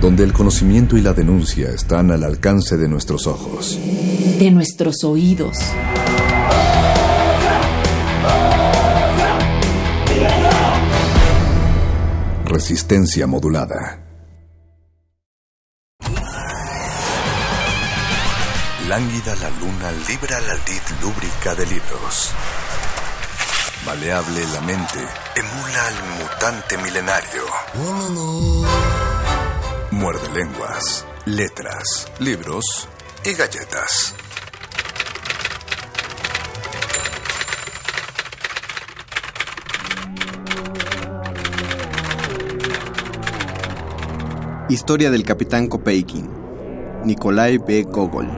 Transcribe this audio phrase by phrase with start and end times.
[0.00, 3.78] Donde el conocimiento y la denuncia están al alcance de nuestros ojos.
[4.38, 5.56] De nuestros oídos.
[12.44, 14.04] Resistencia modulada.
[18.88, 22.32] Lánguida la luna libra la lid lúbrica de libros.
[23.84, 24.98] Maleable la mente
[25.36, 27.42] emula al mutante milenario.
[29.98, 32.88] Muerde lenguas, letras, libros
[33.24, 34.14] y galletas.
[44.68, 46.30] Historia del capitán Kopeikin,
[47.04, 47.82] Nikolai B.
[47.82, 48.28] Gogol.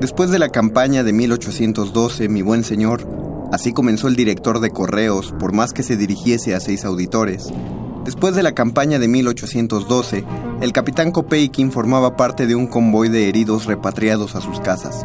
[0.00, 3.06] Después de la campaña de 1812, mi buen señor,
[3.52, 7.52] así comenzó el director de correos, por más que se dirigiese a seis auditores.
[8.04, 10.24] Después de la campaña de 1812,
[10.60, 15.04] el capitán Kopeikin formaba parte de un convoy de heridos repatriados a sus casas.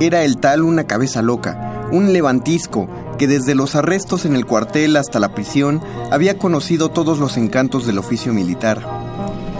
[0.00, 2.88] Era el tal una cabeza loca, un levantisco
[3.18, 5.80] que desde los arrestos en el cuartel hasta la prisión
[6.10, 8.98] había conocido todos los encantos del oficio militar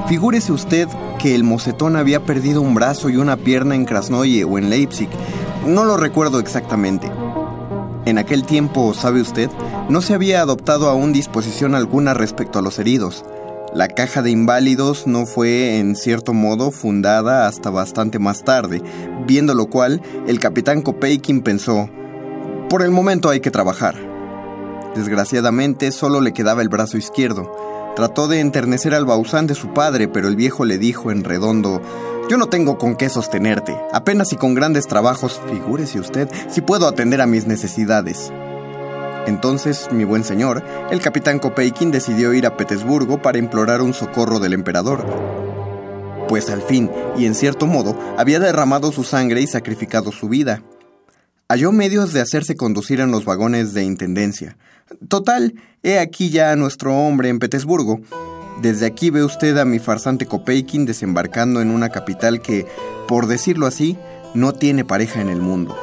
[0.08, 0.88] Figúrese usted
[1.18, 5.10] que el mocetón había perdido un brazo y una pierna en Krasnoye o en Leipzig.
[5.66, 7.12] No lo recuerdo exactamente.
[8.08, 9.50] En aquel tiempo, sabe usted,
[9.90, 13.22] no se había adoptado aún disposición alguna respecto a los heridos.
[13.74, 18.80] La caja de inválidos no fue, en cierto modo, fundada hasta bastante más tarde,
[19.26, 21.90] viendo lo cual, el capitán Kopeikin pensó,
[22.70, 23.94] por el momento hay que trabajar.
[24.96, 27.52] Desgraciadamente, solo le quedaba el brazo izquierdo.
[27.98, 31.82] Trató de enternecer al Bausán de su padre, pero el viejo le dijo en redondo,
[32.30, 36.86] yo no tengo con qué sostenerte, apenas y con grandes trabajos, figúrese usted, si puedo
[36.86, 38.32] atender a mis necesidades.
[39.26, 44.38] Entonces, mi buen señor, el capitán Kopeikin decidió ir a Petersburgo para implorar un socorro
[44.38, 45.04] del emperador.
[46.28, 50.62] Pues al fin, y en cierto modo, había derramado su sangre y sacrificado su vida.
[51.50, 54.58] Halló medios de hacerse conducir en los vagones de intendencia,
[55.08, 58.00] Total, he aquí ya a nuestro hombre en Petersburgo.
[58.60, 62.66] Desde aquí ve usted a mi farsante Kopeikin desembarcando en una capital que,
[63.06, 63.96] por decirlo así,
[64.34, 65.76] no tiene pareja en el mundo.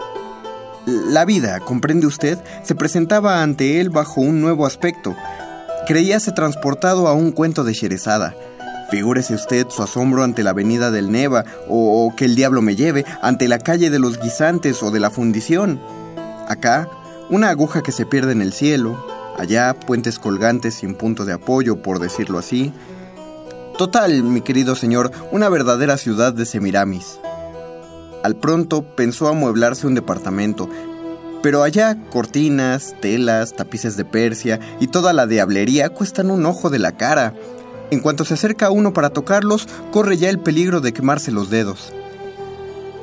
[0.85, 5.15] La vida, comprende usted, se presentaba ante él bajo un nuevo aspecto.
[5.87, 8.35] Creíase transportado a un cuento de Sherezada.
[8.89, 12.75] Figúrese usted su asombro ante la avenida del Neva, o, o que el diablo me
[12.75, 15.81] lleve, ante la calle de los guisantes o de la fundición.
[16.47, 16.89] Acá,
[17.29, 19.03] una aguja que se pierde en el cielo,
[19.37, 22.71] allá puentes colgantes sin punto de apoyo, por decirlo así.
[23.77, 27.19] Total, mi querido señor, una verdadera ciudad de Semiramis.
[28.23, 30.69] Al pronto pensó amueblarse un departamento,
[31.43, 36.79] pero allá cortinas, telas, tapices de Persia y toda la diablería cuestan un ojo de
[36.79, 37.33] la cara.
[37.91, 41.93] En cuanto se acerca uno para tocarlos, corre ya el peligro de quemarse los dedos.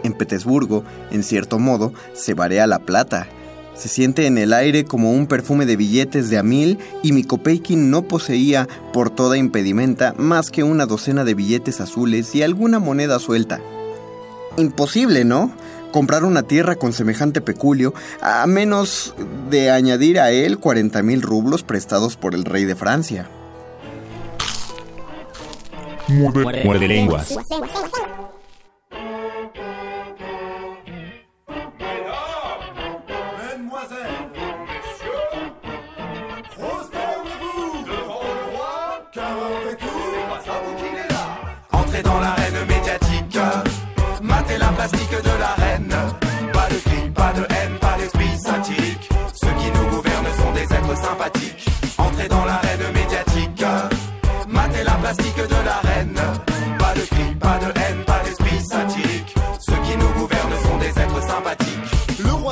[0.02, 3.28] En Petersburgo, en cierto modo, se varea la plata,
[3.74, 7.24] se siente en el aire como un perfume de billetes de a mil y mi
[7.24, 12.78] Kopeikin no poseía, por toda impedimenta, más que una docena de billetes azules y alguna
[12.78, 13.60] moneda suelta.
[14.58, 15.52] Imposible, ¿no?
[15.90, 19.14] Comprar una tierra con semejante peculio, a menos
[19.50, 23.28] de añadir a él 40 mil rublos prestados por el rey de Francia.
[26.08, 26.32] Moi,
[26.78, 27.16] les linguais.
[31.78, 32.62] Mesdames,
[33.38, 34.30] mademoiselles,
[34.68, 35.32] messieurs,
[36.50, 38.74] prostez-vous devant le roi,
[39.12, 41.24] car vous écoutez, moi, ça vous qui est là.
[41.72, 43.38] Entrez dans l'arène médiatique,
[44.22, 45.94] matez la plastique de l'arène.
[46.52, 49.08] Pas de crime, pas de haine, pas d'esprit satique.
[49.32, 51.66] Ceux qui nous gouvernent sont des êtres sympathiques.
[51.98, 52.60] Entrez dans la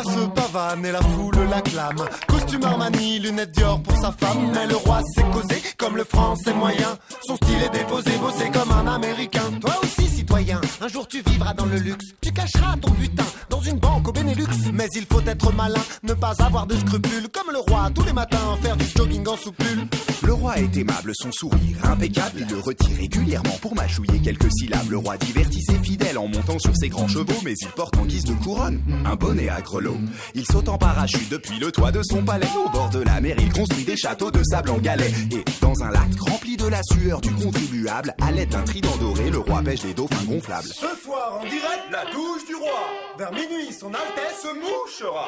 [0.04, 2.04] se pavane et la foule l'acclame.
[2.26, 4.50] Costume Armani, lunettes Dior pour sa femme.
[4.54, 6.98] Mais le roi s'est causé comme le français moyen.
[7.26, 9.50] Son style est déposé, bossé comme un américain.
[9.60, 10.09] Toi aussi,
[10.52, 12.06] un jour tu vivras dans le luxe.
[12.20, 14.46] Tu cacheras ton butin dans une banque au Benelux.
[14.72, 17.28] Mais il faut être malin, ne pas avoir de scrupules.
[17.32, 19.86] Comme le roi, tous les matins, faire du jogging en soupule.
[20.22, 22.40] Le roi est aimable, son sourire impeccable.
[22.40, 24.90] Il le retire régulièrement pour mâchouiller quelques syllabes.
[24.90, 28.04] Le roi divertit ses fidèles en montant sur ses grands chevaux, mais il porte en
[28.04, 29.98] guise de couronne un bonnet à grelots.
[30.34, 32.48] Il saute en parachute depuis le toit de son palais.
[32.64, 35.12] Au bord de la mer, il construit des châteaux de sable en galets.
[35.32, 39.30] Et dans un lac rempli de la sueur du contribuable, à l'aide d'un trident doré,
[39.30, 42.88] le roi pêche des dauphins Ce soir, en direct, la touche du roi.
[43.18, 45.26] Vers minuit, son Altesse se mouchera.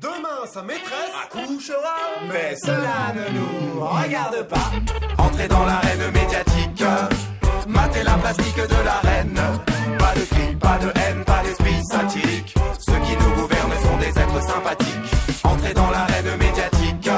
[0.00, 1.96] Demain, sa maîtresse accouchera.
[2.28, 4.70] Mais cela ne nous regarde pas.
[5.18, 6.82] Entrez dans l'arène médiatique.
[7.68, 9.40] Matez la plastique de la reine.
[9.98, 12.54] Pas de cris, pas de haine, pas d'esprit satirique.
[12.80, 15.44] Ceux qui nous gouvernent sont des êtres sympathiques.
[15.44, 17.10] Entrez dans l'arène médiatique.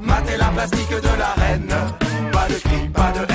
[0.00, 1.74] Matez la plastique de la reine.
[2.32, 3.25] Pas de cris, pas de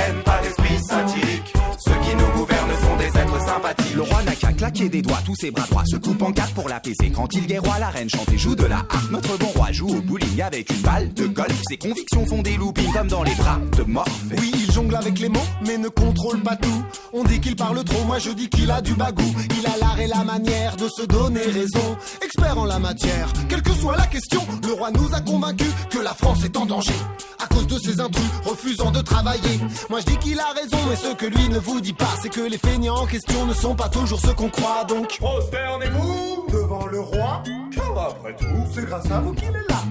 [3.96, 6.54] Le roi n'a qu'à claquer des doigts, tous ses bras droits se coupent en quatre
[6.54, 7.12] pour l'apaiser.
[7.12, 9.12] Quand il guerroie, la reine chante et joue de la harpe.
[9.12, 11.62] Notre bon roi joue au bowling avec une balle de golf.
[11.70, 14.36] Ses convictions font des loopings comme dans les bras de Morphée.
[14.40, 16.84] Oui, il jongle avec les mots, mais ne contrôle pas tout.
[17.14, 19.36] On dit qu'il parle trop, moi je dis qu'il a du bagou.
[19.60, 21.98] Il a l'art et la manière de se donner raison.
[22.24, 26.00] Expert en la matière, quelle que soit la question, le roi nous a convaincus que
[26.00, 26.94] la France est en danger.
[27.42, 29.60] À cause de ces intrus refusant de travailler.
[29.90, 32.30] Moi je dis qu'il a raison, mais ce que lui ne vous dit pas, c'est
[32.30, 34.86] que les feignants en question ne sont pas toujours ceux qu'on croit.
[34.88, 37.44] Donc, Prosternez-vous devant le roi,
[37.74, 39.82] Car après tout, c'est grâce à vous qu'il est là.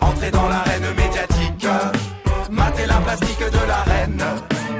[0.00, 1.66] Entrez dans l'arène médiatique.
[2.50, 4.22] Matez la plastique de la reine.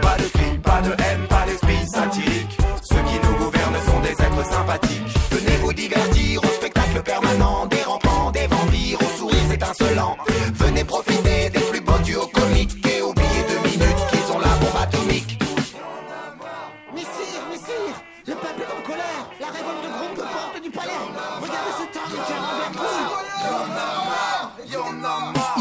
[0.03, 2.59] Pas de cris, pas de haine, pas d'esprit satirique.
[2.83, 5.15] Ceux qui nous gouvernent sont des êtres sympathiques.
[5.31, 10.17] Venez vous divertir au spectacle permanent des rampants, des vampires, aux sourires étincelants.
[10.55, 11.60] Venez profiter des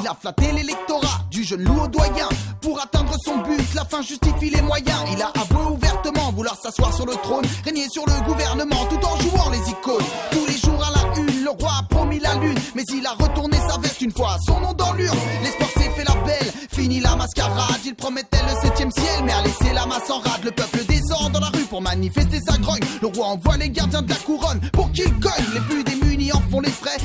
[0.09, 2.27] a flatté l'électorat du jeune loup au doyen.
[2.61, 4.99] Pour atteindre son but, la fin justifie les moyens.
[5.13, 9.17] Il a avoué ouvertement vouloir s'asseoir sur le trône, régner sur le gouvernement tout en
[9.19, 10.05] jouant les icônes.
[10.31, 13.11] Tous les jours à la une, le roi a promis la lune, mais il a
[13.11, 15.17] retourné sa veste une fois, son nom dans l'urne.
[15.43, 17.79] L'espoir s'est fait la belle, fini la mascarade.
[17.85, 20.43] Il promettait le septième ciel, mais a laissé la masse en rade.
[20.43, 22.81] Le peuple descend dans la rue pour manifester sa grogne.
[23.01, 25.53] Le roi envoie les gardiens de la couronne pour qu'ils cognent.
[25.53, 26.97] Les plus démunis en font les frais,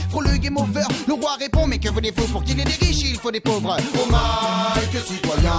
[0.45, 0.85] game over.
[1.09, 3.41] Le roi répond, mais que voulez-vous pour qu'il y ait des riches, il faut des
[3.41, 3.77] pauvres.
[3.79, 5.53] Au mal que citoyen,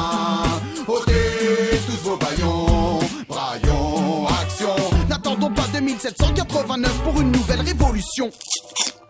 [0.87, 4.75] ôtez tous vos baillons, braillons, action.
[5.09, 8.29] N'attendons pas 2789 pour une nouvelle révolution.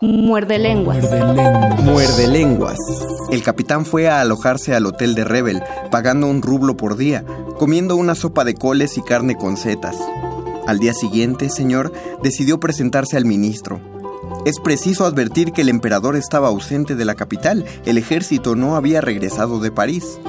[0.02, 0.98] Muerde lenguas.
[1.84, 2.78] Muerde lenguas.
[3.32, 7.26] El capitán fue a alojarse al hotel de Rebel, pagando un rublo por día,
[7.58, 9.98] comiendo una sopa de coles y carne con setas.
[10.68, 11.92] Al día siguiente, señor,
[12.24, 13.80] decidió presentarse al ministro.
[14.46, 19.02] Es preciso advertir que el emperador estaba ausente de la capital, el ejército no había
[19.02, 20.20] regresado de París.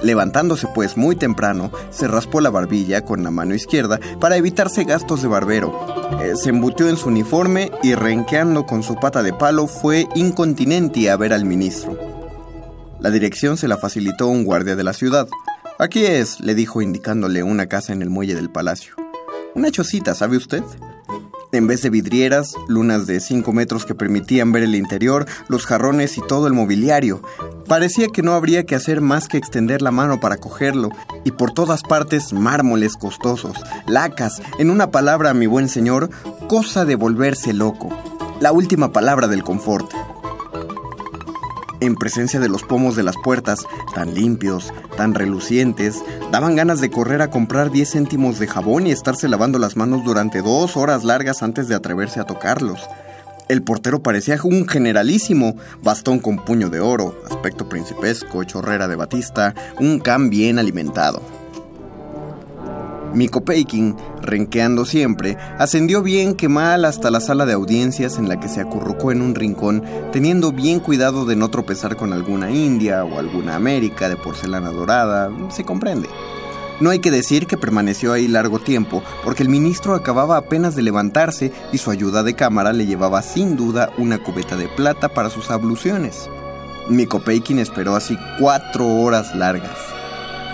[0.00, 5.22] Levantándose pues muy temprano, se raspó la barbilla con la mano izquierda para evitarse gastos
[5.22, 5.72] de barbero.
[6.20, 11.08] Eh, se embutió en su uniforme y renqueando con su pata de palo fue incontinenti
[11.08, 11.98] a ver al ministro.
[13.00, 15.26] La dirección se la facilitó un guardia de la ciudad.
[15.80, 18.94] Aquí es, le dijo indicándole una casa en el muelle del palacio.
[19.56, 20.62] Una chocita, ¿sabe usted?
[21.54, 26.16] En vez de vidrieras, lunas de 5 metros que permitían ver el interior, los jarrones
[26.16, 27.20] y todo el mobiliario.
[27.68, 30.88] Parecía que no habría que hacer más que extender la mano para cogerlo,
[31.24, 36.08] y por todas partes mármoles costosos, lacas, en una palabra, mi buen señor,
[36.48, 37.90] cosa de volverse loco.
[38.40, 39.92] La última palabra del confort.
[41.82, 46.92] En presencia de los pomos de las puertas, tan limpios, tan relucientes, daban ganas de
[46.92, 51.02] correr a comprar 10 céntimos de jabón y estarse lavando las manos durante dos horas
[51.02, 52.88] largas antes de atreverse a tocarlos.
[53.48, 59.52] El portero parecía un generalísimo, bastón con puño de oro, aspecto principesco, chorrera de batista,
[59.80, 61.41] un can bien alimentado.
[63.14, 68.40] Miko Peikin, renqueando siempre, ascendió bien que mal hasta la sala de audiencias en la
[68.40, 73.04] que se acurrucó en un rincón, teniendo bien cuidado de no tropezar con alguna india
[73.04, 76.08] o alguna américa de porcelana dorada, se comprende.
[76.80, 80.82] No hay que decir que permaneció ahí largo tiempo, porque el ministro acababa apenas de
[80.82, 85.30] levantarse y su ayuda de cámara le llevaba sin duda una cubeta de plata para
[85.30, 86.28] sus abluciones.
[86.88, 89.78] Miko Peikin esperó así cuatro horas largas.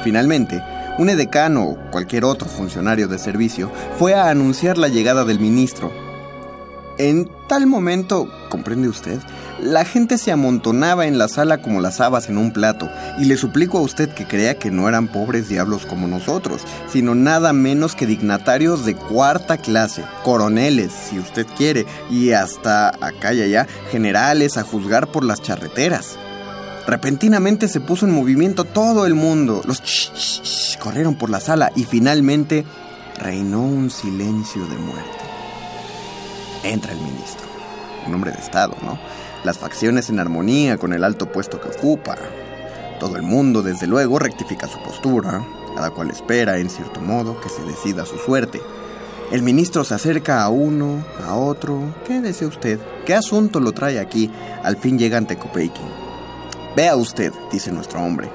[0.05, 0.63] Finalmente,
[0.99, 5.93] Un edecano o cualquier otro funcionario de servicio fue a anunciar la llegada del ministro.
[6.99, 9.21] En tal momento, comprende usted,
[9.61, 12.91] la gente se amontonaba en la sala como las habas en un plato,
[13.21, 17.15] y le suplico a usted que crea que no eran pobres diablos como nosotros, sino
[17.15, 23.43] nada menos que dignatarios de cuarta clase, coroneles, si usted quiere, y hasta acá y
[23.43, 26.19] allá, generales a juzgar por las charreteras.
[26.89, 29.61] Repentinamente se puso en movimiento todo el mundo.
[29.67, 32.65] Los ch corrieron por la sala y finalmente
[33.19, 35.19] reinó un silencio de muerte.
[36.63, 37.47] Entra el ministro,
[38.07, 38.99] un hombre de Estado, ¿no?
[39.45, 42.17] Las facciones en armonía con el alto puesto que ocupa.
[42.99, 45.45] Todo el mundo, desde luego, rectifica su postura,
[45.77, 48.63] cada cual espera, en cierto modo, que se decida su suerte.
[49.31, 51.95] El ministro se acerca a uno, a otro.
[52.07, 52.81] ¿Qué desea usted?
[53.05, 54.31] ¿Qué asunto lo trae aquí?
[54.63, 56.08] Al fin llega ante Kopeikin.
[56.79, 58.31] Vea usted, dice nuestro hombre,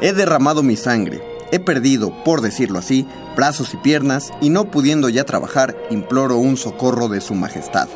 [0.00, 5.08] he derramado mi sangre, he perdido, por decirlo así, brazos y piernas y no pudiendo
[5.08, 7.88] ya trabajar, imploro un socorro de su majestad.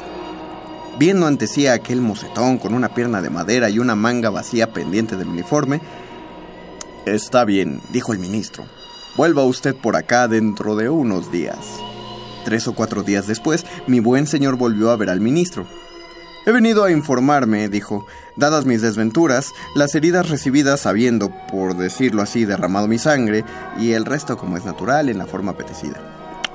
[0.99, 4.73] Viendo ante sí a aquel mocetón con una pierna de madera y una manga vacía
[4.73, 5.81] pendiente del uniforme,
[7.07, 8.65] Está bien, dijo el ministro.
[9.17, 11.79] Vuelva usted por acá dentro de unos días.
[12.45, 15.65] Tres o cuatro días después, mi buen señor volvió a ver al ministro.
[16.45, 18.05] He venido a informarme, dijo,
[18.37, 23.45] dadas mis desventuras, las heridas recibidas habiendo, por decirlo así, derramado mi sangre,
[23.79, 26.01] y el resto como es natural en la forma apetecida.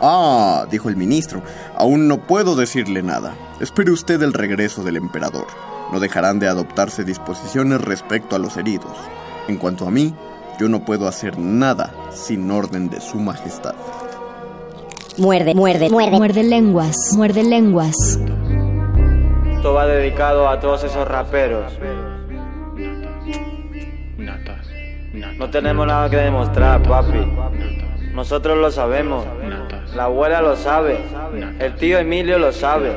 [0.02, 1.42] Ah, dijo el ministro,
[1.76, 3.36] aún no puedo decirle nada.
[3.62, 5.48] Espere usted el regreso del emperador.
[5.92, 8.98] No dejarán de adoptarse disposiciones respecto a los heridos.
[9.48, 10.14] En cuanto a mí,
[10.60, 13.76] yo no puedo hacer nada sin orden de su majestad.
[15.18, 16.18] Muerde, muerde, muerde.
[16.18, 18.20] Muerde lenguas, muerde lenguas.
[19.68, 21.78] Esto va dedicado a todos esos raperos.
[25.38, 27.20] No tenemos nada que demostrar, papi.
[28.14, 29.26] Nosotros lo sabemos.
[29.94, 31.00] La abuela lo sabe.
[31.60, 32.96] El tío Emilio lo sabe.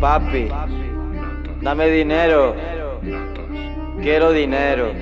[0.00, 0.48] Papi,
[1.62, 2.54] dame dinero.
[4.00, 4.92] Quiero dinero.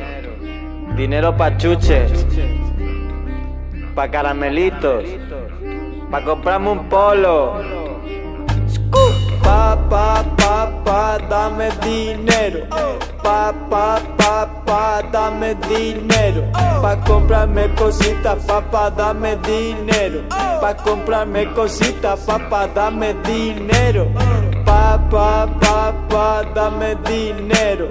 [0.96, 2.26] Dinero pa' chuches.
[3.94, 5.04] Pa' caramelitos.
[6.10, 7.88] Pa' comprarme un polo
[9.48, 12.68] Pa, pa, dame dinero.
[13.22, 16.44] Pa, pa, dame dinero.
[16.82, 20.24] Pa comprarme cositas, papá, dame dinero.
[20.60, 24.12] Pa comprarme cositas, papá, dame dinero.
[24.68, 27.88] Pa, pa, pa, pa, dame dinero.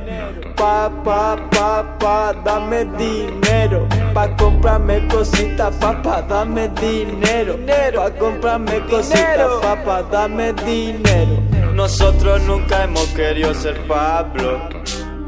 [0.56, 3.88] Pa, pa, pa, pa, dame dinero.
[4.14, 7.58] Pa comprarme cositas, papá, dame dinero.
[7.96, 11.42] Pa comprarme cositas, papá, dame dinero.
[11.74, 14.70] Nosotros nunca hemos querido ser Pablo,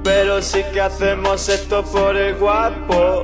[0.04, 3.24] pero sí que hacemos esto por el guapo.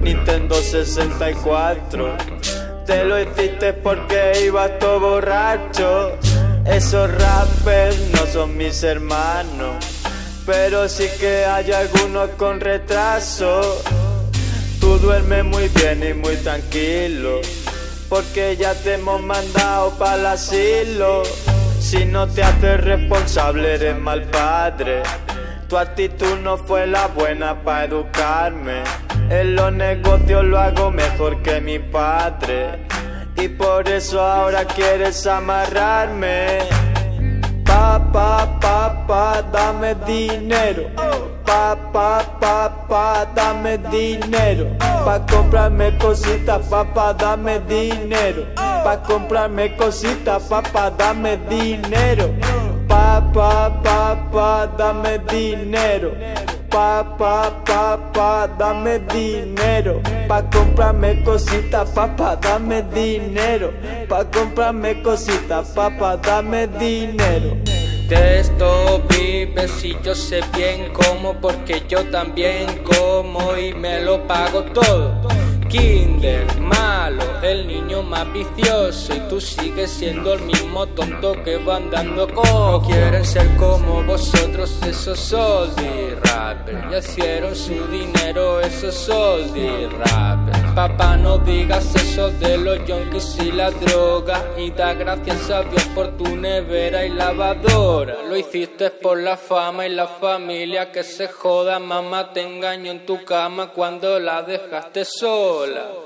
[0.00, 2.16] Nintendo 64,
[2.86, 6.18] te lo hiciste porque ibas todo borracho.
[6.64, 9.84] Esos rappers no son mis hermanos,
[10.46, 13.82] pero sí que hay algunos con retraso.
[14.80, 17.40] Tú duermes muy bien y muy tranquilo,
[18.08, 21.24] porque ya te hemos mandado para el asilo.
[21.80, 25.02] Si no te haces responsable, eres mal padre.
[25.68, 28.84] Tu actitud no fue la buena para educarme.
[29.30, 32.86] En los negocios lo hago mejor que mi padre.
[33.36, 36.58] Y por eso ahora quieres amarrarme.
[37.64, 37.98] Pa,
[38.60, 40.90] pa, pa, dame dinero.
[41.44, 42.24] Pa, pa,
[42.88, 44.66] pa, dame dinero.
[44.78, 48.46] Pa comprarme cositas, papá, dame dinero.
[48.54, 52.34] Pa comprarme cositas, papá, dame dinero.
[52.86, 56.12] Pa, pa, pa, pa, dame dinero.
[56.72, 60.00] Pa, pa, pa, pa, dame dinero.
[60.26, 63.74] Pa comprarme cositas, papá, dame dinero.
[64.08, 67.58] Pa comprarme cositas, papá, dame dinero.
[68.08, 74.26] De esto vives y yo sé bien cómo, porque yo también como y me lo
[74.26, 75.31] pago todo.
[75.72, 81.76] Kinder, malo, el niño más vicioso y tú sigues siendo el mismo tonto que va
[81.76, 82.44] andando con.
[82.44, 86.90] No quieren ser como vosotros, esos soldi rappers.
[86.90, 90.62] Ya hicieron su dinero, esos soldi rappers.
[90.74, 95.84] Papá, no digas eso de los yonkis y la droga y da gracias a Dios
[95.94, 98.16] por tu nevera y lavadora.
[98.28, 103.06] Lo hiciste por la fama y la familia que se joda, mamá te engañó en
[103.06, 105.61] tu cama cuando la dejaste sola.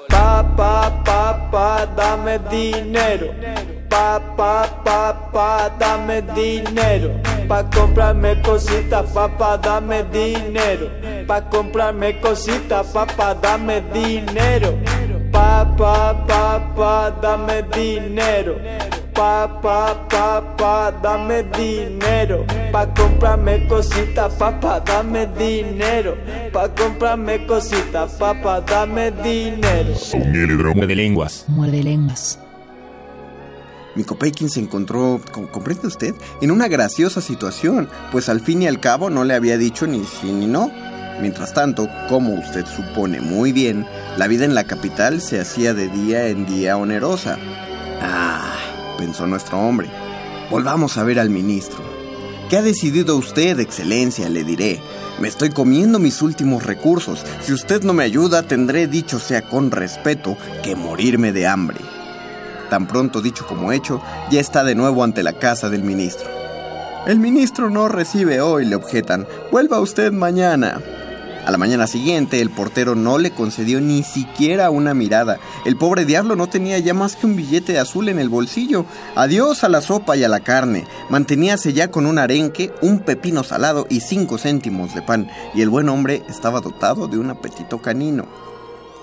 [0.08, 3.32] Pa, pa, pa, pa, dame dinero.
[3.88, 7.16] Pa, pa, pa, pa, dame dinero.
[7.48, 10.90] Pa' comprarme cositas, papá, dame dinero.
[11.26, 14.78] Pa' comprarme cositas, papá, dame dinero.
[15.32, 18.60] Papá, papá, dame dinero.
[19.16, 22.44] Papá, papá, dame dinero.
[22.70, 26.16] Pa' comprarme cositas, papá, dame dinero.
[26.52, 29.94] Pa' comprarme cositas, papá, dame dinero.
[30.74, 31.44] Muerde lenguas.
[31.48, 32.38] Muerde lenguas.
[33.94, 36.14] Mikopeikin se encontró, co- ¿comprende usted?
[36.42, 40.04] En una graciosa situación, pues al fin y al cabo no le había dicho ni
[40.04, 40.70] sí ni no.
[41.22, 43.86] Mientras tanto, como usted supone muy bien,
[44.18, 47.38] la vida en la capital se hacía de día en día onerosa.
[48.02, 48.52] Ah,
[48.96, 49.88] pensó nuestro hombre.
[50.50, 51.78] Volvamos a ver al ministro.
[52.48, 54.28] ¿Qué ha decidido usted, excelencia?
[54.28, 54.80] Le diré.
[55.18, 57.24] Me estoy comiendo mis últimos recursos.
[57.40, 61.78] Si usted no me ayuda, tendré, dicho sea con respeto, que morirme de hambre.
[62.70, 64.00] Tan pronto dicho como hecho,
[64.30, 66.28] ya está de nuevo ante la casa del ministro.
[67.06, 69.26] El ministro no recibe hoy, le objetan.
[69.50, 70.80] Vuelva usted mañana.
[71.46, 75.38] A la mañana siguiente, el portero no le concedió ni siquiera una mirada.
[75.64, 78.84] El pobre diablo no tenía ya más que un billete azul en el bolsillo.
[79.14, 80.88] Adiós a la sopa y a la carne.
[81.08, 85.30] Manteníase ya con un arenque, un pepino salado y cinco céntimos de pan.
[85.54, 88.26] Y el buen hombre estaba dotado de un apetito canino.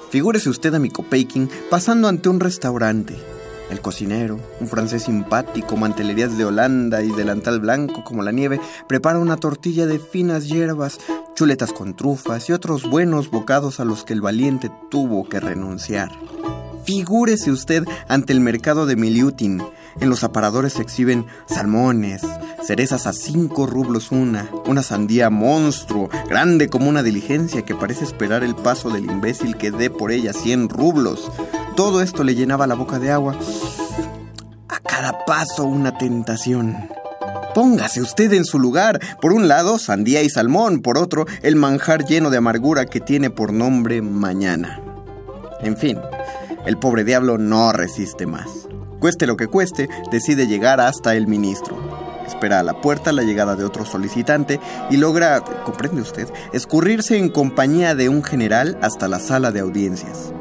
[0.09, 3.15] Figúrese usted a mi Copeikin pasando ante un restaurante.
[3.73, 9.17] El cocinero, un francés simpático, mantelerías de Holanda y delantal blanco como la nieve, prepara
[9.17, 10.99] una tortilla de finas hierbas,
[11.33, 16.11] chuletas con trufas y otros buenos bocados a los que el valiente tuvo que renunciar.
[16.85, 19.63] Figúrese usted ante el mercado de Miliutin.
[19.99, 22.21] En los aparadores se exhiben salmones,
[22.65, 28.43] cerezas a cinco rublos una, una sandía monstruo, grande como una diligencia que parece esperar
[28.43, 31.31] el paso del imbécil que dé por ella cien rublos.
[31.75, 33.35] Todo esto le llenaba la boca de agua.
[34.69, 36.89] A cada paso una tentación.
[37.53, 38.99] Póngase usted en su lugar.
[39.21, 40.81] Por un lado, sandía y salmón.
[40.81, 44.81] Por otro, el manjar lleno de amargura que tiene por nombre mañana.
[45.61, 45.99] En fin,
[46.65, 48.67] el pobre diablo no resiste más.
[49.03, 51.77] Cueste lo que cueste, decide llegar hasta el ministro.
[52.25, 57.27] Espera a la puerta la llegada de otro solicitante y logra, comprende usted, escurrirse en
[57.27, 60.31] compañía de un general hasta la sala de audiencias.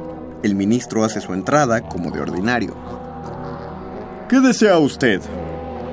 [0.44, 2.76] El ministro hace su entrada como de ordinario.
[4.28, 5.20] ¿Qué desea usted?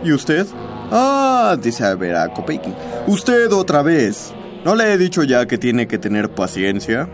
[0.03, 0.45] ¿Y usted?
[0.91, 2.75] Ah, dice a ver a Kopeikin.
[3.07, 4.31] Usted otra vez.
[4.63, 7.09] ¿No le he dicho ya que tiene que tener paciencia?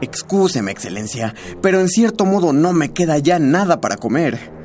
[0.00, 4.61] Excúseme, excelencia, pero en cierto modo no me queda ya nada para comer.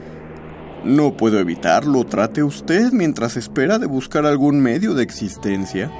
[0.83, 2.05] No puedo evitarlo.
[2.05, 5.91] Trate usted mientras espera de buscar algún medio de existencia.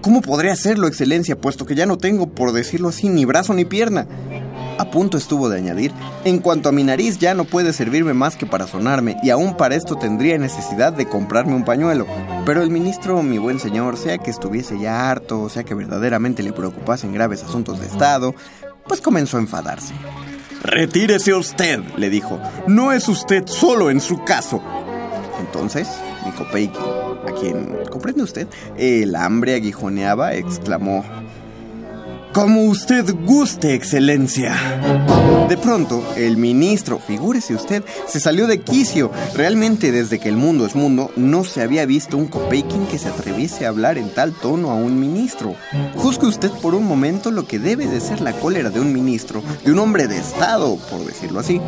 [0.00, 3.66] ¿Cómo podré hacerlo, excelencia, puesto que ya no tengo, por decirlo así, ni brazo ni
[3.66, 4.06] pierna?
[4.78, 5.92] A punto estuvo de añadir,
[6.24, 9.58] en cuanto a mi nariz ya no puede servirme más que para sonarme, y aún
[9.58, 12.06] para esto tendría necesidad de comprarme un pañuelo.
[12.46, 16.54] Pero el ministro, mi buen señor, sea que estuviese ya harto, sea que verdaderamente le
[16.54, 18.34] preocupasen graves asuntos de Estado,
[18.88, 19.92] pues comenzó a enfadarse.
[20.62, 22.40] Retírese usted, le dijo.
[22.66, 24.62] No es usted solo en su caso.
[25.40, 25.88] Entonces,
[26.24, 26.82] mi Kopeikin,
[27.26, 28.46] a quien, ¿comprende usted?
[28.76, 31.04] El hambre aguijoneaba, exclamó.
[32.32, 34.54] Como usted guste, excelencia.
[35.48, 39.10] De pronto, el ministro, figúrese usted, se salió de quicio.
[39.34, 43.08] Realmente, desde que el mundo es mundo, no se había visto un Kopeikin que se
[43.08, 45.56] atreviese a hablar en tal tono a un ministro.
[45.96, 49.42] Juzgue usted por un momento lo que debe de ser la cólera de un ministro,
[49.64, 51.60] de un hombre de Estado, por decirlo así.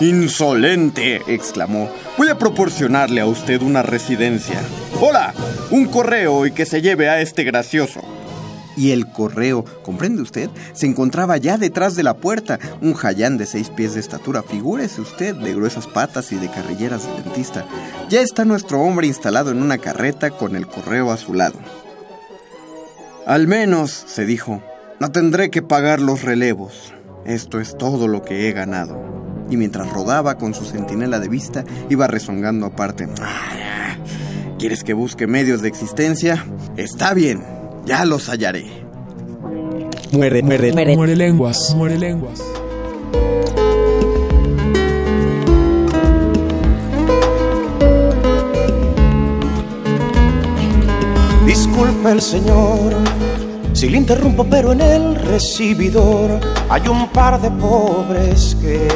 [0.00, 1.88] Insolente, exclamó.
[2.18, 4.60] Voy a proporcionarle a usted una residencia.
[5.00, 5.32] Hola,
[5.70, 8.00] un correo y que se lleve a este gracioso.
[8.76, 10.50] Y el correo, ¿comprende usted?
[10.74, 15.00] Se encontraba ya detrás de la puerta, un jayán de seis pies de estatura, figúrese
[15.00, 17.64] usted, de gruesas patas y de carrilleras de dentista.
[18.10, 21.58] Ya está nuestro hombre instalado en una carreta con el correo a su lado.
[23.26, 24.62] Al menos, se dijo,
[25.00, 26.92] no tendré que pagar los relevos.
[27.24, 29.02] Esto es todo lo que he ganado.
[29.50, 33.08] Y mientras rodaba con su centinela de vista, iba rezongando aparte.
[33.20, 33.96] "Ah,
[34.58, 36.44] ¿Quieres que busque medios de existencia?
[36.76, 37.44] Está bien,
[37.86, 38.66] ya los hallaré.
[40.12, 40.96] Muerde, muerde, Muerde.
[40.96, 41.74] Muere lenguas.
[41.74, 42.42] Muere lenguas.
[51.46, 52.94] Disculpe el señor
[53.72, 58.88] si le interrumpo, pero en el recibidor hay un par de pobres que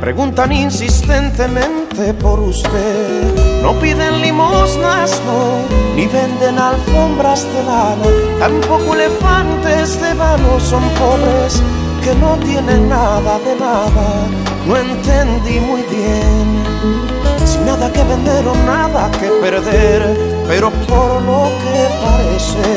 [0.00, 3.62] preguntan insistentemente por usted.
[3.62, 8.06] No piden limosnas, no, ni venden alfombras de lana,
[8.38, 11.62] tampoco elefantes de vano, son pobres
[12.02, 14.26] que no tienen nada de nada.
[14.66, 16.98] No entendí muy bien
[17.38, 22.68] si sin nada que vender o nada que perder, pero por lo que parece,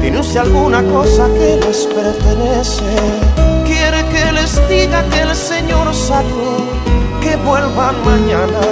[0.00, 3.55] tiene usted alguna cosa que les pertenece.
[4.46, 6.54] Les diga que el Señor salió,
[7.20, 8.66] que vuelvan mañana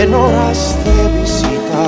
[0.00, 1.86] en horas de visita.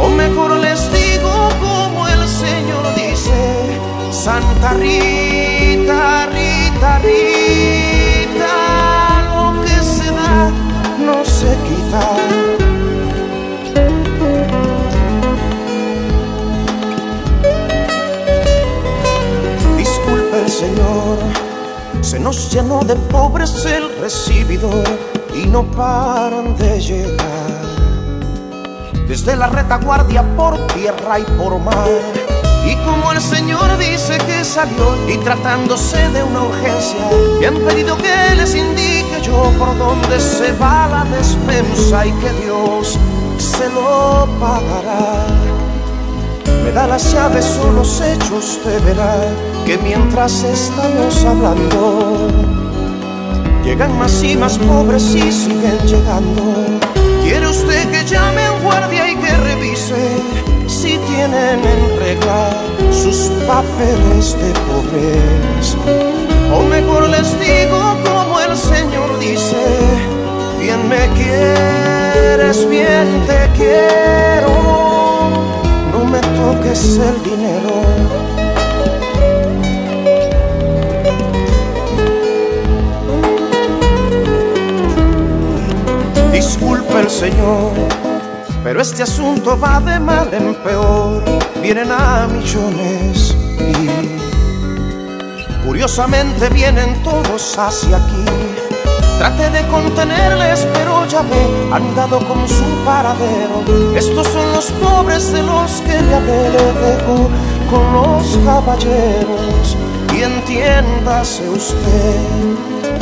[0.00, 3.40] O mejor les digo como el Señor dice,
[4.12, 8.54] Santa Rita, Rita, Rita,
[9.34, 10.52] lo que se da
[11.04, 12.49] no se quita.
[20.60, 21.16] Señor,
[22.02, 24.84] se nos llenó de pobres el recibidor
[25.34, 27.62] y no paran de llegar.
[29.08, 31.88] Desde la retaguardia por tierra y por mar.
[32.66, 37.08] Y como el Señor dice que salió y tratándose de una urgencia,
[37.40, 42.32] me han pedido que les indique yo por dónde se va la despensa y que
[42.44, 42.98] Dios
[43.38, 45.39] se lo pagará.
[46.74, 49.16] Da las llaves o los hechos, usted verá
[49.66, 52.28] que mientras estamos hablando,
[53.64, 56.42] llegan más y más pobres y siguen llegando.
[57.24, 60.22] ¿Quiere usted que llame a guardia y que revise
[60.68, 62.52] si tienen en regla
[62.92, 65.78] sus papeles de pobreza?
[66.54, 69.56] O mejor les digo como el Señor dice,
[70.60, 74.79] bien me quieres, bien te quiero,
[76.10, 77.70] me toques el dinero.
[86.32, 87.72] Disculpe el Señor,
[88.64, 91.22] pero este asunto va de mal en peor.
[91.62, 93.88] Vienen a millones y
[95.66, 98.59] curiosamente vienen todos hacia aquí.
[99.20, 103.62] Trate de contenerles, pero ya ve, han dado con su paradero.
[103.94, 106.96] Estos son los pobres de los que le hablé,
[107.70, 109.76] con los caballeros.
[110.16, 112.16] Y entiéndase usted,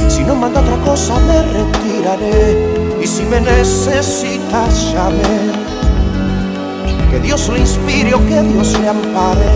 [0.09, 2.99] si no manda otra cosa me retiraré.
[3.01, 5.53] Y si me necesitas, llame.
[7.13, 9.53] Que Dios le inspire o que Dios le ampare.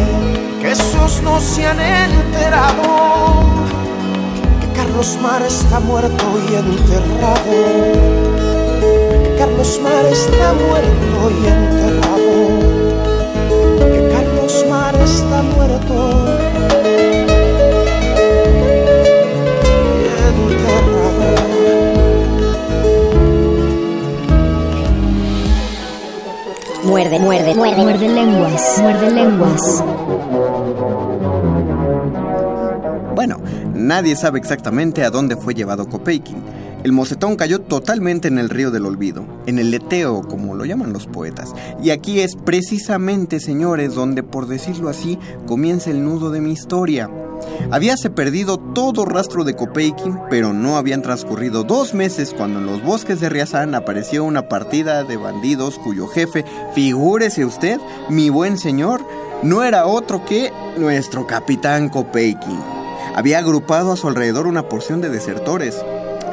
[0.61, 3.52] Que esos no se han enterado.
[4.93, 7.51] Carlos Mar está muerto y enterrado.
[9.39, 12.33] Carlos Mar está muerto y enterrado.
[13.91, 15.95] Que Carlos Mar está muerto.
[26.85, 27.83] Muerde, muerde, muerde.
[27.83, 29.83] Muerde lenguas, muerde lenguas.
[33.83, 36.43] Nadie sabe exactamente a dónde fue llevado Kopeikin.
[36.85, 40.93] El mocetón cayó totalmente en el río del olvido, en el leteo, como lo llaman
[40.93, 41.53] los poetas.
[41.81, 45.17] Y aquí es precisamente, señores, donde, por decirlo así,
[45.47, 47.09] comienza el nudo de mi historia.
[47.71, 52.83] Habíase perdido todo rastro de Kopeikin, pero no habían transcurrido dos meses cuando en los
[52.83, 59.03] bosques de Riazán apareció una partida de bandidos cuyo jefe, figúrese usted, mi buen señor,
[59.43, 62.82] no era otro que nuestro capitán Kopeikin.
[63.15, 65.83] Había agrupado a su alrededor una porción de desertores.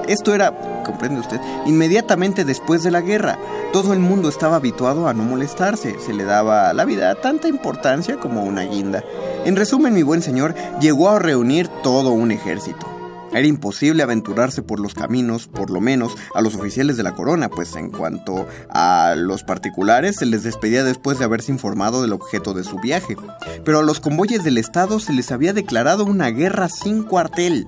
[0.07, 3.37] Esto era, comprende usted, inmediatamente después de la guerra.
[3.73, 5.99] Todo el mundo estaba habituado a no molestarse.
[5.99, 9.03] Se le daba a la vida tanta importancia como una guinda.
[9.45, 12.98] En resumen, mi buen señor llegó a reunir todo un ejército.
[13.31, 17.49] Era imposible aventurarse por los caminos, por lo menos a los oficiales de la corona,
[17.49, 22.53] pues en cuanto a los particulares se les despedía después de haberse informado del objeto
[22.53, 23.15] de su viaje.
[23.63, 27.67] Pero a los convoyes del Estado se les había declarado una guerra sin cuartel.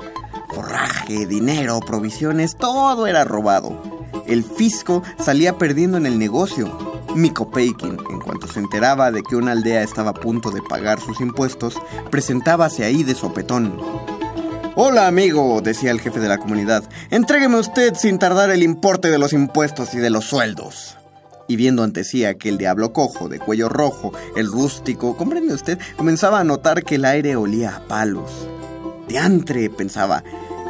[0.54, 4.02] Forraje, dinero, provisiones, todo era robado.
[4.26, 7.02] El fisco salía perdiendo en el negocio.
[7.16, 11.00] Miko Peikin, en cuanto se enteraba de que una aldea estaba a punto de pagar
[11.00, 11.76] sus impuestos,
[12.10, 13.78] presentábase ahí de sopetón.
[14.76, 19.18] Hola amigo, decía el jefe de la comunidad, entrégueme usted sin tardar el importe de
[19.18, 20.98] los impuestos y de los sueldos.
[21.50, 26.40] Y viendo ante sí aquel diablo cojo de cuello rojo, el rústico, comprende usted, comenzaba
[26.40, 28.48] a notar que el aire olía a palos.
[29.10, 30.24] Diantre, pensaba,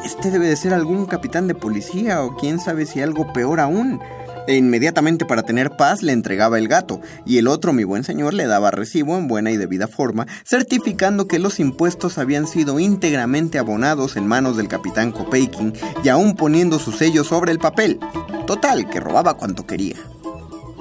[0.03, 3.99] este debe de ser algún capitán de policía o quién sabe si algo peor aún.
[4.47, 8.33] E inmediatamente para tener paz le entregaba el gato, y el otro, mi buen señor,
[8.33, 13.59] le daba recibo en buena y debida forma, certificando que los impuestos habían sido íntegramente
[13.59, 15.73] abonados en manos del capitán Kopeikin
[16.03, 17.99] y aún poniendo su sello sobre el papel.
[18.47, 19.95] Total, que robaba cuanto quería.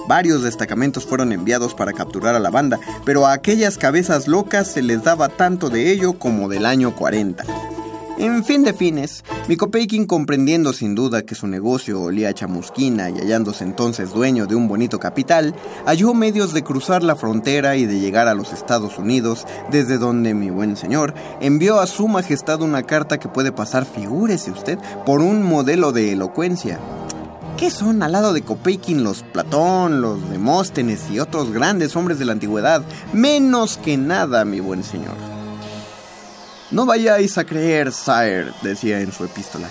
[0.08, 4.82] Varios destacamentos fueron enviados para capturar a la banda, pero a aquellas cabezas locas se
[4.82, 7.44] les daba tanto de ello como del año 40.
[8.20, 13.08] En fin de fines, mi Kopeikin comprendiendo sin duda que su negocio olía a chamusquina
[13.08, 15.54] y hallándose entonces dueño de un bonito capital,
[15.86, 20.34] halló medios de cruzar la frontera y de llegar a los Estados Unidos, desde donde
[20.34, 25.22] mi buen señor envió a su majestad una carta que puede pasar, figúrese usted, por
[25.22, 26.78] un modelo de elocuencia.
[27.56, 32.26] ¿Qué son al lado de Kopeikin los Platón, los Demóstenes y otros grandes hombres de
[32.26, 32.82] la antigüedad?
[33.14, 35.39] Menos que nada, mi buen señor.
[36.70, 39.68] No vayáis a creer, sire, decía en su epístola,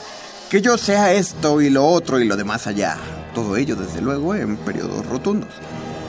[0.50, 2.98] que yo sea esto y lo otro y lo demás allá.
[3.34, 5.50] Todo ello, desde luego, en periodos rotundos.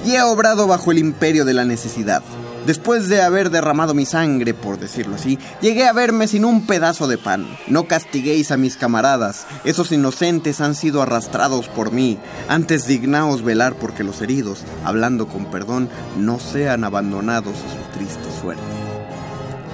[0.05, 2.23] Y he obrado bajo el imperio de la necesidad.
[2.67, 7.07] Después de haber derramado mi sangre, por decirlo así, llegué a verme sin un pedazo
[7.07, 7.47] de pan.
[7.69, 12.19] No castiguéis a mis camaradas, esos inocentes han sido arrastrados por mí.
[12.49, 18.29] Antes dignaos velar porque los heridos, hablando con perdón, no sean abandonados a su triste
[18.41, 18.90] suerte.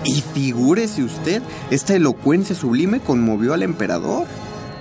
[0.04, 4.26] Y figúrese usted, esta elocuencia sublime conmovió al emperador.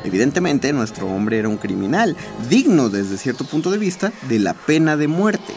[0.03, 2.15] Evidentemente, nuestro hombre era un criminal,
[2.49, 5.53] digno desde cierto punto de vista de la pena de muerte.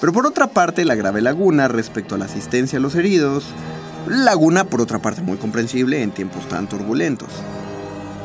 [0.00, 3.44] Pero por otra parte, la grave laguna respecto a la asistencia a los heridos,
[4.06, 7.28] laguna por otra parte muy comprensible en tiempos tan turbulentos.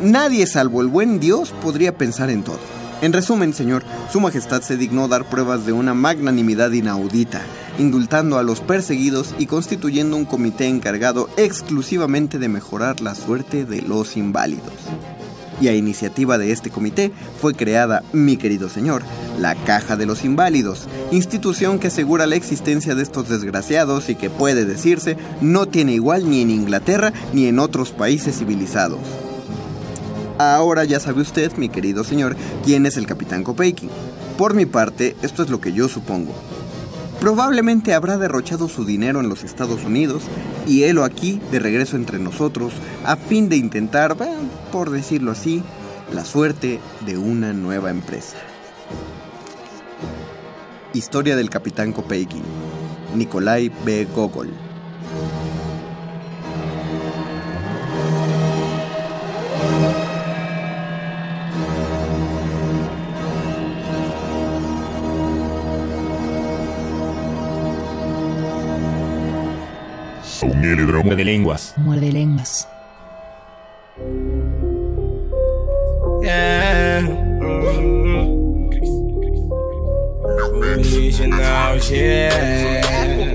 [0.01, 2.59] Nadie salvo el buen Dios podría pensar en todo.
[3.05, 7.39] En resumen, señor, Su Majestad se dignó dar pruebas de una magnanimidad inaudita,
[7.77, 13.83] indultando a los perseguidos y constituyendo un comité encargado exclusivamente de mejorar la suerte de
[13.83, 14.73] los inválidos.
[15.61, 19.03] Y a iniciativa de este comité fue creada, mi querido señor,
[19.39, 24.31] la Caja de los Inválidos, institución que asegura la existencia de estos desgraciados y que
[24.31, 29.24] puede decirse no tiene igual ni en Inglaterra ni en otros países civilizados.
[30.37, 33.89] Ahora ya sabe usted, mi querido señor, quién es el capitán Kopeikin.
[34.37, 36.33] Por mi parte, esto es lo que yo supongo.
[37.21, 40.23] Probablemente habrá derrochado su dinero en los Estados Unidos
[40.67, 42.73] y helo aquí de regreso entre nosotros
[43.05, 44.17] a fin de intentar,
[44.71, 45.63] por decirlo así,
[46.13, 48.35] la suerte de una nueva empresa.
[50.93, 52.43] Historia del capitán Kopeikin.
[53.15, 54.05] Nikolai B.
[54.13, 54.64] Gogol.
[70.43, 71.73] Muerde lenguas.
[71.77, 72.67] Muerde lenguas.
[76.21, 77.07] Yeah.
[80.61, 83.31] Original, yeah.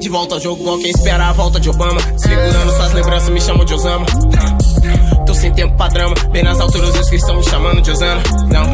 [0.00, 2.00] De volta ao jogo, igual quem espera a volta de Obama.
[2.16, 4.06] Segurando suas lembranças, me chamam de Osama.
[5.34, 8.22] Tô sem tempo pra drama, bem nas alturas dos que estão me chamando de Osana.
[8.52, 8.64] Não.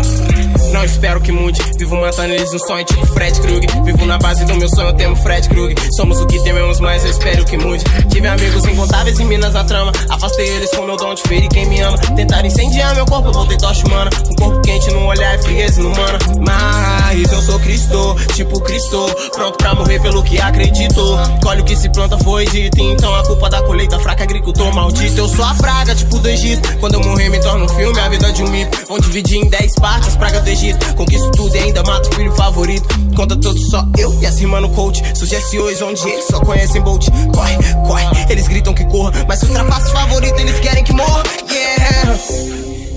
[0.73, 3.83] Não espero que mude, vivo matando eles no sonho, tipo Fred Krueger.
[3.83, 5.77] Vivo na base do meu sonho, eu temo Fred Krueger.
[5.97, 7.85] Somos o que tememos, mas eu espero que mude.
[8.09, 9.93] Tive amigos incontáveis em Minas na trama.
[10.09, 11.97] Afastei eles com meu dom de ferir quem me ama.
[11.99, 14.11] Tentaram incendiar meu corpo, eu voltei tocha humana.
[14.31, 16.19] Um corpo quente num olhar e frieza inumana.
[16.41, 19.07] Mas eu sou Cristo, tipo Cristo.
[19.33, 21.01] Pronto pra morrer pelo que acredito.
[21.43, 22.81] Colhe o que se planta foi dito.
[22.81, 25.19] Então a culpa da colheita fraca, agricultor maldito.
[25.19, 26.77] Eu sou a praga, tipo do Egito.
[26.79, 28.79] Quando eu morrer, me torno um filme, a vida de um mito.
[28.89, 30.95] Vão dividir em 10 partes, praga do Egito.
[30.95, 32.89] Conquisto tudo e ainda mato o filho favorito.
[33.15, 35.03] Conta tudo só eu e as rimas no coach.
[35.17, 36.41] Sugestões onde eles só
[36.71, 37.07] conhecem Bolt.
[37.35, 37.57] Corre,
[37.87, 39.13] corre, eles gritam que corra.
[39.27, 41.23] Mas se ultrapasso favorito, eles querem que morra.
[41.51, 42.19] Yeah!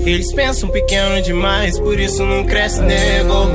[0.06, 3.50] Eles pensam pequeno demais, por isso não cresce, nego.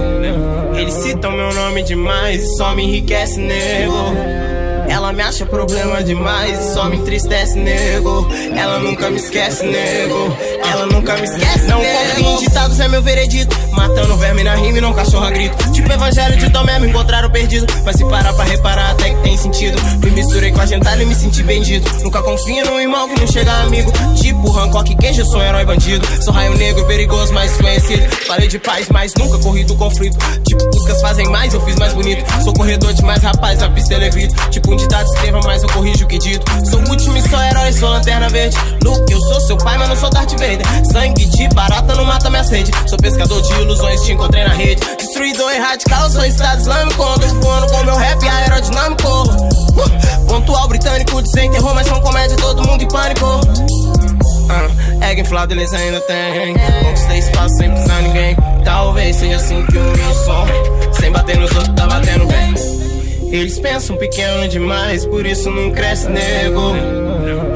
[0.76, 4.57] Eles citam meu nome demais e só me enriquece, nego.
[4.88, 8.27] Ela me acha problema demais e só me entristece, nego.
[8.57, 10.37] Ela nunca me esquece, nego.
[10.70, 13.57] Ela nunca me esquece, não confio em ditados, é meu veredito.
[13.72, 15.72] Matando verme na rima e não cachorro grito.
[15.72, 17.66] Tipo evangelho de Tomé, me encontraram perdido.
[17.85, 19.79] Mas se parar pra reparar, até que tem sentido.
[20.05, 21.88] Me misturei com a gentalha e me senti bendito.
[22.03, 23.92] Nunca confio num irmão que não chega amigo.
[24.16, 26.07] Tipo Hancock, queijo, sou herói bandido.
[26.22, 28.09] Sou raio negro, perigoso, mais conhecido.
[28.27, 30.16] Falei de paz, mas nunca corri do conflito.
[30.46, 32.24] Tipo, buscas fazem mais, eu fiz mais bonito.
[32.42, 34.35] Sou corredor demais, rapaz, a pista é levito.
[34.51, 36.44] Tipo, um ditado escreva, mas eu corrijo o que dito.
[36.70, 38.56] Sou último e sou herói, sou lanterna verde.
[38.82, 40.62] Luke, eu sou seu pai, mas não sou Darth Vader.
[40.90, 42.70] Sangue de barata não mata minha sede.
[42.86, 44.80] Sou pescador de ilusões, te encontrei na rede.
[44.96, 47.02] Destruidor e radical, sou estado islâmico.
[47.02, 49.08] Ando voando com meu rap aerodinâmico.
[49.08, 53.26] Uh, pontual britânico, desenterrou, mas são comédia, todo mundo em pânico.
[53.26, 56.54] Uh, egg inflado eles ainda tem.
[56.82, 58.36] Conquistei espaço sem precisar ninguém.
[58.64, 60.46] Talvez seja assim que o meu som,
[60.92, 62.97] sem bater nos outros, tá batendo bem.
[63.30, 66.74] Eles pensam pequeno demais, por isso não cresce, nego.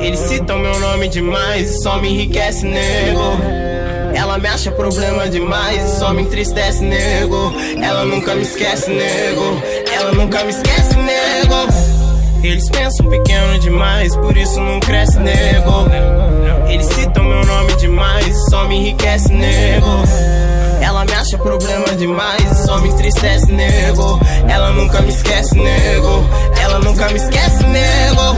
[0.00, 3.20] Eles citam meu nome demais e só me enriquece, nego.
[4.14, 7.52] Ela me acha problema demais e só me entristece, nego.
[7.82, 9.62] Ela nunca me esquece, nego.
[9.90, 11.92] Ela nunca me esquece, nego.
[12.42, 15.86] Eles pensam pequeno demais, por isso não cresce, nego.
[16.68, 19.86] Eles citam meu nome demais, só me enriquece, nego.
[21.32, 24.20] Acha problema demais, só me entristece, nego.
[24.46, 26.28] Ela nunca me esquece, nego.
[26.62, 28.36] Ela nunca me esquece, nego.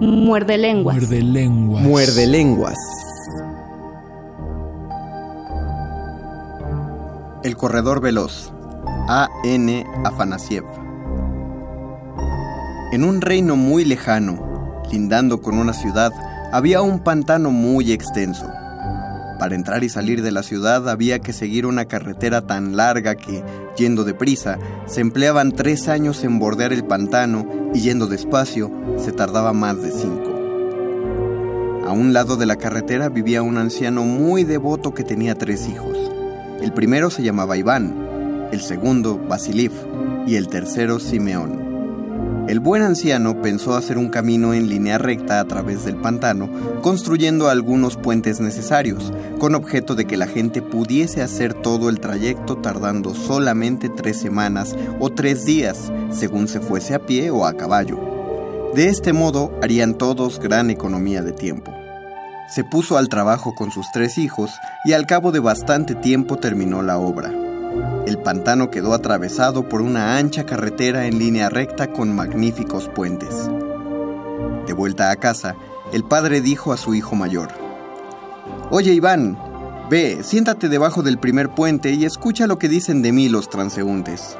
[0.00, 0.96] Muerde lenguas.
[0.96, 1.82] Muerde lenguas.
[1.84, 2.78] Muerde lenguas.
[7.44, 8.53] El corredor veloz.
[9.06, 9.28] A.
[9.44, 9.86] N.
[10.02, 10.64] Afanasiev.
[12.90, 16.10] En un reino muy lejano, lindando con una ciudad,
[16.52, 18.46] había un pantano muy extenso.
[19.38, 23.44] Para entrar y salir de la ciudad había que seguir una carretera tan larga que,
[23.76, 29.52] yendo deprisa, se empleaban tres años en bordear el pantano y yendo despacio, se tardaba
[29.52, 30.30] más de cinco.
[31.86, 35.98] A un lado de la carretera vivía un anciano muy devoto que tenía tres hijos.
[36.62, 38.03] El primero se llamaba Iván,
[38.54, 39.72] el segundo Vasiliv
[40.28, 42.44] y el tercero Simeón.
[42.48, 46.48] El buen anciano pensó hacer un camino en línea recta a través del pantano,
[46.80, 52.56] construyendo algunos puentes necesarios, con objeto de que la gente pudiese hacer todo el trayecto
[52.56, 57.98] tardando solamente tres semanas o tres días, según se fuese a pie o a caballo.
[58.74, 61.72] De este modo harían todos gran economía de tiempo.
[62.54, 64.50] Se puso al trabajo con sus tres hijos
[64.84, 67.32] y al cabo de bastante tiempo terminó la obra.
[68.06, 73.48] El pantano quedó atravesado por una ancha carretera en línea recta con magníficos puentes.
[74.66, 75.56] De vuelta a casa,
[75.90, 77.48] el padre dijo a su hijo mayor,
[78.70, 79.38] Oye Iván,
[79.88, 84.36] ve, siéntate debajo del primer puente y escucha lo que dicen de mí los transeúntes.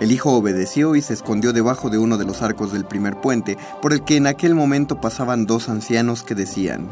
[0.00, 3.56] El hijo obedeció y se escondió debajo de uno de los arcos del primer puente,
[3.80, 6.90] por el que en aquel momento pasaban dos ancianos que decían,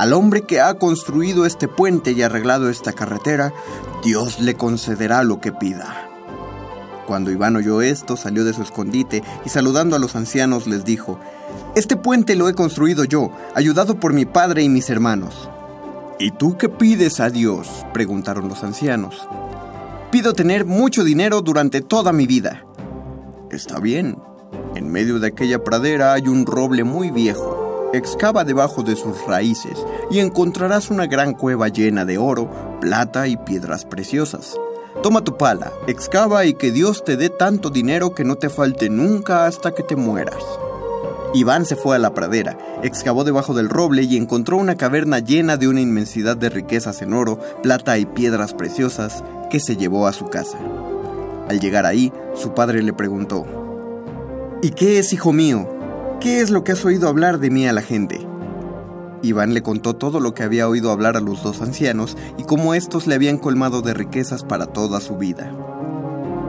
[0.00, 3.52] al hombre que ha construido este puente y arreglado esta carretera,
[4.02, 6.08] Dios le concederá lo que pida.
[7.06, 11.20] Cuando Iván oyó esto, salió de su escondite y saludando a los ancianos les dijo,
[11.74, 15.50] Este puente lo he construido yo, ayudado por mi padre y mis hermanos.
[16.18, 17.84] ¿Y tú qué pides a Dios?
[17.92, 19.28] preguntaron los ancianos.
[20.10, 22.64] Pido tener mucho dinero durante toda mi vida.
[23.50, 24.16] Está bien.
[24.74, 27.59] En medio de aquella pradera hay un roble muy viejo.
[27.92, 32.48] Excava debajo de sus raíces y encontrarás una gran cueva llena de oro,
[32.80, 34.56] plata y piedras preciosas.
[35.02, 38.90] Toma tu pala, excava y que Dios te dé tanto dinero que no te falte
[38.90, 40.42] nunca hasta que te mueras.
[41.34, 45.56] Iván se fue a la pradera, excavó debajo del roble y encontró una caverna llena
[45.56, 50.12] de una inmensidad de riquezas en oro, plata y piedras preciosas que se llevó a
[50.12, 50.58] su casa.
[51.48, 53.46] Al llegar ahí, su padre le preguntó,
[54.62, 55.79] ¿Y qué es, hijo mío?
[56.20, 58.20] ¿Qué es lo que has oído hablar de mí a la gente?
[59.22, 62.74] Iván le contó todo lo que había oído hablar a los dos ancianos y cómo
[62.74, 65.50] estos le habían colmado de riquezas para toda su vida.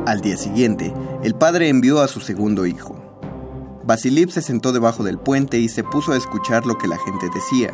[0.05, 2.97] Al día siguiente, el padre envió a su segundo hijo.
[3.85, 7.29] Basilip se sentó debajo del puente y se puso a escuchar lo que la gente
[7.33, 7.73] decía.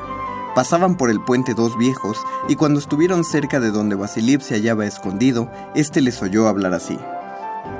[0.53, 4.85] Pasaban por el puente dos viejos y cuando estuvieron cerca de donde Basilip se hallaba
[4.85, 6.97] escondido, éste les oyó hablar así.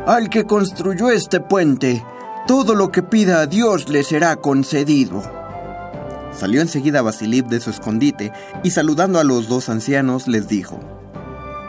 [0.08, 2.03] Al que construyó este puente,
[2.47, 5.21] todo lo que pida a Dios le será concedido.
[6.31, 8.31] Salió enseguida Basilip de su escondite
[8.63, 10.79] y saludando a los dos ancianos les dijo,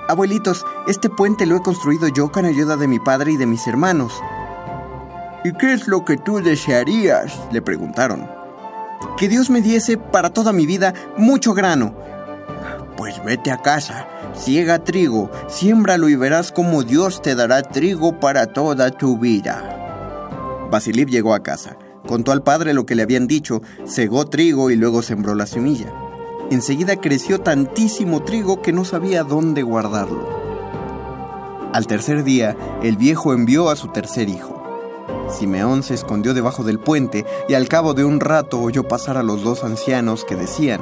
[0.09, 3.67] Abuelitos, este puente lo he construido yo con ayuda de mi padre y de mis
[3.67, 4.13] hermanos.
[5.45, 7.37] ¿Y qué es lo que tú desearías?
[7.51, 8.29] le preguntaron.
[9.17, 11.95] Que Dios me diese para toda mi vida mucho grano.
[12.97, 18.47] Pues vete a casa, ciega trigo, siémbralo y verás cómo Dios te dará trigo para
[18.47, 19.78] toda tu vida.
[20.71, 24.77] Basilip llegó a casa, contó al padre lo que le habían dicho, cegó trigo y
[24.77, 25.93] luego sembró la semilla.
[26.51, 30.29] Enseguida creció tantísimo trigo que no sabía dónde guardarlo.
[31.73, 34.63] Al tercer día, el viejo envió a su tercer hijo.
[35.31, 39.23] Simeón se escondió debajo del puente y al cabo de un rato oyó pasar a
[39.23, 40.81] los dos ancianos que decían,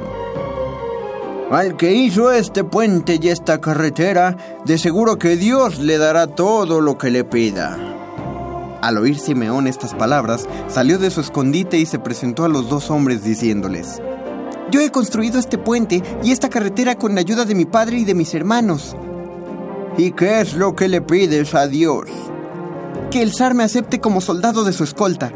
[1.51, 6.79] Al que hizo este puente y esta carretera, de seguro que Dios le dará todo
[6.79, 7.96] lo que le pida.
[8.81, 12.91] Al oír Simeón estas palabras, salió de su escondite y se presentó a los dos
[12.91, 14.01] hombres diciéndoles,
[14.69, 18.05] Yo he construido este puente y esta carretera con la ayuda de mi padre y
[18.05, 18.95] de mis hermanos.
[19.97, 22.05] ¿Y qué es lo que le pides a Dios?
[23.09, 25.31] Que el zar me acepte como soldado de su escolta.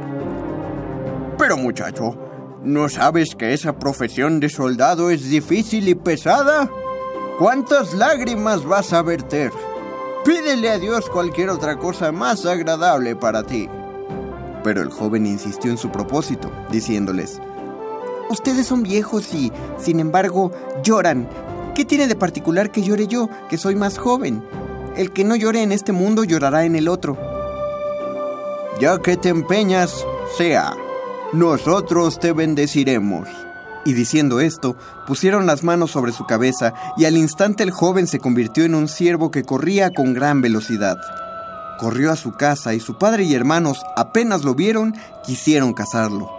[1.39, 2.15] Pero muchacho,
[2.63, 6.69] ¿no sabes que esa profesión de soldado es difícil y pesada?
[7.39, 9.51] ¿Cuántas lágrimas vas a verter?
[10.23, 13.67] Pídele a Dios cualquier otra cosa más agradable para ti.
[14.63, 17.41] Pero el joven insistió en su propósito, diciéndoles,
[18.29, 20.51] Ustedes son viejos y, sin embargo,
[20.83, 21.27] lloran.
[21.73, 24.43] ¿Qué tiene de particular que llore yo, que soy más joven?
[24.95, 27.17] El que no llore en este mundo llorará en el otro.
[28.79, 30.05] Ya que te empeñas,
[30.37, 30.75] sea.
[31.33, 33.27] Nosotros te bendeciremos.
[33.83, 34.75] Y diciendo esto,
[35.07, 38.87] pusieron las manos sobre su cabeza y al instante el joven se convirtió en un
[38.87, 40.97] ciervo que corría con gran velocidad.
[41.79, 44.93] Corrió a su casa y su padre y hermanos, apenas lo vieron,
[45.25, 46.29] quisieron cazarlo.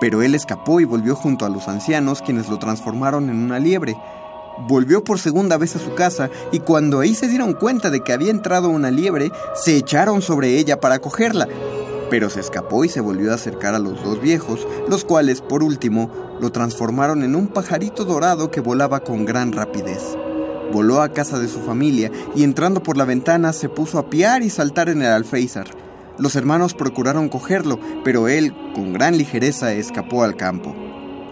[0.00, 3.96] Pero él escapó y volvió junto a los ancianos quienes lo transformaron en una liebre.
[4.68, 8.12] Volvió por segunda vez a su casa y cuando ahí se dieron cuenta de que
[8.12, 11.48] había entrado una liebre, se echaron sobre ella para cogerla.
[12.10, 15.62] Pero se escapó y se volvió a acercar a los dos viejos, los cuales, por
[15.62, 20.16] último, lo transformaron en un pajarito dorado que volaba con gran rapidez.
[20.72, 24.42] Voló a casa de su familia y entrando por la ventana se puso a piar
[24.42, 25.68] y saltar en el alféizar.
[26.18, 30.74] Los hermanos procuraron cogerlo, pero él, con gran ligereza, escapó al campo.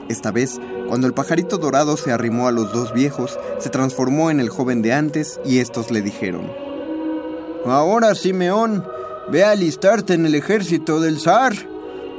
[0.09, 4.41] Esta vez, cuando el pajarito dorado se arrimó a los dos viejos, se transformó en
[4.41, 6.53] el joven de antes y estos le dijeron,
[7.64, 8.85] Ahora, Simeón,
[9.31, 11.55] ve a alistarte en el ejército del zar.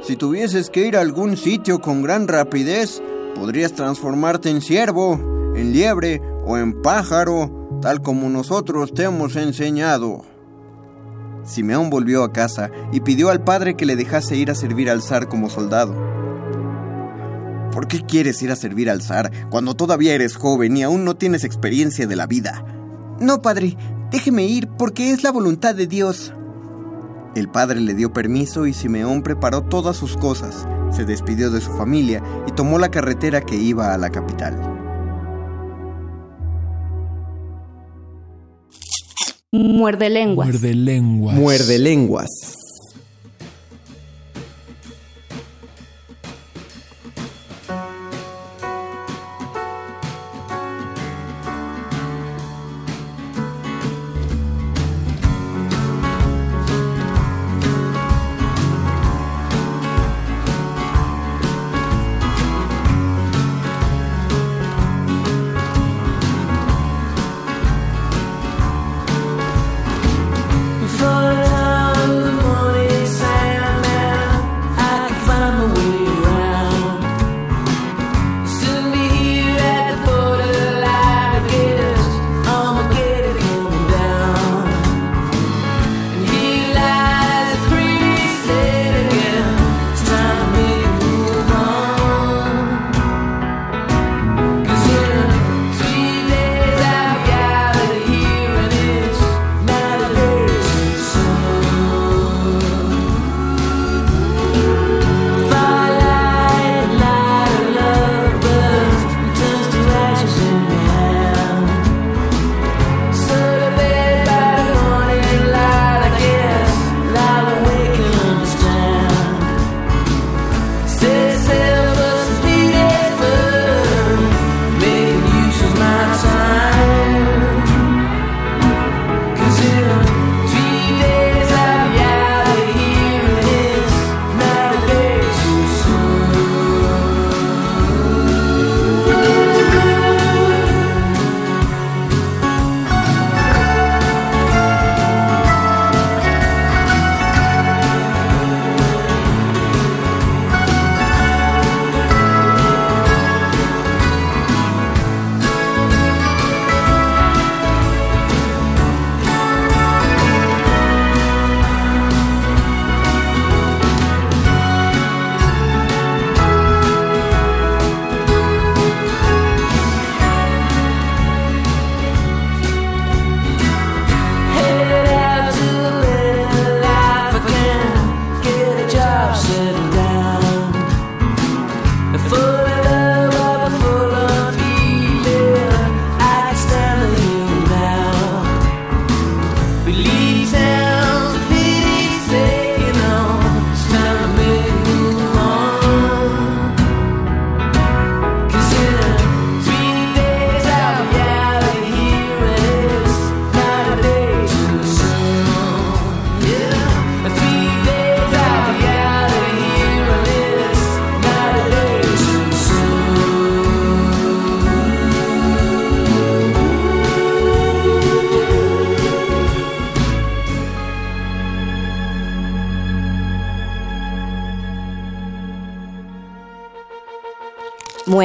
[0.02, 3.02] Si tuvieses que ir a algún sitio con gran rapidez,
[3.34, 5.14] podrías transformarte en ciervo,
[5.54, 10.22] en liebre o en pájaro, tal como nosotros te hemos enseñado.
[11.44, 15.02] Simeón volvió a casa y pidió al padre que le dejase ir a servir al
[15.02, 15.94] zar como soldado.
[17.72, 21.14] ¿Por qué quieres ir a servir al zar cuando todavía eres joven y aún no
[21.14, 22.64] tienes experiencia de la vida?
[23.20, 23.76] No, padre,
[24.10, 26.32] déjeme ir porque es la voluntad de Dios.
[27.36, 31.70] El padre le dio permiso y Simeón preparó todas sus cosas, se despidió de su
[31.70, 34.58] familia y tomó la carretera que iba a la capital.
[39.52, 40.48] Muerde lenguas.
[40.48, 41.36] Muerde lenguas.
[41.36, 42.30] Muerde lenguas.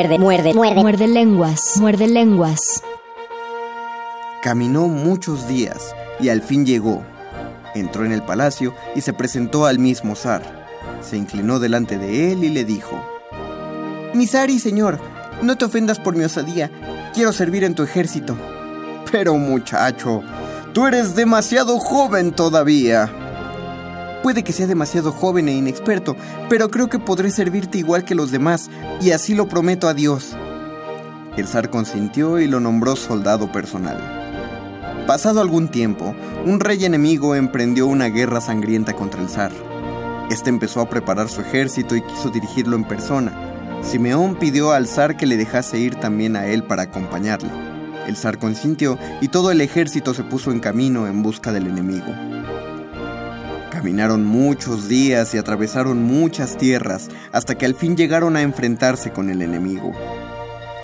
[0.02, 0.82] Muerde, muerde, muerde.
[0.82, 1.78] Muerde lenguas.
[1.78, 2.82] Muerde lenguas.
[4.42, 7.04] Caminó muchos días y al fin llegó.
[7.76, 10.42] Entró en el palacio y se presentó al mismo zar.
[11.02, 13.00] Se inclinó delante de él y le dijo:
[14.16, 15.00] Mi zar y señor,
[15.44, 16.72] no te ofendas por mi osadía.
[17.14, 18.36] Quiero servir en tu ejército.
[19.12, 20.24] Pero muchacho,
[20.74, 23.21] tú eres demasiado joven todavía.
[24.24, 26.16] Puede que sea demasiado joven e inexperto,
[26.48, 28.70] pero creo que podré servirte igual que los demás,
[29.02, 30.36] y así lo prometo a Dios.
[31.38, 33.98] El zar consintió y lo nombró soldado personal.
[35.08, 36.16] Pasado algún tiempo,
[36.46, 39.52] un rey enemigo emprendió una guerra sangrienta contra el zar.
[40.30, 43.34] Este empezó a preparar su ejército y quiso dirigirlo en persona.
[43.82, 47.50] Simeón pidió al zar que le dejase ir también a él para acompañarle.
[48.08, 52.14] El zar consintió y todo el ejército se puso en camino en busca del enemigo.
[53.82, 59.32] Caminaron muchos días y atravesaron muchas tierras hasta que al fin llegaron a enfrentarse con
[59.32, 59.92] el enemigo.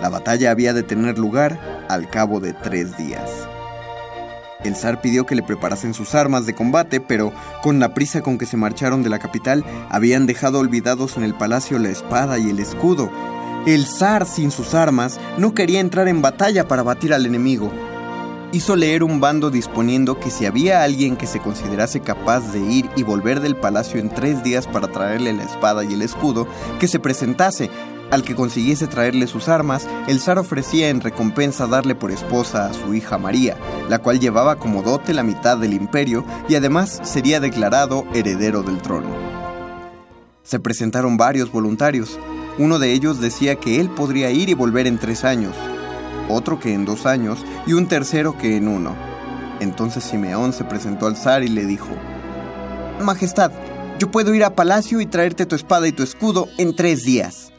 [0.00, 3.30] La batalla había de tener lugar al cabo de tres días.
[4.64, 7.32] El zar pidió que le preparasen sus armas de combate, pero
[7.62, 11.34] con la prisa con que se marcharon de la capital, habían dejado olvidados en el
[11.34, 13.12] palacio la espada y el escudo.
[13.64, 17.72] El zar, sin sus armas, no quería entrar en batalla para batir al enemigo.
[18.50, 22.88] Hizo leer un bando disponiendo que si había alguien que se considerase capaz de ir
[22.96, 26.48] y volver del palacio en tres días para traerle la espada y el escudo,
[26.80, 27.68] que se presentase,
[28.10, 32.72] al que consiguiese traerle sus armas, el zar ofrecía en recompensa darle por esposa a
[32.72, 33.58] su hija María,
[33.90, 38.78] la cual llevaba como dote la mitad del imperio y además sería declarado heredero del
[38.78, 39.10] trono.
[40.42, 42.18] Se presentaron varios voluntarios.
[42.56, 45.54] Uno de ellos decía que él podría ir y volver en tres años,
[46.28, 48.94] otro que en dos años y un tercero que en uno.
[49.60, 51.88] Entonces Simeón se presentó al zar y le dijo,
[53.00, 53.52] Majestad,
[53.98, 57.52] yo puedo ir a palacio y traerte tu espada y tu escudo en tres días.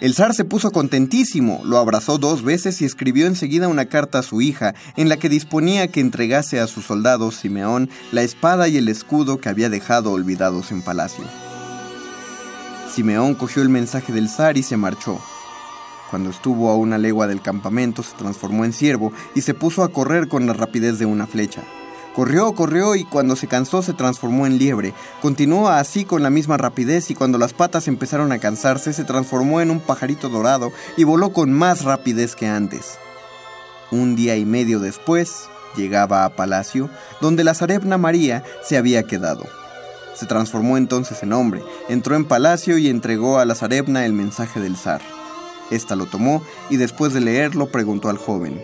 [0.00, 4.22] El zar se puso contentísimo, lo abrazó dos veces y escribió enseguida una carta a
[4.22, 8.76] su hija en la que disponía que entregase a sus soldados Simeón la espada y
[8.76, 11.24] el escudo que había dejado olvidados en palacio.
[12.92, 15.20] Simeón cogió el mensaje del zar y se marchó.
[16.10, 19.90] Cuando estuvo a una legua del campamento se transformó en ciervo y se puso a
[19.90, 21.62] correr con la rapidez de una flecha.
[22.14, 24.94] Corrió, corrió y cuando se cansó se transformó en liebre.
[25.20, 29.60] Continuó así con la misma rapidez y cuando las patas empezaron a cansarse se transformó
[29.60, 32.98] en un pajarito dorado y voló con más rapidez que antes.
[33.90, 36.88] Un día y medio después llegaba a palacio
[37.20, 39.44] donde la zarebna María se había quedado.
[40.14, 44.60] Se transformó entonces en hombre, entró en palacio y entregó a la zarebna el mensaje
[44.60, 45.00] del zar.
[45.70, 48.60] Esta lo tomó y después de leerlo preguntó al joven.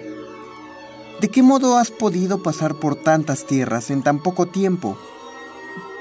[1.21, 4.99] ¿De qué modo has podido pasar por tantas tierras en tan poco tiempo?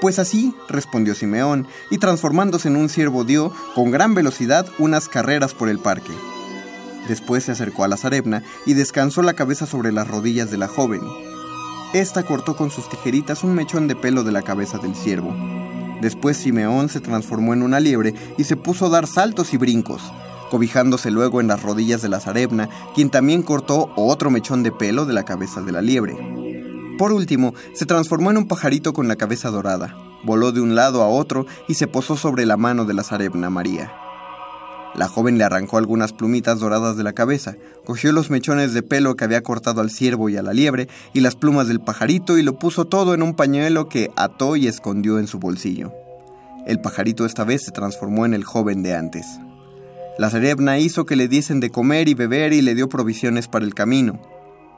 [0.00, 5.52] Pues así, respondió Simeón, y transformándose en un ciervo dio, con gran velocidad, unas carreras
[5.52, 6.12] por el parque.
[7.06, 10.68] Después se acercó a la zarebna y descansó la cabeza sobre las rodillas de la
[10.68, 11.02] joven.
[11.92, 15.34] Esta cortó con sus tijeritas un mechón de pelo de la cabeza del ciervo.
[16.00, 20.00] Después Simeón se transformó en una liebre y se puso a dar saltos y brincos
[20.50, 25.06] cobijándose luego en las rodillas de la zarebna, quien también cortó otro mechón de pelo
[25.06, 26.16] de la cabeza de la liebre.
[26.98, 31.02] Por último, se transformó en un pajarito con la cabeza dorada, voló de un lado
[31.02, 33.90] a otro y se posó sobre la mano de la zarebna María.
[34.94, 39.14] La joven le arrancó algunas plumitas doradas de la cabeza, cogió los mechones de pelo
[39.14, 42.42] que había cortado al ciervo y a la liebre y las plumas del pajarito y
[42.42, 45.92] lo puso todo en un pañuelo que ató y escondió en su bolsillo.
[46.66, 49.26] El pajarito esta vez se transformó en el joven de antes.
[50.18, 53.64] La cerebna hizo que le diesen de comer y beber y le dio provisiones para
[53.64, 54.20] el camino.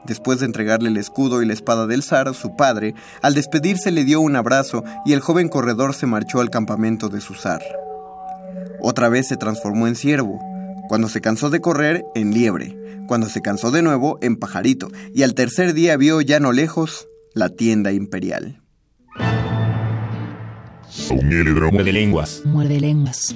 [0.05, 4.03] Después de entregarle el escudo y la espada del zar, su padre, al despedirse le
[4.03, 7.61] dio un abrazo y el joven corredor se marchó al campamento de su zar.
[8.81, 10.39] Otra vez se transformó en ciervo,
[10.89, 12.77] cuando se cansó de correr, en liebre,
[13.07, 17.07] cuando se cansó de nuevo, en pajarito, y al tercer día vio ya no lejos
[17.33, 18.61] la tienda imperial.
[21.71, 22.41] Muerde lenguas.
[22.45, 23.35] Muerde lenguas.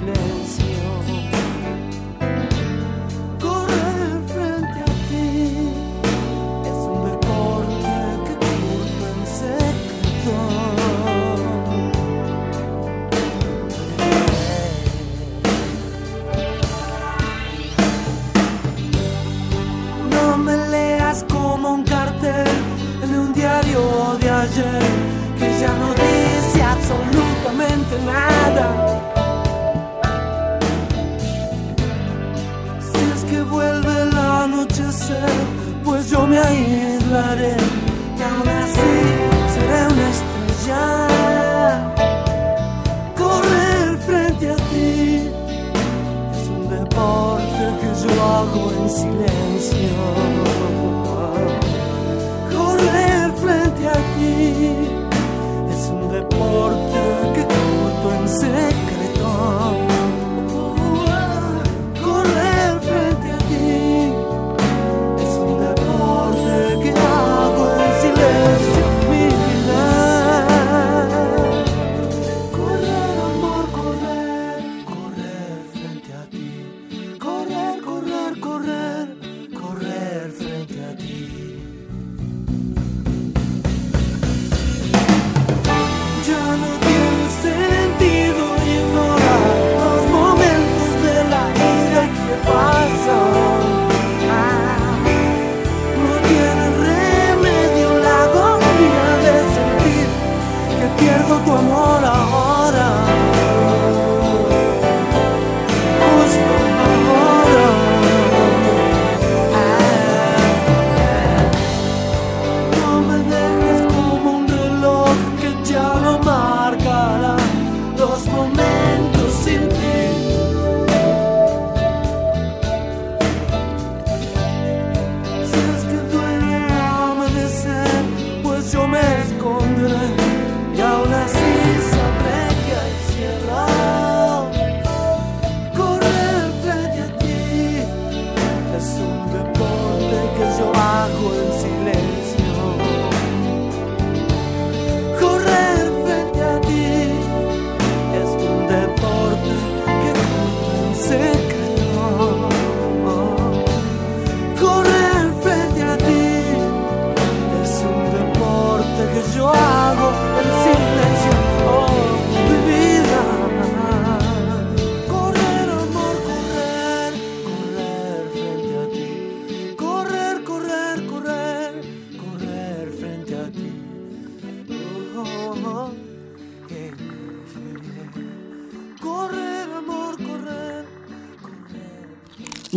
[0.00, 0.31] Hago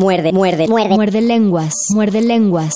[0.06, 0.93] Muerde, muerde, muerde.
[0.93, 1.74] Muerde lenguas.
[1.89, 2.76] Muerde lenguas.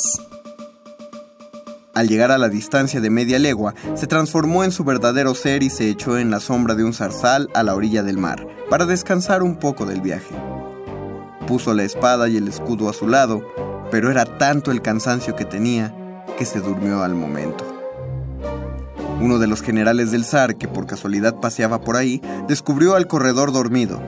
[1.93, 5.69] Al llegar a la distancia de media legua, se transformó en su verdadero ser y
[5.69, 9.43] se echó en la sombra de un zarzal a la orilla del mar, para descansar
[9.43, 10.33] un poco del viaje.
[11.45, 13.43] Puso la espada y el escudo a su lado,
[13.91, 15.93] pero era tanto el cansancio que tenía
[16.35, 17.63] que se durmió al momento.
[19.21, 23.51] Uno de los generales del zar, que por casualidad paseaba por ahí, descubrió al corredor
[23.51, 24.01] dormido.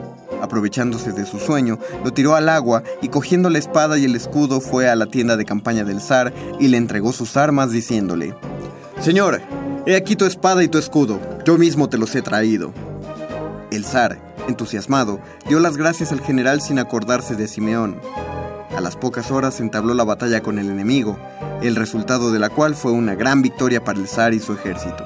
[0.51, 4.59] Aprovechándose de su sueño, lo tiró al agua y cogiendo la espada y el escudo
[4.59, 8.35] fue a la tienda de campaña del zar y le entregó sus armas diciéndole,
[8.99, 9.41] Señor,
[9.85, 12.73] he aquí tu espada y tu escudo, yo mismo te los he traído.
[13.71, 18.01] El zar, entusiasmado, dio las gracias al general sin acordarse de Simeón.
[18.75, 21.17] A las pocas horas entabló la batalla con el enemigo,
[21.61, 25.05] el resultado de la cual fue una gran victoria para el zar y su ejército.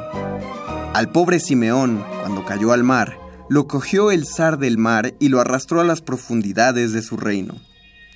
[0.95, 3.19] Al pobre Simeón, cuando cayó al mar,
[3.49, 7.55] lo cogió el zar del mar y lo arrastró a las profundidades de su reino.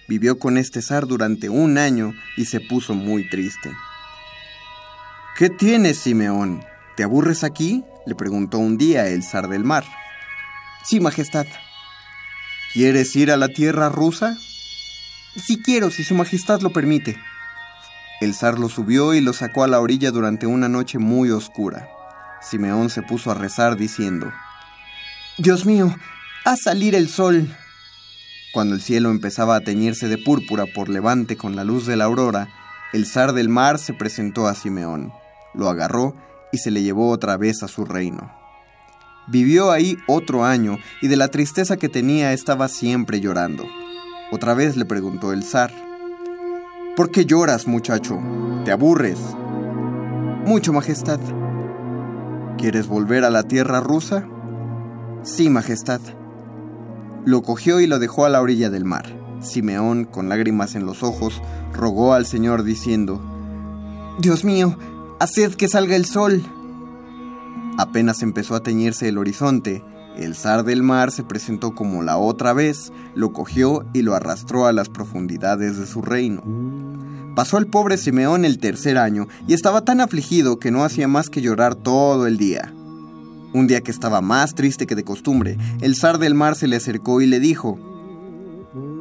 [0.07, 3.71] Vivió con este zar durante un año y se puso muy triste.
[5.37, 6.63] ¿Qué tienes, Simeón?
[6.97, 7.83] ¿Te aburres aquí?
[8.05, 9.85] le preguntó un día el zar del mar.
[10.83, 11.45] Sí, Majestad.
[12.73, 14.37] ¿Quieres ir a la tierra rusa?
[15.35, 17.17] Sí quiero, si Su Majestad lo permite.
[18.19, 21.87] El zar lo subió y lo sacó a la orilla durante una noche muy oscura.
[22.41, 24.31] Simeón se puso a rezar diciendo,
[25.39, 25.95] Dios mío,
[26.43, 27.47] haz salir el sol.
[28.51, 32.03] Cuando el cielo empezaba a teñirse de púrpura por levante con la luz de la
[32.03, 32.49] aurora,
[32.91, 35.13] el zar del mar se presentó a Simeón,
[35.53, 36.13] lo agarró
[36.51, 38.33] y se le llevó otra vez a su reino.
[39.29, 43.63] Vivió ahí otro año y de la tristeza que tenía estaba siempre llorando.
[44.33, 45.71] Otra vez le preguntó el zar,
[46.97, 48.19] ¿Por qué lloras, muchacho?
[48.65, 49.19] ¿Te aburres?
[50.45, 51.21] Mucho, Majestad.
[52.57, 54.27] ¿Quieres volver a la tierra rusa?
[55.23, 56.01] Sí, Majestad.
[57.25, 59.05] Lo cogió y lo dejó a la orilla del mar.
[59.41, 61.41] Simeón, con lágrimas en los ojos,
[61.73, 63.21] rogó al Señor diciendo,
[64.19, 64.77] Dios mío,
[65.19, 66.43] haced que salga el sol.
[67.77, 69.83] Apenas empezó a teñirse el horizonte,
[70.17, 74.65] el zar del mar se presentó como la otra vez, lo cogió y lo arrastró
[74.65, 76.43] a las profundidades de su reino.
[77.35, 81.29] Pasó el pobre Simeón el tercer año y estaba tan afligido que no hacía más
[81.29, 82.73] que llorar todo el día.
[83.53, 86.75] Un día que estaba más triste que de costumbre, el zar del mar se le
[86.75, 87.79] acercó y le dijo,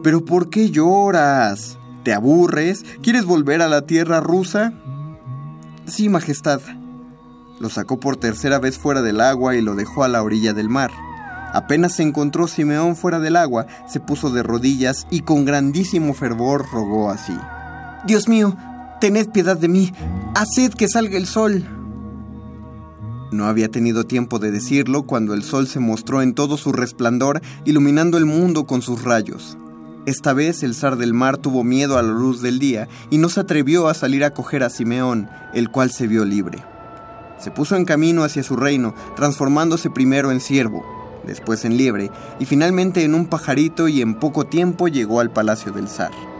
[0.03, 1.79] ¿Pero por qué lloras?
[2.03, 2.85] ¿Te aburres?
[3.03, 4.73] ¿Quieres volver a la tierra rusa?
[5.87, 6.61] Sí, Majestad.
[7.61, 10.69] Lo sacó por tercera vez fuera del agua y lo dejó a la orilla del
[10.69, 10.93] mar.
[11.53, 16.67] Apenas se encontró Simeón fuera del agua, se puso de rodillas y con grandísimo fervor
[16.73, 17.37] rogó así.
[18.07, 18.57] Dios mío,
[19.01, 19.93] tened piedad de mí,
[20.35, 21.78] haced que salga el sol.
[23.31, 27.43] No había tenido tiempo de decirlo cuando el sol se mostró en todo su resplandor,
[27.65, 29.59] iluminando el mundo con sus rayos.
[30.07, 33.29] Esta vez el zar del mar tuvo miedo a la luz del día y no
[33.29, 36.65] se atrevió a salir a coger a Simeón, el cual se vio libre.
[37.39, 40.83] Se puso en camino hacia su reino, transformándose primero en ciervo,
[41.27, 42.11] después en liebre
[42.41, 46.38] y finalmente en un pajarito y en poco tiempo llegó al palacio del zar.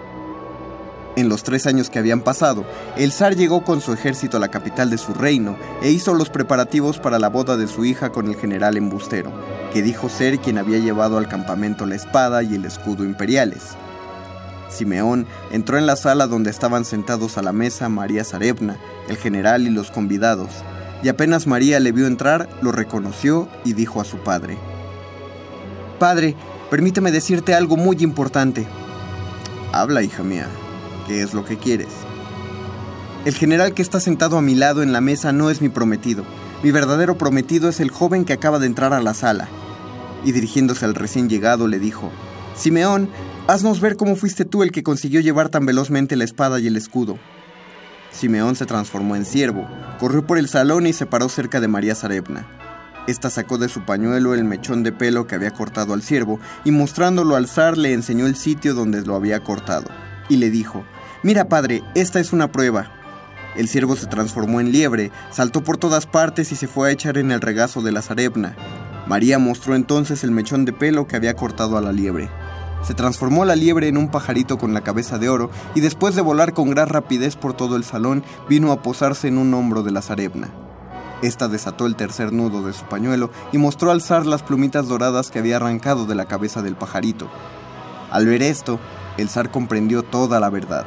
[1.19, 2.65] En los tres años que habían pasado,
[2.97, 6.31] el zar llegó con su ejército a la capital de su reino e hizo los
[6.31, 9.33] preparativos para la boda de su hija con el general embustero,
[9.73, 13.71] que dijo ser quien había llevado al campamento la espada y el escudo imperiales.
[14.69, 18.77] Simeón entró en la sala donde estaban sentados a la mesa María Zarevna,
[19.09, 20.51] el general y los convidados,
[21.03, 24.57] y apenas María le vio entrar, lo reconoció y dijo a su padre,
[25.99, 26.37] Padre,
[26.71, 28.69] permíteme decirte algo muy importante.
[29.73, 30.47] Habla, hija mía,
[31.09, 31.89] ¿qué es lo que quieres?
[33.25, 36.25] El general que está sentado a mi lado en la mesa no es mi prometido.
[36.63, 39.49] Mi verdadero prometido es el joven que acaba de entrar a la sala.
[40.25, 42.13] Y dirigiéndose al recién llegado le dijo,
[42.55, 43.09] Simeón,
[43.49, 46.77] haznos ver cómo fuiste tú el que consiguió llevar tan velozmente la espada y el
[46.77, 47.19] escudo.
[48.13, 49.67] Simeón se transformó en siervo,
[49.99, 52.47] corrió por el salón y se paró cerca de María Zarevna.
[53.07, 56.71] Esta sacó de su pañuelo el mechón de pelo que había cortado al siervo y
[56.71, 59.87] mostrándolo al zar le enseñó el sitio donde lo había cortado.
[60.29, 60.85] Y le dijo,
[61.25, 62.93] Mira padre, esta es una prueba.
[63.57, 67.19] El siervo se transformó en liebre, saltó por todas partes y se fue a echar
[67.19, 68.55] en el regazo de la zarepna.
[69.09, 72.31] María mostró entonces el mechón de pelo que había cortado a la liebre.
[72.85, 76.23] Se transformó la liebre en un pajarito con la cabeza de oro y después de
[76.23, 79.91] volar con gran rapidez por todo el salón, vino a posarse en un hombro de
[79.91, 80.51] la zarepna.
[81.21, 85.33] Esta desató el tercer nudo de su pañuelo y mostró al zar las plumitas doradas
[85.33, 87.29] que había arrancado de la cabeza del pajarito.
[88.13, 88.79] Al ver esto,
[89.17, 90.87] el zar comprendió toda la verdad.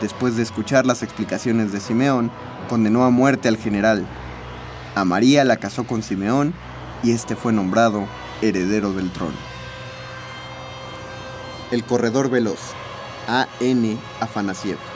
[0.00, 2.30] Después de escuchar las explicaciones de Simeón,
[2.68, 4.06] condenó a muerte al general.
[4.94, 6.54] A María la casó con Simeón
[7.02, 8.06] y este fue nombrado
[8.42, 9.36] heredero del trono.
[11.70, 12.60] El corredor veloz,
[13.26, 13.96] A.N.
[14.20, 14.95] Afanasiev.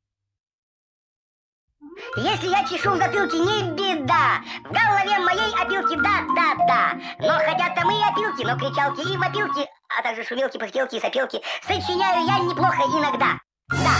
[2.17, 4.41] Если я чешу в затылке, не беда.
[4.63, 6.99] В голове моей опилки, да, да, да.
[7.19, 9.67] Но хотят там и опилки, но кричалки и вопилки,
[9.97, 11.41] а также шумелки, пыхтелки и сопелки.
[11.61, 13.39] Сочиняю я неплохо иногда.
[13.69, 13.95] Да.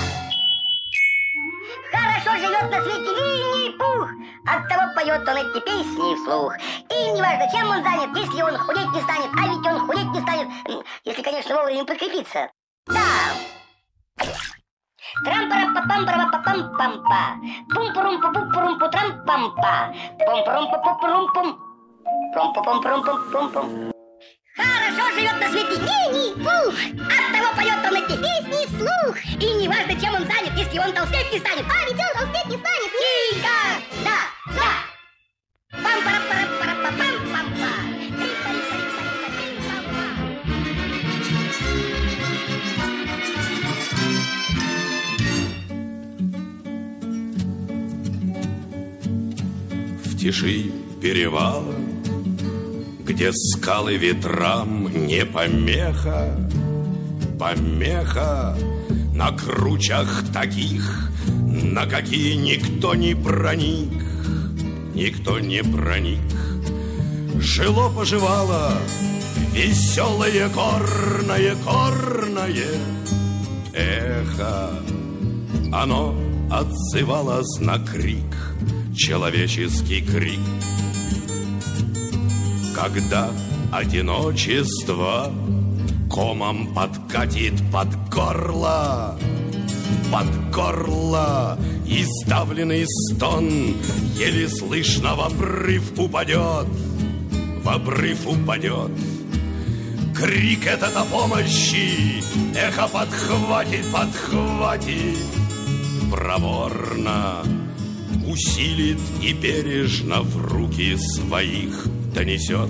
[1.91, 4.09] Хорошо живет на свете Винни-Пух.
[4.45, 6.55] Оттого поет он эти песни вслух.
[6.89, 10.21] И неважно, чем он занят, если он худеть не станет, а ведь он худеть не
[10.21, 10.47] станет,
[11.03, 12.49] если, конечно, вовремя подкрепиться.
[12.87, 13.01] Да.
[15.25, 17.21] Трам пам пам пам пам пам пам па
[17.73, 19.93] пум пурум пу пу пурум пу трам пам па
[20.25, 21.47] пум пурум пу пу пурум пум
[22.33, 23.91] пум пу пум пурум пум пум пум
[24.53, 25.79] Хорошо живет на свете.
[25.79, 26.75] Винни-Пух
[27.07, 29.15] Оттого поет он эти песни вслух.
[29.39, 31.65] И не важно, чем он занят, если он толстеть не станет.
[31.71, 32.91] А ведь он толстеть не станет.
[33.01, 33.57] Тихо!
[34.03, 34.17] Да,
[34.57, 34.91] да
[35.71, 36.70] пам пара пара пара
[50.21, 51.73] тиши перевала
[53.05, 56.37] где скалы ветрам не помеха,
[57.39, 58.55] помеха
[59.13, 63.91] на кручах таких, на какие никто не проник,
[64.93, 66.19] никто не проник.
[67.39, 68.77] Жило-поживало
[69.53, 72.69] веселое горное, горное
[73.73, 74.69] эхо.
[75.73, 76.15] Оно
[76.51, 78.35] отзывалось на крик,
[78.95, 80.39] человеческий крик
[82.75, 83.31] Когда
[83.71, 85.31] одиночество
[86.09, 89.17] комом подкатит под горло,
[90.11, 93.75] под горло и сдавленный стон
[94.15, 96.67] еле слышно в обрыв упадет,
[97.63, 98.91] в обрыв упадет.
[100.15, 102.21] Крик этот о помощи
[102.53, 105.17] Эхо подхватит, подхватит
[106.11, 107.37] Проворно
[108.31, 112.69] усилит и бережно в руки своих донесет.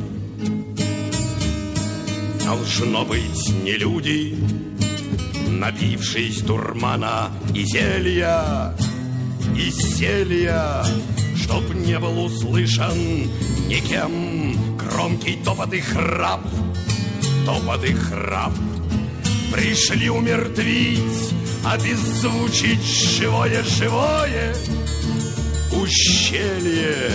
[2.43, 4.35] Должно быть не люди,
[5.47, 8.75] напившись дурмана и зелья,
[9.55, 10.83] и зелья,
[11.35, 13.29] чтоб не был услышан
[13.67, 16.41] никем громкий топот и храп—
[17.45, 18.53] топот и храп.
[19.53, 21.33] Пришли умертвить,
[21.63, 24.55] обеззвучить живое-живое
[25.81, 27.11] Ущелье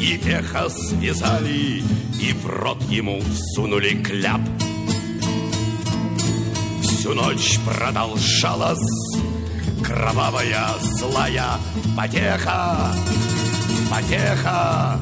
[0.00, 1.82] и эхо связали
[2.20, 4.40] И в рот ему всунули кляп
[6.82, 8.78] Всю ночь продолжалась
[9.84, 11.58] Кровавая злая
[11.96, 12.94] потеха
[13.90, 15.00] Потеха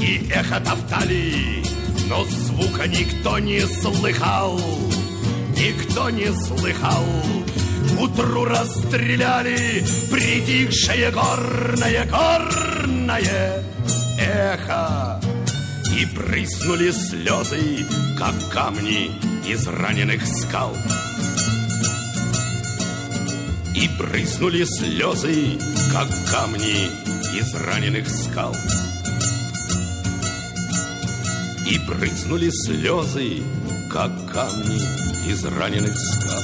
[0.00, 1.62] И эхо топтали
[2.12, 4.60] но звука никто не слыхал,
[5.56, 7.06] никто не слыхал.
[8.02, 13.62] Утру расстреляли притихшее горное, горное
[14.18, 15.20] эхо.
[15.96, 17.86] И прыснули слезы,
[18.18, 19.12] как камни
[19.46, 20.76] из раненых скал.
[23.76, 25.58] И брызнули слезы,
[25.92, 26.88] как камни
[27.38, 28.56] из раненых скал
[31.72, 33.42] и брызнули слезы,
[33.90, 34.82] как камни
[35.30, 36.41] из раненых скал.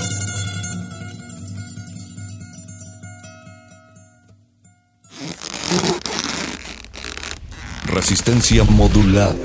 [8.08, 9.36] Resistencia modulada.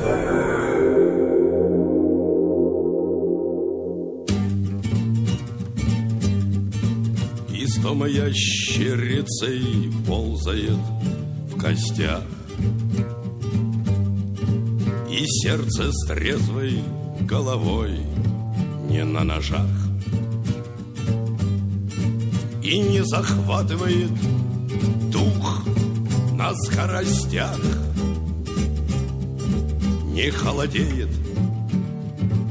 [7.52, 10.80] Истома ящерицей ползает
[11.50, 12.24] в костях.
[15.12, 16.82] И сердце с трезвой
[17.20, 18.00] головой
[18.90, 19.68] не на ножах.
[22.62, 24.14] И не захватывает
[25.12, 25.66] дух
[26.38, 27.60] на скоростях
[30.14, 31.10] Не холодеет.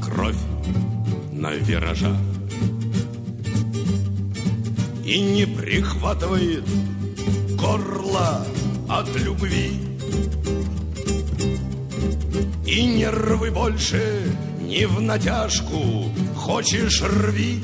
[0.03, 0.35] Кровь
[1.31, 2.17] на виражах
[5.05, 6.65] И не прихватывает
[7.55, 8.45] горло
[8.89, 9.79] от любви.
[12.65, 14.23] И нервы больше
[14.59, 17.63] не в натяжку Хочешь рви.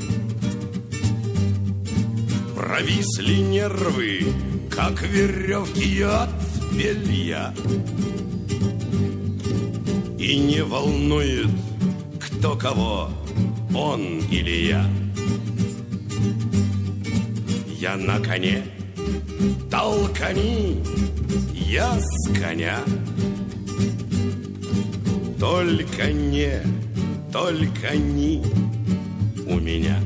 [2.56, 4.32] Провисли нервы,
[4.70, 6.30] как веревки от
[6.72, 7.52] белья
[10.20, 11.48] И не волнует,
[12.20, 13.08] кто кого,
[13.74, 14.86] он или я.
[17.78, 18.62] Я на коне,
[19.70, 20.76] толкани,
[21.54, 22.80] я с коня.
[25.38, 26.60] Только не,
[27.32, 28.44] только не
[29.46, 29.98] у меня.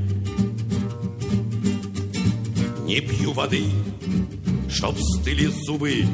[2.87, 3.65] Не пью воды,
[4.71, 6.05] чтоб стыли зубы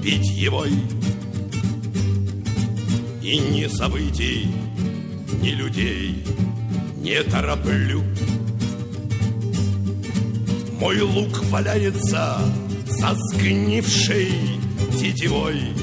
[0.00, 0.64] пить его
[3.24, 4.46] И не событий,
[5.42, 6.24] ни людей
[6.98, 8.04] не тороплю.
[10.78, 12.38] Мой лук валяется
[12.86, 14.30] со сгнившей
[15.00, 15.74] тетивой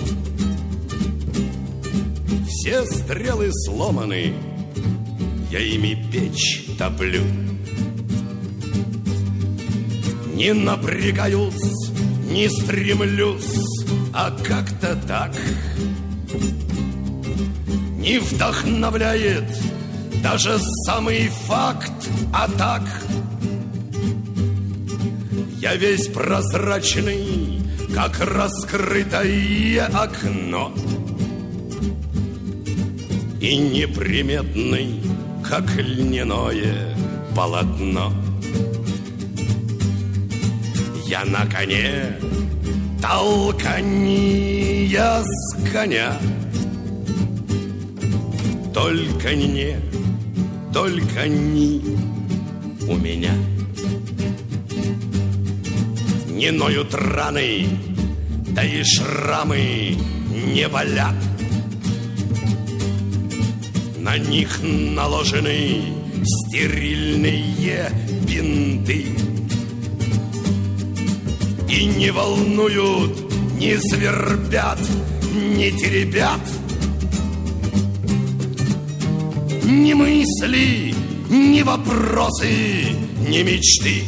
[2.61, 4.35] все стрелы сломаны,
[5.49, 7.23] я ими печь топлю.
[10.35, 11.89] Не напрягаюсь,
[12.29, 13.57] не стремлюсь,
[14.13, 15.35] а как-то так.
[18.01, 19.43] Не вдохновляет
[20.23, 22.81] даже самый факт атак.
[25.57, 27.61] Я весь прозрачный,
[27.93, 30.73] как раскрытое окно
[33.39, 34.99] и неприметный,
[35.47, 36.95] как льняное
[37.35, 38.11] полотно.
[41.05, 42.17] Я на коне,
[42.99, 46.17] толкани я с коня.
[48.81, 49.79] Только не,
[50.73, 51.81] только не
[52.87, 53.31] у меня.
[56.29, 57.67] Не ноют раны,
[58.47, 59.95] да и шрамы
[60.31, 61.13] не болят.
[63.99, 65.83] На них наложены
[66.25, 67.91] стерильные
[68.27, 69.05] бинты
[71.69, 74.79] И не волнуют, не свербят,
[75.55, 76.41] не теребят
[79.81, 80.93] Ни мысли,
[81.31, 82.95] ни вопросы,
[83.27, 84.03] ни мечты.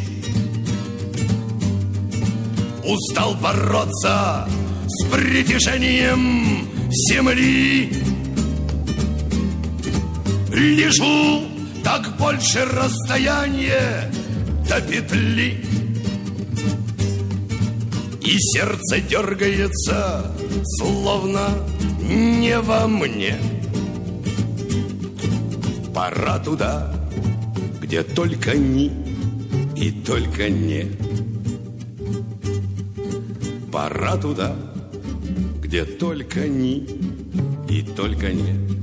[2.86, 4.48] Устал бороться
[4.88, 7.92] с притяжением земли.
[10.52, 11.42] Лежу,
[11.84, 14.12] так больше расстояние
[14.70, 15.66] до петли.
[18.22, 20.36] И сердце дергается,
[20.78, 21.50] словно
[22.00, 23.40] не во мне
[25.94, 26.92] Пора туда,
[27.82, 28.92] где только ни
[29.76, 30.92] и только не
[33.72, 34.56] Пора туда,
[35.62, 36.86] где только ни
[37.70, 38.83] и только не.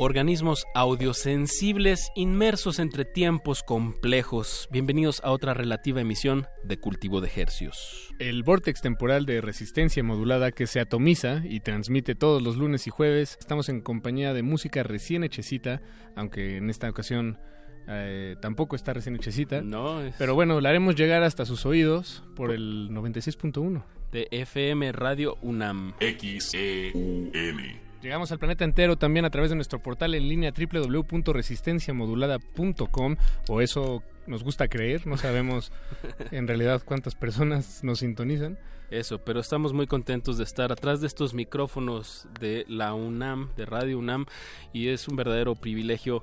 [0.00, 4.66] Organismos audiosensibles inmersos entre tiempos complejos.
[4.72, 8.08] Bienvenidos a otra relativa emisión de Cultivo de Hercios.
[8.18, 12.90] El vortex temporal de resistencia modulada que se atomiza y transmite todos los lunes y
[12.90, 13.36] jueves.
[13.40, 15.82] Estamos en compañía de música recién hechecita,
[16.16, 17.38] aunque en esta ocasión
[17.86, 19.60] eh, tampoco está recién hechecita.
[19.60, 20.14] No, es...
[20.16, 25.92] Pero bueno, la haremos llegar hasta sus oídos por el 96.1 de FM Radio UNAM.
[26.00, 27.89] X-E-U-M.
[28.02, 33.16] Llegamos al planeta entero también a través de nuestro portal en línea www.resistenciamodulada.com
[33.48, 35.70] o eso nos gusta creer, no sabemos
[36.30, 38.58] en realidad cuántas personas nos sintonizan.
[38.90, 43.66] Eso, pero estamos muy contentos de estar atrás de estos micrófonos de la UNAM, de
[43.66, 44.24] Radio UNAM,
[44.72, 46.22] y es un verdadero privilegio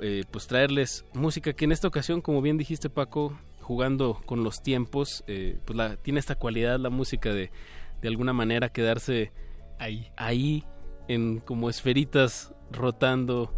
[0.00, 4.62] eh, pues traerles música que en esta ocasión, como bien dijiste Paco, jugando con los
[4.62, 7.50] tiempos, eh, pues la, tiene esta cualidad la música de
[8.00, 9.32] de alguna manera quedarse
[9.78, 10.64] ahí, ahí
[11.08, 13.52] en como esferitas rotando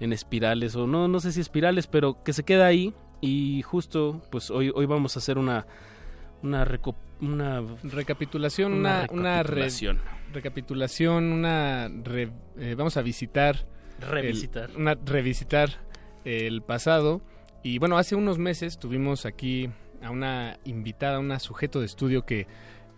[0.00, 4.22] en espirales o no no sé si espirales pero que se queda ahí y justo
[4.30, 5.66] pues hoy hoy vamos a hacer una
[6.42, 11.24] una, reco una recapitulación una una, recapitulación re recapitulación.
[11.32, 13.66] una re eh, vamos a visitar
[14.00, 14.70] revisitar.
[14.70, 15.70] el, una revisitar
[16.24, 17.20] el pasado
[17.62, 19.70] y bueno hace unos meses tuvimos aquí
[20.02, 22.48] a una invitada una sujeto de estudio que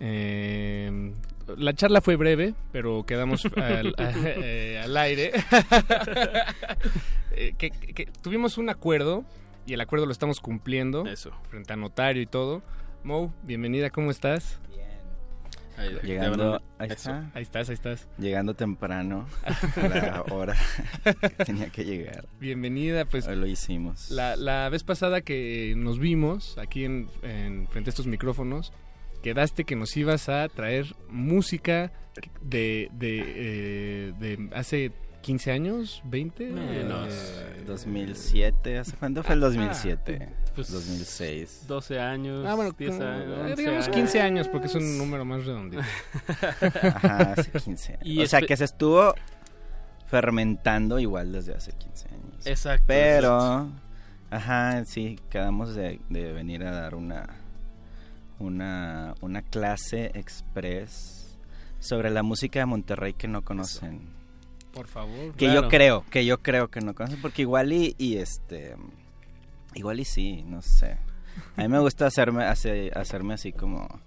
[0.00, 1.12] eh,
[1.56, 5.32] la charla fue breve, pero quedamos al, a, eh, al aire.
[7.32, 9.24] eh, que, que, tuvimos un acuerdo
[9.66, 11.06] y el acuerdo lo estamos cumpliendo.
[11.06, 11.32] Eso.
[11.50, 12.62] Frente a notario y todo.
[13.02, 14.60] Mo, bienvenida, ¿cómo estás?
[15.76, 17.30] Ahí, Llegando, ahí, está.
[17.34, 18.08] ahí estás, ahí estás.
[18.16, 19.26] Llegando temprano
[19.76, 20.54] a la hora
[21.20, 22.26] que tenía que llegar.
[22.38, 23.26] Bienvenida, pues.
[23.26, 24.10] Hoy lo hicimos.
[24.10, 28.72] La, la vez pasada que nos vimos aquí en, en frente a estos micrófonos,
[29.24, 31.90] quedaste que nos ibas a traer música
[32.42, 36.44] de, de, eh, de hace 15 años, 20?
[36.48, 37.08] Menos.
[37.10, 40.28] Eh, 2007, ¿hace cuánto fue el 2007?
[40.30, 41.64] Ah, pues 2006.
[41.66, 42.44] 12 años.
[42.46, 45.82] Ah, bueno, 10 años, digamos 15 años porque es un número más redondito.
[46.82, 48.06] Ajá, hace 15 años.
[48.06, 49.14] Y o sea, que se estuvo
[50.06, 52.46] fermentando igual desde hace 15 años.
[52.46, 52.84] Exacto.
[52.86, 53.72] Pero, exacto.
[54.28, 57.43] ajá, sí, quedamos de, de venir a dar una
[58.38, 61.38] una, una clase express
[61.80, 64.08] sobre la música de Monterrey que no conocen.
[64.72, 65.32] Por favor.
[65.32, 65.62] Que claro.
[65.62, 68.74] yo creo, que yo creo que no conocen, porque igual y, y, este,
[69.74, 70.98] igual y sí, no sé.
[71.56, 74.00] A mí me gusta hacerme, hacer, hacerme así como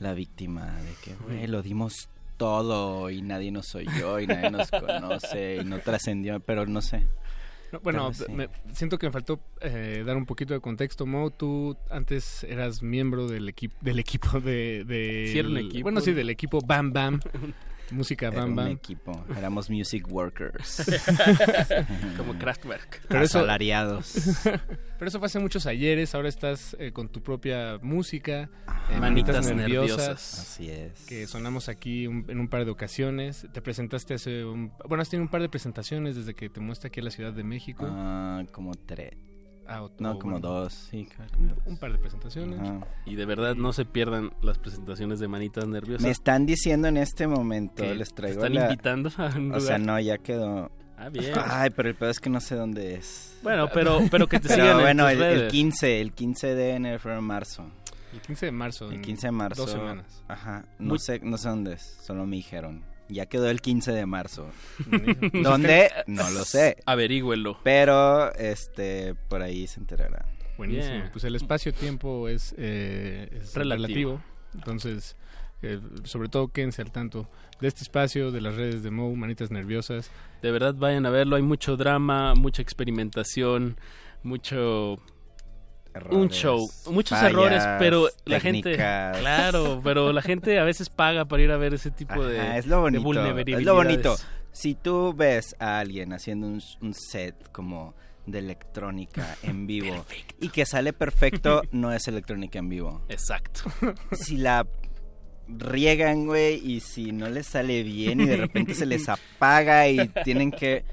[0.00, 4.70] la víctima de que, güey, lo dimos todo y nadie nos oyó y nadie nos
[4.70, 7.06] conoce y no trascendió, pero no sé.
[7.72, 8.24] No, bueno, sí.
[8.30, 11.06] me, siento que me faltó eh, dar un poquito de contexto.
[11.06, 14.84] Mo, tú antes eras miembro del, equipo del equipo de...
[14.84, 15.84] de sí, el, equipo.
[15.84, 17.20] Bueno, sí, del equipo Bam Bam.
[17.92, 18.66] Música Era Bam Bam.
[18.66, 20.84] Un equipo, éramos music workers.
[22.16, 23.02] Como Kraftwerk.
[23.08, 24.16] Pero Asalariados.
[24.16, 24.50] Eso,
[24.98, 28.50] pero eso fue hace muchos ayeres, ahora estás eh, con tu propia música.
[28.90, 29.56] Eh, manitas nerviosas.
[29.56, 30.38] nerviosas.
[30.40, 31.06] Así es.
[31.06, 33.46] Que sonamos aquí un, en un par de ocasiones.
[33.52, 34.72] Te presentaste hace un...
[34.88, 37.32] Bueno, has tenido un par de presentaciones desde que te muestra aquí a la Ciudad
[37.32, 37.84] de México.
[37.84, 39.31] Uh, como tres.
[39.98, 41.08] No, como bueno, dos, sí.
[41.38, 42.60] Un, un par de presentaciones.
[42.60, 42.86] Ajá.
[43.06, 46.02] Y de verdad no se pierdan las presentaciones de Manitas Nerviosas.
[46.02, 49.54] Me están diciendo en este momento, que les te traigo están la- invitando a un
[49.54, 50.70] O sea, no, ya quedó.
[50.96, 51.32] Ah, bien.
[51.46, 53.38] Ay, pero el pedo es que no sé dónde es.
[53.42, 55.52] Bueno, pero- pero que te Pero sigan en bueno, tus el, el redes.
[55.52, 57.64] 15, el 15 de enero, febrero, marzo.
[58.12, 58.86] El 15 de marzo.
[58.88, 59.62] El en 15 de marzo.
[59.62, 60.22] Dos semanas.
[60.28, 60.64] Ajá.
[60.78, 62.82] No Muy- sé, no sé dónde es, solo me dijeron.
[63.12, 64.50] Ya quedó el 15 de marzo.
[64.90, 65.90] Pues ¿Dónde?
[66.06, 66.76] No lo sé.
[66.86, 67.58] Averígüelo.
[67.62, 70.24] Pero, este, por ahí se enterará.
[70.56, 71.04] Buenísimo.
[71.12, 73.86] Pues el espacio-tiempo es, eh, es Relativo.
[73.86, 74.22] relativo.
[74.54, 75.16] Entonces,
[75.62, 77.28] eh, sobre todo quédense al tanto
[77.60, 80.10] de este espacio, de las redes de Mo, Manitas Nerviosas.
[80.42, 83.76] De verdad vayan a verlo, hay mucho drama, mucha experimentación,
[84.22, 84.98] mucho
[86.10, 91.26] un show, muchos fallas, errores, pero la gente, claro, pero la gente a veces paga
[91.26, 93.02] para ir a ver ese tipo de, es lo de bonito.
[93.04, 93.62] vulnerabilidades.
[93.62, 94.16] Es lo bonito.
[94.52, 97.94] Si tú ves a alguien haciendo un, un set como
[98.26, 100.04] de electrónica en vivo
[100.40, 103.02] y que sale perfecto, no es electrónica en vivo.
[103.08, 103.62] Exacto.
[104.12, 104.66] Si la
[105.48, 110.08] riegan, güey, y si no les sale bien y de repente se les apaga y
[110.24, 110.84] tienen que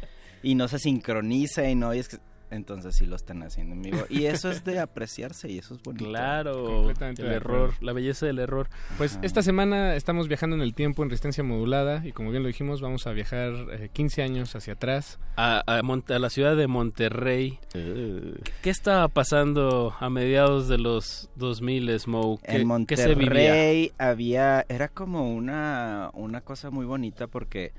[0.42, 2.18] y no se sincroniza y no y es que
[2.52, 5.84] entonces sí lo están haciendo en vivo y eso es de apreciarse y eso es
[5.84, 6.06] bonito.
[6.06, 8.70] Claro, Completamente el error, la belleza del error.
[8.98, 9.22] Pues Ajá.
[9.26, 12.82] esta semana estamos viajando en el tiempo en resistencia modulada y como bien lo dijimos,
[12.82, 15.20] vamos a viajar eh, 15 años hacia atrás.
[15.38, 17.60] A, a Monte- a la ciudad de Monterrey.
[17.76, 18.34] Uh.
[18.62, 22.40] ¿Qué estaba pasando a mediados de los 2000, Mo?
[22.44, 23.26] ¿Qué, en qué se vivía?
[23.30, 27.72] Monterrey había era como una una cosa muy bonita porque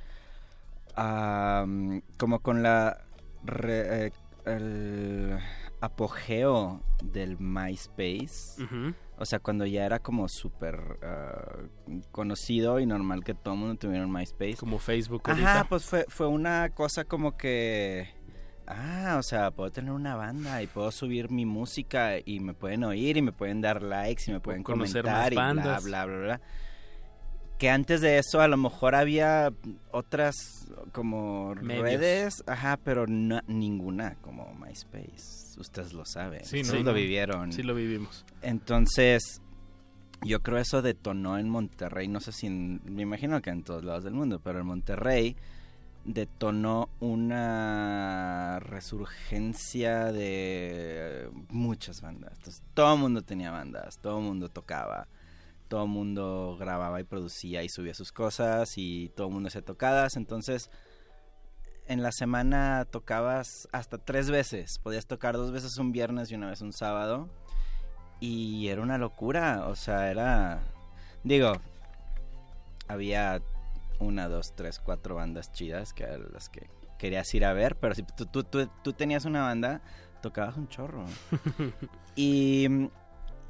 [2.16, 2.98] como con la
[3.44, 4.12] re- eh,
[4.46, 5.38] el
[5.80, 8.62] apogeo del MySpace
[9.16, 11.58] o sea cuando ya era como súper ah,
[12.10, 15.68] conocido y normal que todo el mundo tuviera un MySpace Como Facebook Ajá, ahorita.
[15.68, 18.08] pues fue, fue una cosa como que...
[18.66, 22.84] Ah, o sea, puedo tener una banda y puedo subir mi música y me pueden
[22.84, 25.84] oír y me pueden dar likes y me pueden conocer comentar más y bla, bandas.
[25.84, 26.40] bla, bla, bla.
[27.60, 29.52] Que antes de eso a lo mejor había
[29.92, 30.34] otras
[30.92, 31.82] como Medios.
[31.82, 35.60] redes, ajá, pero no, ninguna como MySpace.
[35.60, 36.90] Ustedes lo saben, Sí, ustedes ¿no?
[36.90, 37.52] lo vivieron.
[37.52, 38.24] Sí lo vivimos.
[38.40, 39.42] Entonces,
[40.22, 43.84] yo creo eso detonó en Monterrey, no sé si, en- me imagino que en todos
[43.84, 45.36] lados del mundo, pero en Monterrey
[46.06, 52.32] detonó una resurgencia de muchas bandas.
[52.38, 55.06] Entonces, todo el mundo tenía bandas, todo el mundo tocaba,
[55.70, 59.64] todo el mundo grababa y producía y subía sus cosas y todo el mundo hacía
[59.64, 60.16] tocadas.
[60.16, 60.68] Entonces,
[61.86, 64.80] en la semana tocabas hasta tres veces.
[64.80, 67.30] Podías tocar dos veces un viernes y una vez un sábado.
[68.18, 69.68] Y era una locura.
[69.68, 70.60] O sea, era.
[71.22, 71.52] Digo,
[72.88, 73.40] había
[74.00, 76.68] una, dos, tres, cuatro bandas chidas que eran las que
[76.98, 77.76] querías ir a ver.
[77.76, 79.82] Pero si tú, tú, tú, tú tenías una banda,
[80.20, 81.04] tocabas un chorro.
[82.16, 82.66] y,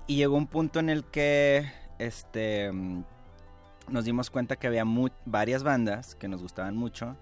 [0.06, 3.04] y llegó un punto en el que este mm,
[3.88, 7.16] nos dimos cuenta que había mu- varias bandas que nos gustaban mucho,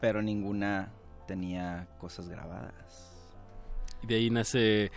[0.00, 0.90] pero ninguna
[1.26, 3.12] tenía cosas grabadas.
[4.02, 4.90] Y de ahí nace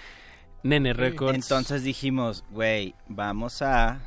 [0.63, 1.35] Nene Records.
[1.35, 3.99] Entonces dijimos, güey, vamos a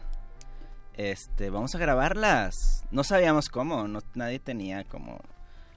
[0.97, 2.85] este, vamos a grabarlas.
[2.91, 5.19] No sabíamos cómo, no, nadie tenía como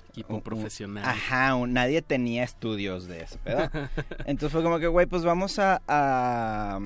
[0.09, 1.03] Equipo un- un- profesional.
[1.05, 3.69] Ajá, un- nadie tenía estudios de eso, pedo.
[4.25, 6.79] Entonces fue como que, güey, pues vamos a, a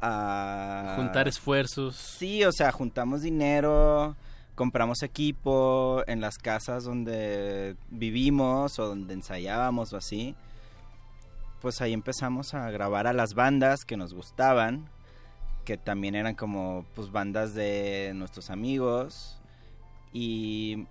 [0.00, 1.96] a Juntar esfuerzos.
[1.96, 4.16] Sí, o sea, juntamos dinero,
[4.54, 10.34] compramos equipo en las casas donde vivimos o donde ensayábamos o así.
[11.60, 14.88] Pues ahí empezamos a grabar a las bandas que nos gustaban,
[15.64, 19.40] que también eran como pues bandas de nuestros amigos
[20.12, 20.86] y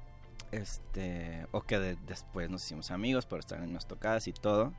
[0.51, 4.73] este o que de- después nos hicimos amigos por estar en las tocadas y todo.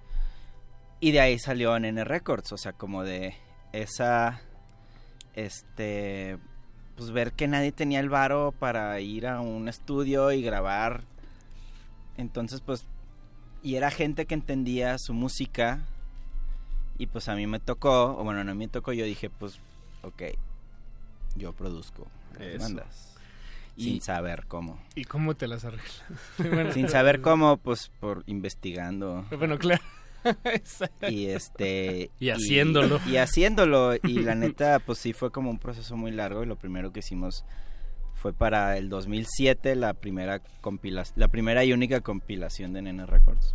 [1.01, 3.35] Y de ahí salió Nene Records, o sea, como de
[3.77, 4.41] esa
[5.35, 6.39] este
[6.97, 11.03] pues ver que nadie tenía el varo para ir a un estudio y grabar.
[12.17, 12.85] Entonces, pues
[13.63, 15.81] y era gente que entendía su música
[16.99, 19.61] y pues a mí me tocó, o bueno, no me tocó, yo dije, pues
[20.03, 20.23] ok,
[21.35, 22.07] yo produzco
[22.39, 23.13] las bandas.
[23.77, 24.81] Y- sin saber cómo.
[24.95, 26.03] ¿Y cómo te las arreglas?
[26.39, 29.27] Bueno, sin saber cómo, pues por investigando.
[29.37, 29.83] Bueno, claro.
[31.09, 33.01] Y este Y haciéndolo.
[33.07, 33.95] y, haciéndolo.
[34.03, 36.43] Y la neta pues sí fue como un proceso muy largo.
[36.43, 37.45] Y lo primero que hicimos
[38.15, 43.55] fue para el 2007 la primera compilación la primera y única compilación de Nene Records.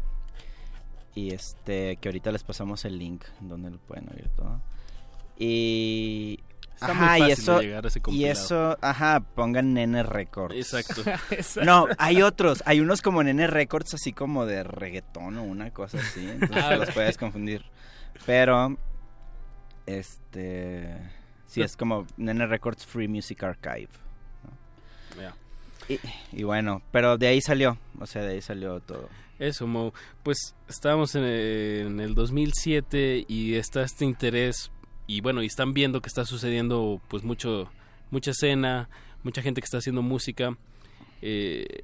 [1.14, 4.62] Y este que ahorita les pasamos el link donde lo pueden oír todo.
[5.38, 6.40] Y
[6.82, 10.56] Está muy Ajá, y eso, de llegar a ese y eso, ajá, pongan Nene Records.
[10.56, 11.04] Exacto.
[11.30, 11.64] Exacto.
[11.64, 16.00] No, hay otros, hay unos como Nene Records así como de reggaetón o una cosa
[16.00, 17.64] así, entonces Ah, los puedes confundir.
[18.26, 18.76] Pero,
[19.86, 20.98] este,
[21.46, 23.90] sí, es como Nene Records Free Music Archive.
[24.44, 25.22] ¿no?
[25.22, 25.36] Ya.
[25.88, 26.00] Y,
[26.32, 29.08] y bueno, pero de ahí salió, o sea, de ahí salió todo.
[29.38, 29.94] Eso, Mo.
[30.24, 34.72] Pues estábamos en, en el 2007 y está este interés
[35.18, 37.70] y bueno, y están viendo que está sucediendo pues mucho,
[38.12, 38.90] mucha escena,
[39.24, 40.58] mucha gente que está haciendo música.
[41.22, 41.84] Eh,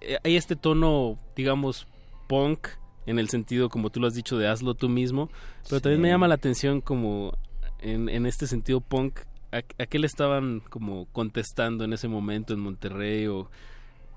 [0.00, 1.86] eh, hay este tono, digamos,
[2.28, 2.68] punk
[3.06, 5.30] en el sentido como tú lo has dicho de hazlo tú mismo,
[5.68, 7.32] pero también me llama la atención como
[7.80, 9.20] en, en este sentido punk,
[9.52, 13.50] ¿a, a qué le estaban como contestando en ese momento en Monterrey o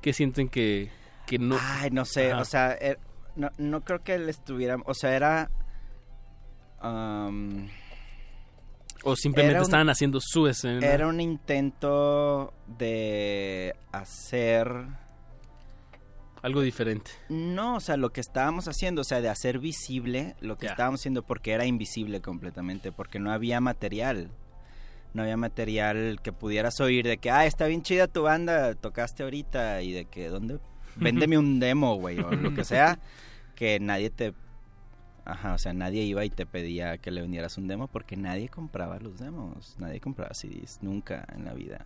[0.01, 0.91] qué sienten que,
[1.25, 1.57] que no...
[1.59, 2.41] Ay, no sé, Ajá.
[2.41, 2.99] o sea, er-
[3.35, 5.49] no, no creo que él estuviera, o sea, era...
[6.83, 7.67] um,
[9.03, 10.85] O simplemente un- estaban haciendo su escena.
[10.85, 14.67] Era un intento de hacer...
[16.41, 17.11] Algo diferente.
[17.29, 20.99] No, o sea, lo que estábamos haciendo, o sea, de hacer visible lo que estábamos
[20.99, 24.29] haciendo porque era invisible completamente, porque no había material.
[25.13, 29.23] No había material que pudieras oír de que, ah, está bien chida tu banda, tocaste
[29.23, 30.59] ahorita y de que, ¿dónde?
[30.97, 32.99] Véndeme un demo, güey, o lo que sea,
[33.55, 34.33] que nadie te...
[35.25, 38.49] Ajá, o sea, nadie iba y te pedía que le vendieras un demo porque nadie
[38.49, 41.85] compraba los demos, nadie compraba CDs, nunca en la vida.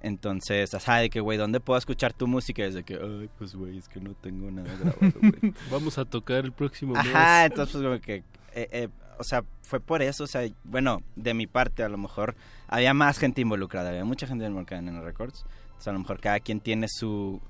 [0.00, 2.64] Entonces, ajá, de que, güey, ¿dónde puedo escuchar tu música?
[2.64, 5.54] Es de que, ay, pues, güey, es que no tengo nada grabado, güey.
[5.70, 7.06] Vamos a tocar el próximo mes.
[7.06, 8.16] Ajá, entonces pues como que,
[8.54, 11.98] eh, eh, o sea, fue por eso, o sea, bueno, de mi parte a lo
[11.98, 12.36] mejor
[12.68, 16.20] había más gente involucrada, había mucha gente involucrada en el Records, entonces a lo mejor
[16.20, 17.40] cada quien tiene su,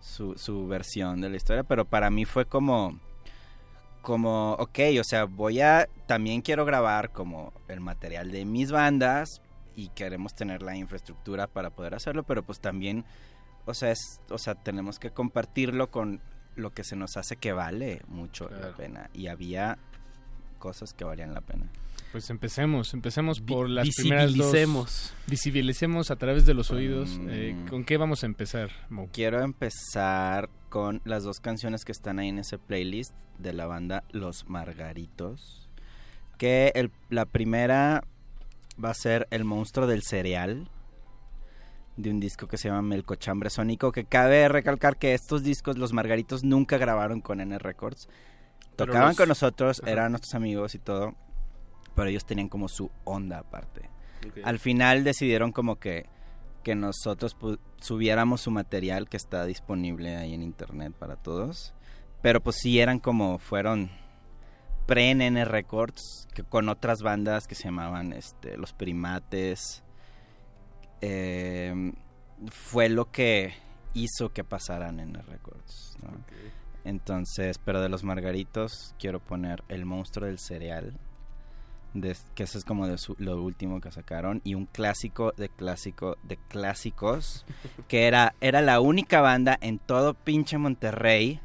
[0.00, 2.98] su, su versión de la historia, pero para mí fue como,
[4.02, 9.42] como, ok, o sea, voy a, también quiero grabar como el material de mis bandas
[9.76, 13.04] y queremos tener la infraestructura para poder hacerlo, pero pues también,
[13.66, 16.20] o sea, es, o sea, tenemos que compartirlo con
[16.56, 19.78] lo que se nos hace que vale mucho la pena y había
[20.58, 21.70] cosas que valían la pena.
[22.12, 24.34] Pues empecemos, empecemos por las primeras dos.
[24.52, 25.14] visibilicemos.
[25.26, 27.18] Visibilicemos a través de los oídos.
[27.18, 27.28] Mm.
[27.30, 29.08] Eh, ¿Con qué vamos a empezar, Mo?
[29.12, 34.04] Quiero empezar con las dos canciones que están ahí en ese playlist de la banda
[34.10, 35.68] Los Margaritos.
[36.38, 38.04] Que el- la primera
[38.82, 40.70] va a ser El monstruo del cereal.
[41.96, 43.92] De un disco que se llama Melcochambre Sónico.
[43.92, 48.08] Que cabe recalcar que estos discos, Los Margaritos, nunca grabaron con N Records.
[48.76, 49.90] Tocaban los- con nosotros, Ajá.
[49.90, 51.14] eran nuestros amigos y todo.
[51.98, 53.90] Pero ellos tenían como su onda aparte.
[54.44, 56.06] Al final decidieron como que,
[56.62, 57.36] que nosotros
[57.80, 61.74] subiéramos su material que está disponible ahí en internet para todos.
[62.22, 63.90] Pero pues sí eran como, fueron
[64.86, 69.82] pre-NN Records, que con otras bandas que se llamaban este, Los Primates.
[71.00, 71.92] Eh,
[72.52, 73.54] fue lo que
[73.94, 75.96] hizo que pasaran en Records.
[76.00, 76.10] ¿no?
[76.84, 80.96] Entonces, pero de los Margaritos quiero poner El Monstruo del Cereal
[82.00, 85.48] de- que eso es como de su- lo último que sacaron y un clásico de
[85.48, 87.44] clásico de clásicos
[87.88, 91.40] que era era la única banda en todo pinche Monterrey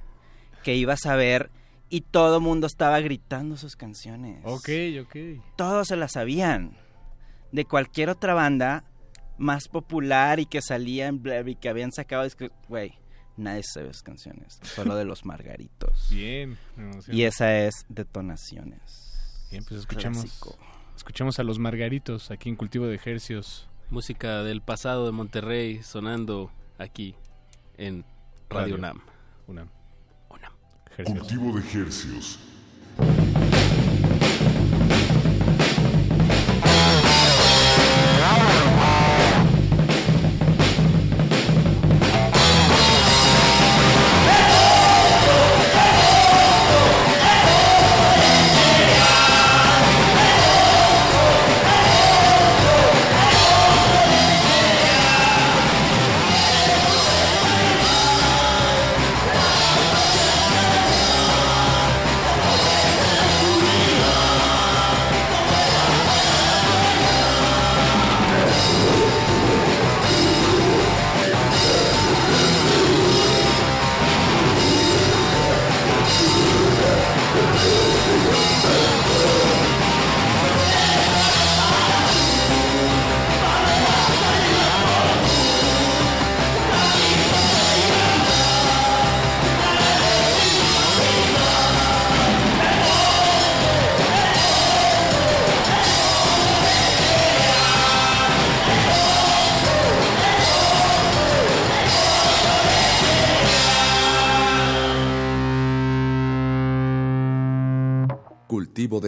[0.63, 1.49] que ibas a ver
[1.89, 4.39] y todo mundo estaba gritando sus canciones.
[4.45, 4.69] Ok,
[5.03, 5.15] ok.
[5.55, 6.75] Todos se las sabían.
[7.51, 8.83] De cualquier otra banda
[9.37, 12.23] más popular y que salía en Blair y que habían sacado
[12.67, 12.93] güey,
[13.37, 16.07] nadie sabe sus canciones, solo de los Margaritos.
[16.09, 16.57] Bien.
[16.75, 17.13] me.
[17.13, 19.12] Y esa es Detonaciones.
[19.53, 20.57] Bien, pues escuchemos, Clásico.
[20.95, 23.69] escuchemos a los Margaritos aquí en Cultivo de Ejercios.
[23.91, 27.13] Música del pasado de Monterrey sonando aquí
[27.77, 28.03] en
[28.49, 28.77] Radio Radio.
[28.79, 29.01] Nam.
[29.45, 29.67] Una.
[31.05, 32.39] Cultivo de ejercios.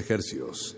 [0.08, 0.75] Cultivo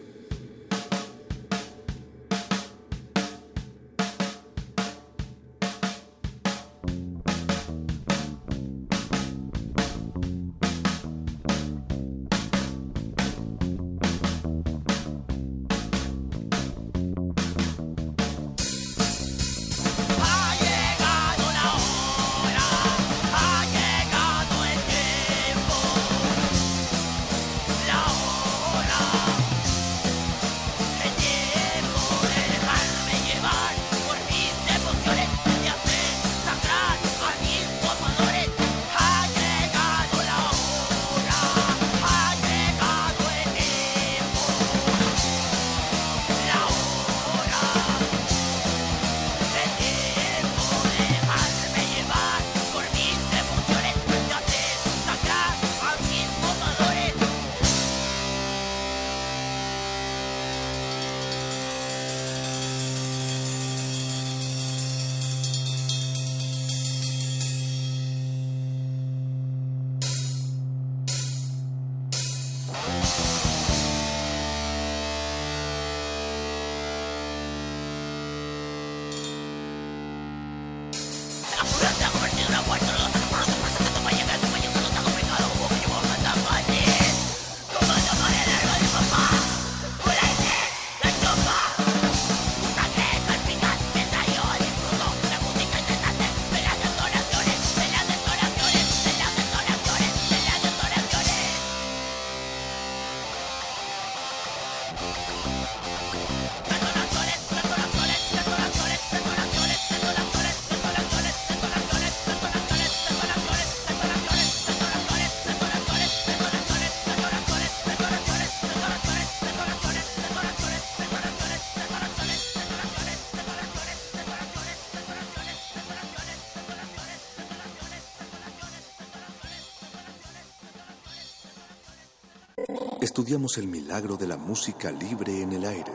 [133.37, 135.91] El milagro de la música libre en el aire.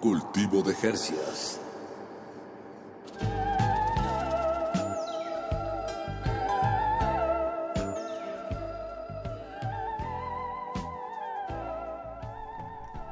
[0.00, 1.60] Cultivo de Hercias.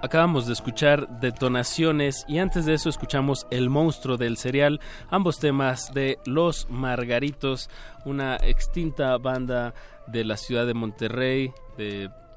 [0.01, 4.81] Acabamos de escuchar Detonaciones y antes de eso escuchamos El monstruo del cereal,
[5.11, 7.69] ambos temas de Los Margaritos,
[8.05, 9.75] una extinta banda
[10.07, 11.53] de la ciudad de Monterrey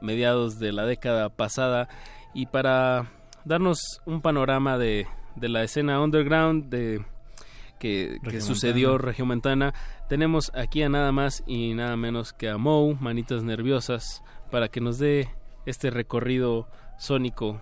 [0.01, 1.87] mediados de la década pasada
[2.33, 3.11] y para
[3.45, 7.03] darnos un panorama de, de la escena underground de
[7.79, 9.73] que, que sucedió Regiomontana,
[10.09, 14.21] tenemos aquí a nada más y nada menos que a Mou, Manitas Nerviosas,
[14.51, 15.29] para que nos dé
[15.65, 16.67] este recorrido
[16.97, 17.61] sónico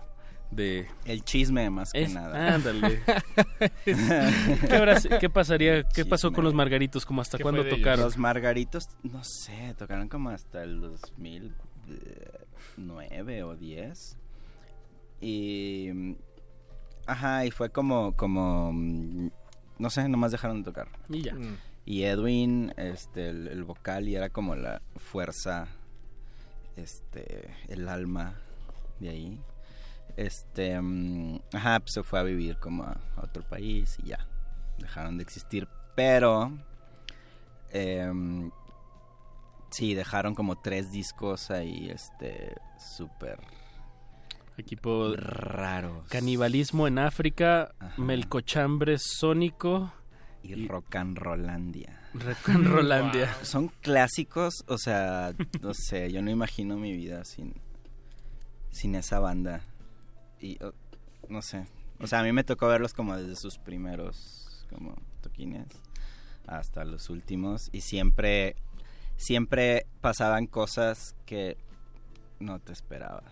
[0.50, 0.88] de...
[1.06, 2.56] El chisme más que Es- nada.
[2.56, 3.02] Ándale.
[3.86, 5.84] ¿Qué, habrá- qué pasaría?
[5.84, 7.06] ¿Qué pasó con los Margaritos?
[7.06, 8.06] ¿Cómo hasta cuándo tocaron?
[8.06, 10.92] Los Margaritos, no sé, tocaron como hasta el
[11.88, 14.18] 2009 o 10.
[15.22, 16.16] Y.
[17.06, 18.16] Ajá, y fue como.
[18.16, 19.30] como mm,
[19.80, 20.88] no sé, nomás dejaron de tocar.
[21.10, 21.36] Y ya.
[21.36, 21.58] Mm.
[21.86, 25.68] Y Edwin, este, el, el vocal, y era como la fuerza,
[26.76, 28.36] este, el alma
[29.00, 29.40] de ahí.
[30.18, 34.28] Este, mm, ajá, pues se fue a vivir como a, a otro país y ya,
[34.80, 35.68] dejaron de existir.
[35.96, 36.52] Pero,
[37.72, 38.52] em,
[39.69, 43.39] sí, dejaron como tres discos ahí, este, súper
[44.57, 46.10] Equipo raros.
[46.10, 49.94] Canibalismo en África, Melcochambre Sónico
[50.41, 52.02] y Rock and Rollandia.
[52.15, 53.31] Rock and Rollandia.
[53.44, 57.53] Son clásicos, o sea, no sé, yo no imagino mi vida sin,
[58.72, 59.61] sin esa banda.
[60.41, 60.73] Y oh,
[61.30, 61.68] no sé,
[61.99, 65.68] o sea, a mí me tocó verlos como desde sus primeros como toquines
[66.48, 68.56] hasta los últimos y siempre
[69.18, 71.57] siempre pasaban cosas que
[72.39, 73.23] no te esperabas.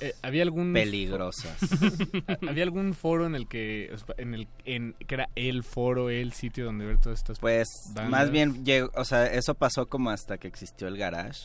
[0.00, 1.56] Eh, ¿Había algún peligrosas?
[2.48, 6.64] ¿Había algún foro en el que en el en que era el foro, el sitio
[6.64, 8.10] donde ver todas estas Pues bandas?
[8.10, 11.42] más bien llegó, o sea, eso pasó como hasta que existió el garage,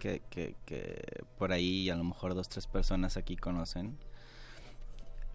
[0.00, 1.00] que, que, que
[1.38, 3.96] por ahí a lo mejor dos, tres personas aquí conocen.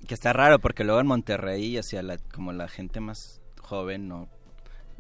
[0.06, 4.28] Que está raro porque luego en Monterrey, hacia la, como la gente más joven no,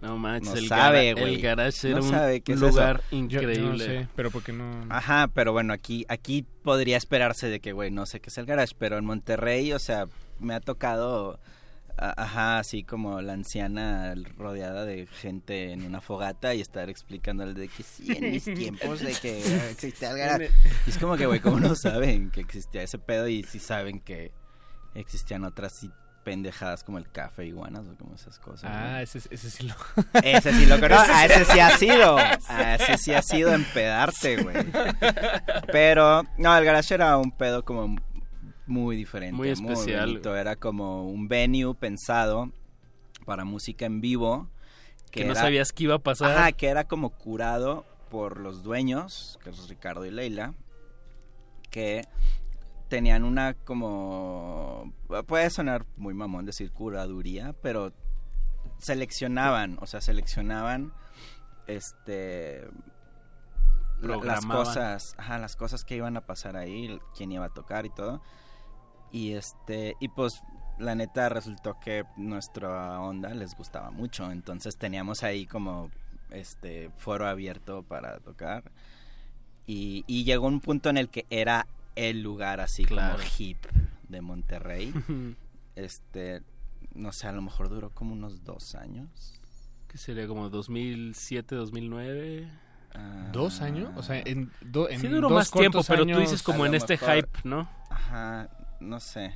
[0.03, 3.15] No manches, no el sabe, garage No era un sabe qué es lugar eso.
[3.15, 3.55] increíble.
[3.57, 7.71] Yo no sé, pero porque no Ajá, pero bueno, aquí, aquí podría esperarse de que,
[7.71, 10.07] güey, no sé qué es el garage, pero en Monterrey, o sea,
[10.39, 11.39] me ha tocado
[11.97, 17.53] A- Ajá, así como la anciana rodeada de gente en una fogata y estar explicándole
[17.53, 19.37] de que sí, en mis tiempos de que
[19.69, 20.49] existía el garage.
[20.87, 23.99] Y es como que, güey, ¿cómo no saben que existía ese pedo y si saben
[23.99, 24.31] que
[24.95, 25.91] existían otras sí
[26.23, 28.71] pendejadas como el café iguanas o como esas cosas?
[28.73, 28.97] Ah, ¿no?
[28.99, 29.75] ese, ese sí lo...
[30.23, 31.03] Ese sí lo conozco.
[31.13, 32.17] Ah, ese sí ha sido.
[32.17, 34.55] Ah, ese sí ha sido empedarte, güey.
[35.71, 37.95] Pero, no, el garage era un pedo como
[38.65, 39.35] muy diferente.
[39.35, 40.21] Muy especial.
[40.25, 42.51] Era como un venue pensado
[43.25, 44.49] para música en vivo.
[45.11, 46.31] Que no sabías que iba a pasar.
[46.31, 50.53] Ajá, que era como curado por los dueños, que es Ricardo y Leila,
[51.69, 52.07] que
[52.93, 54.93] tenían una como...
[55.25, 57.91] Puede sonar muy mamón decir curaduría, pero
[58.77, 60.93] seleccionaban, o sea, seleccionaban
[61.65, 62.67] este
[63.99, 67.87] la- las cosas, ajá, las cosas que iban a pasar ahí, quién iba a tocar
[67.87, 68.21] y todo.
[69.11, 70.39] Y este, y pues
[70.77, 75.89] la neta resultó que nuestra onda les gustaba mucho, entonces teníamos ahí como
[76.29, 78.71] este foro abierto para tocar.
[79.65, 81.65] Y, y llegó un punto en el que era
[81.95, 83.15] el lugar así Claro.
[83.17, 83.65] como hip
[84.09, 84.93] de Monterrey.
[85.75, 86.41] este,
[86.93, 89.39] no sé, a lo mejor duró como unos dos años.
[89.87, 92.49] ¿Qué sería como 2007, 2009?
[93.31, 93.91] ¿Dos años?
[93.95, 96.75] O sea, en, do- en Sí duró dos más tiempo, pero tú dices como en
[96.75, 97.67] este mejor- hype, ¿no?
[97.89, 98.49] Ajá,
[98.79, 99.33] no sé,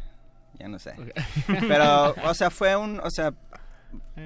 [0.59, 0.93] ya no sé.
[1.67, 3.33] Pero, o sea, fue un, o sea,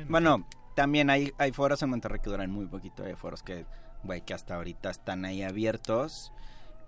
[0.10, 0.45] bueno,
[0.76, 3.66] también hay, hay foros en Monterrey que duran muy poquito, hay foros que,
[4.03, 6.34] güey, que hasta ahorita están ahí abiertos.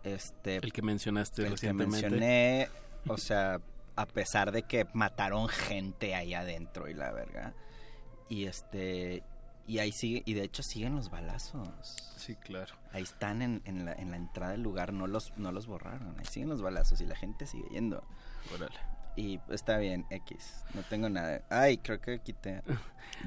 [0.04, 2.02] Este, El que mencionaste el que recientemente.
[2.10, 2.70] mencioné,
[3.08, 3.62] o sea,
[3.96, 7.54] a pesar de que mataron gente ahí adentro y la verga.
[8.30, 9.24] Y este,
[9.68, 12.14] y ahí sigue, y de hecho siguen los balazos.
[12.18, 12.74] Sí, claro.
[12.92, 16.16] Ahí están en, en, la, en la entrada del lugar, no los, no los borraron.
[16.20, 18.04] Ahí siguen los balazos y la gente sigue yendo.
[18.54, 18.80] Órale.
[19.16, 20.64] Y está bien, X.
[20.74, 21.44] No tengo nada.
[21.50, 22.62] Ay, creo que quité.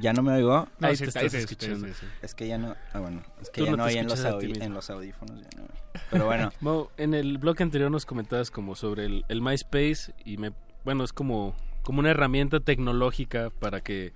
[0.01, 0.69] ¿Ya no me oigo?
[0.79, 1.87] No, Ahí sí te estás escuchando.
[2.23, 2.75] Es que ya no.
[2.93, 3.23] Ah, bueno.
[3.41, 5.41] Es que Tú ya no no, oí en los, en los audífonos.
[5.41, 5.69] Ya no.
[6.11, 6.53] Pero bueno.
[6.61, 10.53] Mau, en el bloque anterior nos comentabas como sobre el, el MySpace y me
[10.85, 11.55] bueno, es como
[11.87, 14.13] como una herramienta tecnológica para que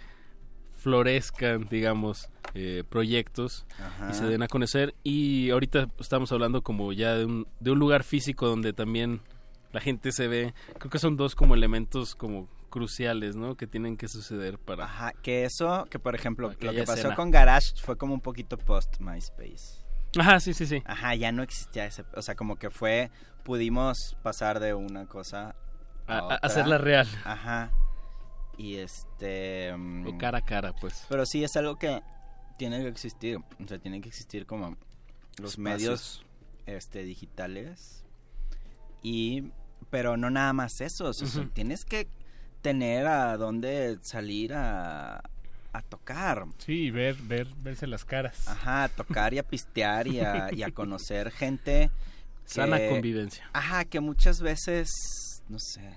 [0.78, 4.10] florezcan, digamos, eh, proyectos Ajá.
[4.10, 7.78] y se den a conocer y ahorita estamos hablando como ya de un, de un
[7.78, 9.20] lugar físico donde también
[9.72, 10.54] la gente se ve.
[10.78, 13.56] Creo que son dos como elementos como cruciales, ¿no?
[13.56, 17.16] Que tienen que suceder para Ajá, que eso, que por ejemplo, lo que pasó escena.
[17.16, 19.84] con Garage fue como un poquito post MySpace.
[20.18, 20.82] Ajá, sí, sí, sí.
[20.86, 23.10] Ajá, ya no existía ese, o sea, como que fue,
[23.44, 25.54] pudimos pasar de una cosa
[26.06, 26.36] a, A- a- otra.
[26.42, 27.08] hacerla real.
[27.24, 27.72] Ajá.
[28.56, 29.72] Y este...
[29.76, 31.06] mm, O cara a cara, pues.
[31.08, 32.02] Pero sí es algo que
[32.58, 34.76] tiene que existir, o sea, tienen que existir como
[35.38, 35.58] los Espacios.
[35.58, 36.24] medios
[36.66, 38.04] este digitales
[39.02, 39.50] y
[39.90, 42.08] pero no nada más eso, o sea, tienes que
[42.62, 45.18] tener a dónde salir a,
[45.72, 46.44] a tocar.
[46.58, 48.46] Sí, y ver, ver, verse las caras.
[48.48, 51.90] Ajá, a tocar y a pistear y a, y a conocer gente.
[52.44, 53.48] Sana que- convivencia.
[53.52, 54.90] Ajá, que muchas veces,
[55.48, 55.94] no sé.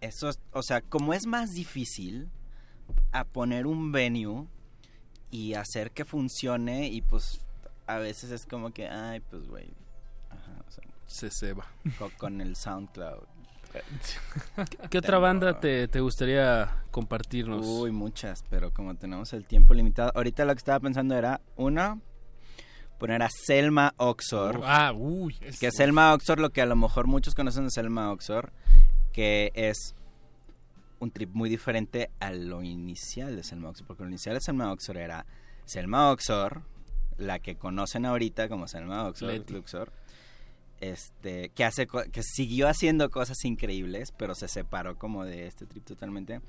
[0.00, 2.28] Eso, es- o sea, como es más difícil
[3.12, 4.46] a poner un venue
[5.30, 7.40] y hacer que funcione y pues
[7.86, 9.68] a veces es como que, ay, pues güey.
[11.12, 11.66] Se ceba.
[11.98, 13.24] Con, con el SoundCloud.
[14.90, 17.64] ¿Qué otra banda te, te gustaría compartirnos?
[17.66, 21.98] Uy, muchas, pero como tenemos el tiempo limitado, ahorita lo que estaba pensando era, una,
[22.98, 24.60] poner a Selma Oxor.
[24.64, 25.36] Ah, uy.
[25.40, 28.52] es- Que Selma Oxor, lo que a lo mejor muchos conocen de Selma Oxor,
[29.12, 29.94] que es
[30.98, 34.70] un trip muy diferente a lo inicial de Selma Oxor, porque lo inicial de Selma
[34.70, 35.24] Oxor era
[35.64, 36.62] Selma Oxor,
[37.16, 39.50] la que conocen ahorita como Selma Oxor.
[39.50, 39.92] Luxor,
[40.82, 45.84] este, que hace que siguió haciendo cosas increíbles, pero se separó como de este trip
[45.84, 46.40] totalmente.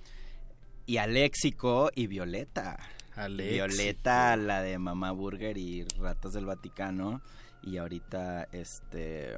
[0.88, 2.80] Y Aléxico y Violeta.
[3.16, 7.22] Violeta, la de Mamá Burger y Ratas del Vaticano.
[7.62, 9.38] Y ahorita, este.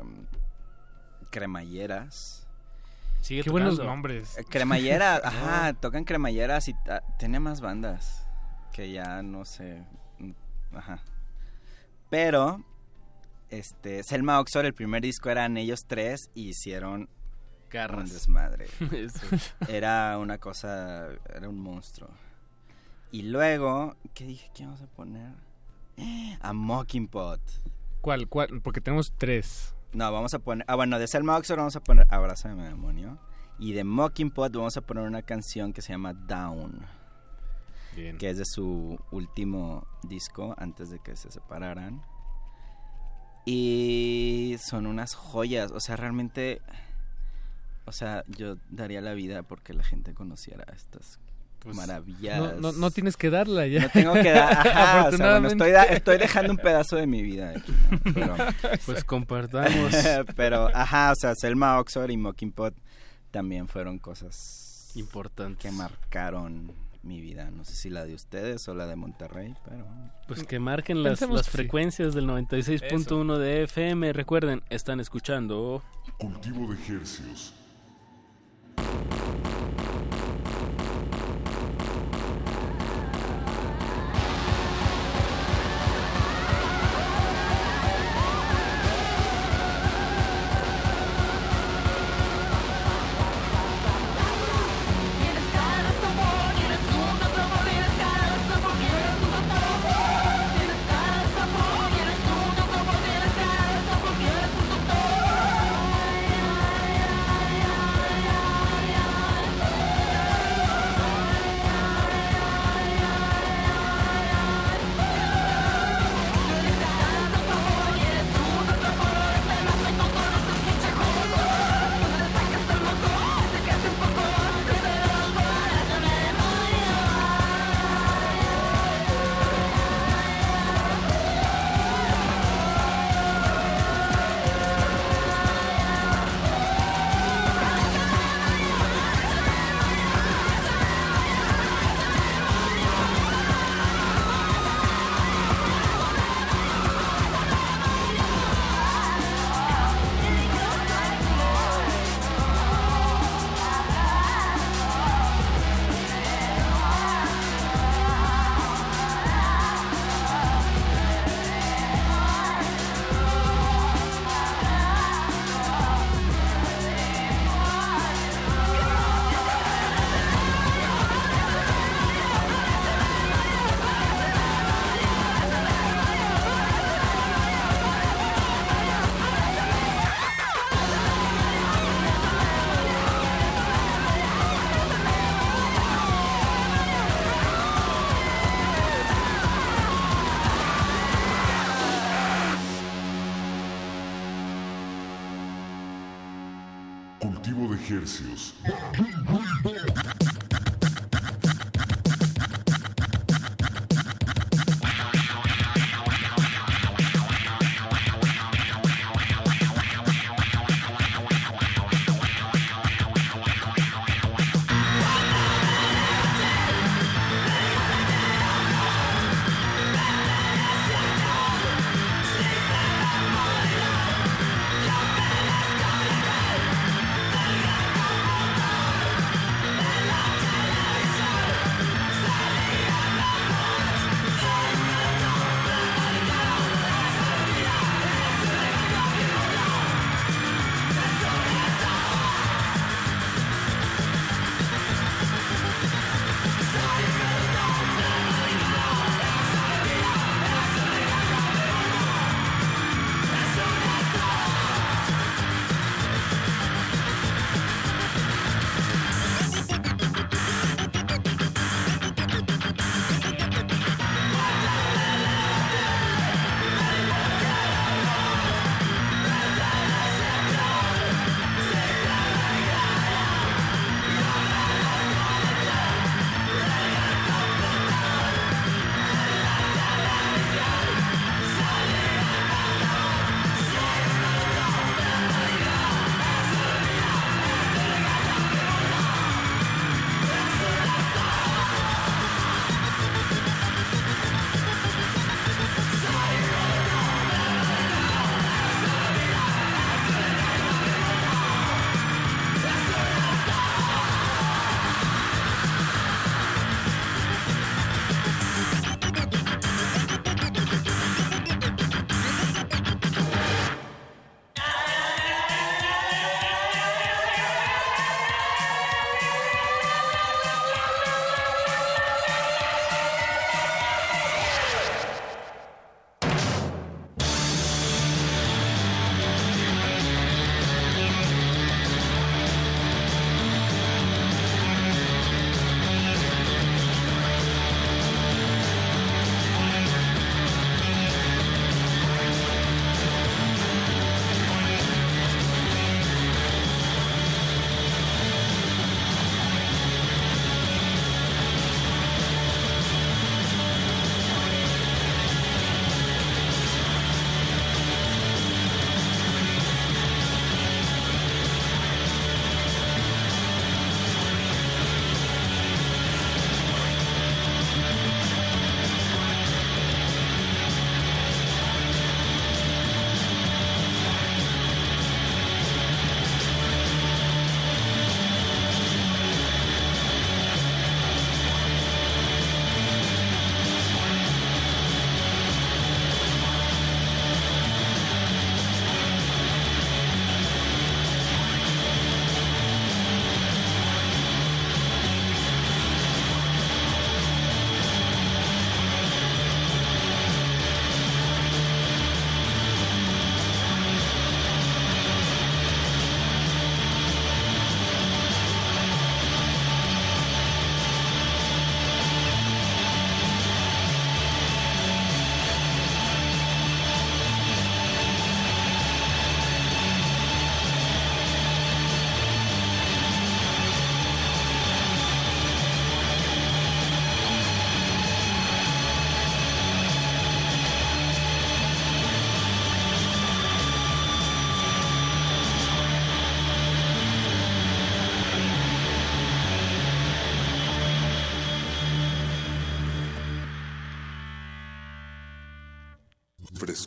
[1.30, 2.48] Cremalleras.
[3.20, 4.38] Sigue Qué buenos nombres.
[4.38, 8.26] Eh, Cremallera, ajá, tocan cremalleras y ah, tiene más bandas
[8.72, 9.84] que ya no sé,
[10.20, 10.32] mm,
[10.76, 11.00] ajá.
[12.10, 12.64] Pero
[13.58, 17.10] este Selma Oxor el primer disco eran ellos tres y hicieron
[17.72, 18.10] Garras.
[18.10, 18.68] un desmadre.
[19.68, 22.10] Era una cosa, era un monstruo.
[23.12, 25.32] Y luego, ¿qué dije que vamos a poner?
[26.42, 27.42] A Mockingbot.
[28.02, 28.62] ¿Cuál, cuál?
[28.62, 29.74] Porque tenemos tres.
[29.94, 30.66] No, vamos a poner.
[30.68, 33.18] Ah, bueno, de Selma Oxford vamos a poner Abrázame, demonio.
[33.58, 36.86] Y de Mockingbot vamos a poner una canción que se llama Down.
[37.96, 38.18] Bien.
[38.18, 42.04] Que es de su último disco antes de que se separaran.
[43.46, 45.72] Y son unas joyas.
[45.72, 46.62] O sea, realmente.
[47.86, 51.20] O sea, yo daría la vida porque la gente conociera estas
[51.60, 52.40] Pues, maravillas.
[52.40, 53.82] No, no, no tienes que darla ya.
[53.82, 55.54] No tengo que dar, ajá, o sea, bueno, Afortunadamente.
[55.54, 58.00] estoy, da- estoy dejando un pedazo de mi vida aquí, ¿no?
[58.14, 58.36] Pero,
[58.88, 59.94] Pues compartamos.
[60.36, 62.74] pero, ajá, o sea, Selma Oxford y Mockingbird
[63.30, 66.72] también fueron cosas importantes que marcaron
[67.06, 67.50] mi vida.
[67.52, 69.86] No sé si la de ustedes o la de Monterrey, pero
[70.28, 71.50] Pues que marquen las, las que sí.
[71.52, 74.12] frecuencias del 96.1 de FM.
[74.14, 75.84] Recuerden, están escuchando.
[76.18, 77.54] Cultivo de Hercios.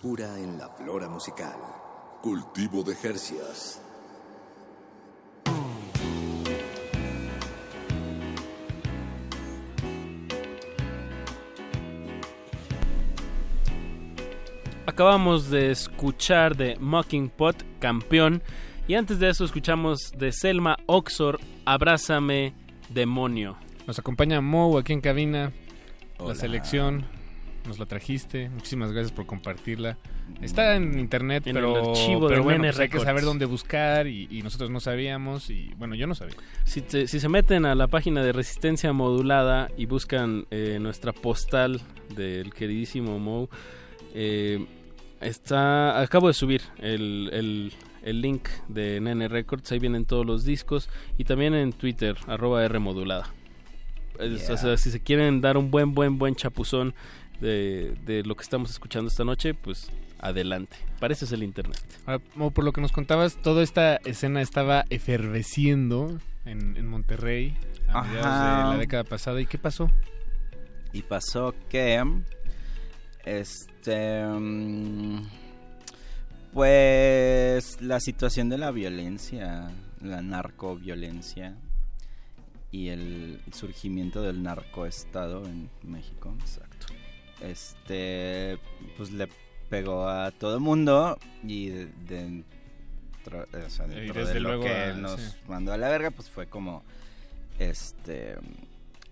[0.09, 1.57] Frescura en la flora musical.
[2.23, 3.83] Cultivo de Jercias.
[14.87, 18.43] Acabamos de escuchar de Mocking Pot, campeón.
[18.87, 22.55] Y antes de eso escuchamos de Selma Oxor, Abrázame,
[22.89, 23.59] demonio.
[23.87, 25.53] Nos acompaña Mo aquí en cabina.
[26.19, 26.31] Hola.
[26.31, 27.18] La selección.
[27.69, 28.49] Nos la trajiste.
[28.49, 29.99] Muchísimas gracias por compartirla.
[30.41, 33.45] Está en internet, En pero, el archivo pero de bueno, pues hay que saber dónde
[33.45, 36.35] buscar y, y nosotros no sabíamos y bueno, yo no sabía.
[36.65, 41.13] Si, te- si se meten a la página de Resistencia Modulada y buscan eh, nuestra
[41.13, 41.81] postal
[42.17, 43.49] del queridísimo Mo,
[44.15, 44.65] eh,
[45.21, 47.73] está acabo de subir el, el-
[48.03, 50.89] el link de Nene Records, ahí vienen todos los discos
[51.19, 53.29] y también en Twitter, arroba R Modulada.
[54.19, 54.55] Es- Yeah.
[54.55, 56.93] O sea, si se quieren dar un buen, buen, buen chapuzón
[57.41, 59.91] de, de lo que estamos escuchando esta noche, pues
[60.21, 60.77] adelante.
[61.01, 61.79] Para eso es el internet.
[62.07, 67.57] Ahora, Mo, por lo que nos contabas, toda esta escena estaba eferveciendo en, en Monterrey
[67.89, 68.09] a Ajá.
[68.09, 69.41] mediados de la década pasada.
[69.41, 69.91] ¿Y qué pasó?
[70.93, 72.03] Y pasó que.
[73.25, 74.25] Este.
[74.27, 75.21] mm,
[76.53, 79.71] Pues la situación de la violencia,
[80.01, 81.55] la narcoviolencia
[82.71, 86.35] y el surgimiento del narcoestado en México.
[86.41, 86.68] Exacto.
[87.43, 88.59] Este.
[88.97, 89.29] Pues le
[89.71, 94.61] pegó a todo el mundo y de, dentro, o sea, Y dentro desde de lo
[94.61, 95.37] que nos sí.
[95.49, 96.83] mandó a la verga, pues fue como.
[97.59, 98.37] Este.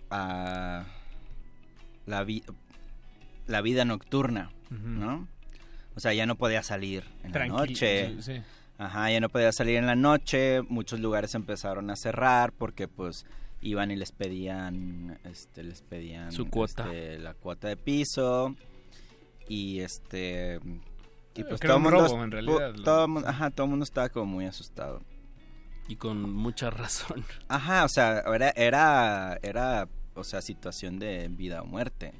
[0.09, 0.85] a
[2.05, 2.43] la, vi-
[3.47, 4.51] la vida nocturna.
[4.69, 5.27] ¿no?
[5.95, 8.15] O sea, ya no podía salir en la noche.
[8.17, 8.41] sí, sí.
[8.77, 10.61] Ajá, ya no podía salir en la noche.
[10.69, 13.25] Muchos lugares empezaron a cerrar porque, pues,
[13.61, 16.83] iban y les pedían, este, les pedían Su cuota.
[16.85, 18.55] este, la cuota de piso
[19.47, 20.59] y este
[21.33, 23.83] y pues todo un mundo, robo, en realidad, lo- todo, mu- ajá, todo el mundo
[23.83, 25.01] estaba como muy asustado.
[25.87, 27.23] Y con mucha razón.
[27.47, 32.11] Ajá, o sea, era, era, era, o sea, situación de vida o muerte.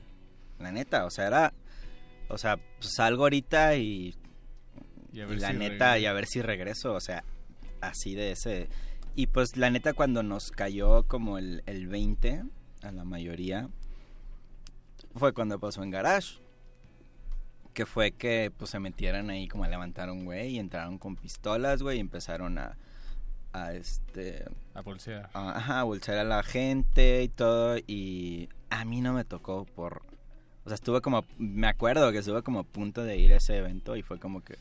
[0.60, 1.54] La neta, o sea, era,
[2.30, 4.16] o sea, pues salgo ahorita y,
[5.12, 5.98] la si neta, regreso.
[5.98, 7.24] y a ver si regreso, o sea,
[7.82, 8.70] así de ese.
[9.18, 12.44] Y pues la neta, cuando nos cayó como el, el 20
[12.84, 13.68] a la mayoría,
[15.16, 16.38] fue cuando pasó en Garage.
[17.74, 21.16] Que fue que pues se metieron ahí como a levantar un güey y entraron con
[21.16, 22.76] pistolas, güey, y empezaron a,
[23.54, 25.30] a este A bolsear.
[25.34, 29.66] a- ajá, a bolsear a la gente y todo y a mí no me tocó
[29.66, 30.02] por
[30.66, 33.58] o sea, estuve como me acuerdo que estuve como a punto de ir a ese
[33.58, 34.58] evento y fue como que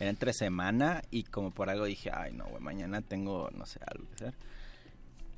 [0.00, 3.78] era entre semana y como por algo dije, "Ay, no, güey, mañana tengo no sé,
[3.86, 4.34] algo que hacer."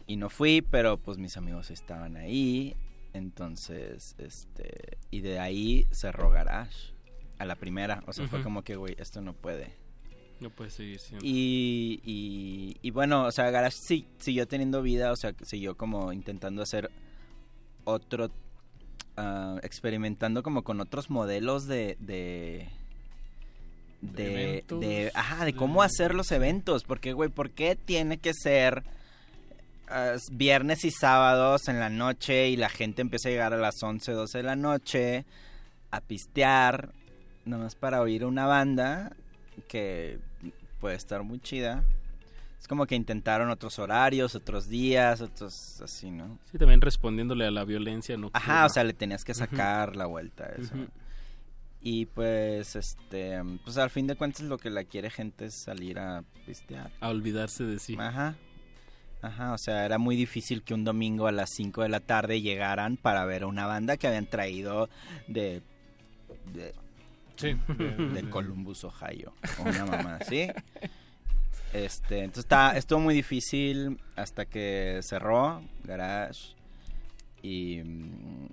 [0.07, 2.75] Y no fui, pero pues mis amigos estaban ahí,
[3.13, 6.95] entonces este y de ahí cerró Garage
[7.39, 9.75] a la primera, o sea, fue como que, güey, esto no puede.
[10.41, 11.25] No puede seguir siendo.
[11.25, 16.13] Y, y, y bueno, o sea, Garage sí, siguió teniendo vida, o sea, siguió como
[16.13, 16.91] intentando hacer
[17.85, 18.31] otro,
[19.17, 22.69] ah, experimentando como con otros modelos de, de,
[24.03, 28.83] De de, ajá, de cómo hacer los eventos, porque, güey, ¿por qué tiene que ser
[29.89, 33.81] ah, viernes y sábados en la noche y la gente empieza a llegar a las
[33.81, 35.25] 11, 12 de la noche
[35.93, 36.91] a pistear,
[37.45, 39.13] nomás para oír una banda
[39.69, 40.19] que
[40.81, 41.85] puede estar muy chida.
[42.59, 46.39] Es como que intentaron otros horarios, otros días, otros así, ¿no?
[46.51, 48.55] Sí, también respondiéndole a la violencia nocturna.
[48.55, 50.75] Ajá, o sea, le tenías que sacar la vuelta a eso.
[51.83, 55.99] Y pues, este, pues al fin de cuentas lo que la quiere gente es salir
[55.99, 56.91] a pistear.
[57.01, 57.97] A olvidarse de sí.
[57.99, 58.37] Ajá.
[59.21, 62.41] Ajá, o sea, era muy difícil que un domingo a las 5 de la tarde
[62.41, 64.89] llegaran para ver a una banda que habían traído
[65.29, 65.63] de...
[66.53, 66.75] de
[67.37, 67.91] Sí, de,
[68.23, 69.33] de- Columbus, Ohio.
[69.59, 70.49] O una mamá, ¿sí?
[71.73, 76.55] Este, entonces está, estuvo muy difícil hasta que cerró Garage.
[77.43, 78.47] Y, mm,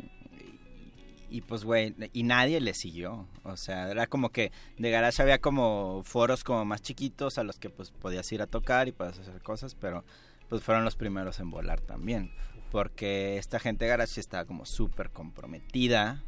[1.30, 3.28] y pues, güey, y nadie le siguió.
[3.44, 7.60] O sea, era como que de Garage había como foros como más chiquitos a los
[7.60, 10.04] que pues podías ir a tocar y podías hacer cosas, pero
[10.50, 12.32] pues fueron los primeros en volar también.
[12.72, 16.24] Porque esta gente de Garage estaba como súper comprometida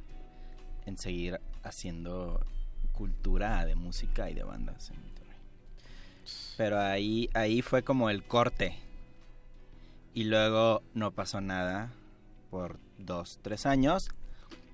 [0.85, 2.43] en seguir haciendo
[2.91, 4.91] cultura de música y de bandas.
[6.57, 8.77] Pero ahí, ahí fue como el corte.
[10.13, 11.91] Y luego no pasó nada
[12.49, 14.09] por dos, tres años.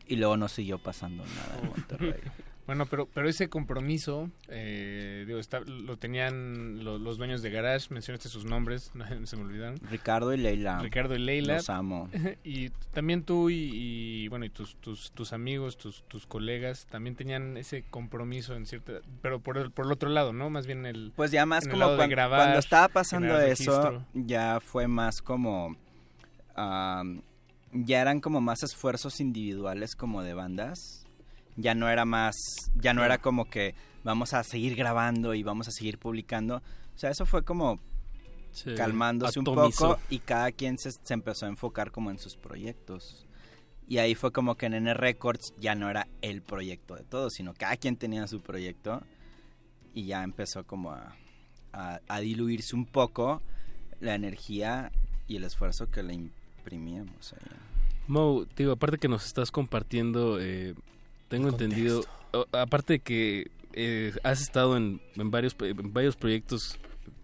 [0.08, 2.14] Y luego no siguió pasando nada en Monterrey.
[2.68, 7.88] Bueno, pero, pero ese compromiso, eh, digo, está, lo tenían lo- los dueños de Garage,
[7.94, 9.78] mencionaste sus nombres, no, se me olvidaron.
[9.90, 10.80] Ricardo y Leila.
[10.80, 11.54] Ricardo y Leila.
[11.56, 12.10] Los amo.
[12.44, 17.16] Y también tú y, y, bueno, y tus, tus, tus amigos, tus, tus colegas, también
[17.16, 19.00] tenían ese compromiso en cierta...
[19.22, 20.50] Pero por el, por el otro lado, ¿no?
[20.50, 21.14] Más bien el...
[21.16, 24.06] Pues ya más como grabar, cuando estaba pasando eso, registro.
[24.14, 25.78] ya fue más como...
[26.54, 27.22] am,
[27.86, 31.06] ya eran como más esfuerzos individuales como de bandas.
[31.56, 32.36] Ya no era más...
[32.76, 36.58] Ya no era como que vamos a seguir grabando y vamos a seguir publicando.
[36.58, 37.80] O sea, eso fue como
[38.52, 42.36] Se calmándose un poco y cada quien se, se empezó a enfocar como en sus
[42.36, 43.26] proyectos.
[43.88, 47.34] Y ahí fue como que en N Records ya no era el proyecto de todos,
[47.34, 49.02] sino cada quien tenía su proyecto
[49.94, 51.16] y ya empezó como a,
[51.74, 53.42] a- a diluirse un poco
[54.00, 54.92] la energía
[55.28, 57.40] y el esfuerzo que le imprimíamos ahí.
[58.08, 60.74] Mo, digo, aparte que nos estás compartiendo, eh,
[61.28, 62.04] tengo entendido,
[62.54, 66.78] aparte de que eh, has estado en, en varios en varios proyectos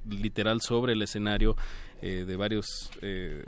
[0.09, 1.55] literal sobre el escenario
[2.01, 3.43] eh, de varios, eh,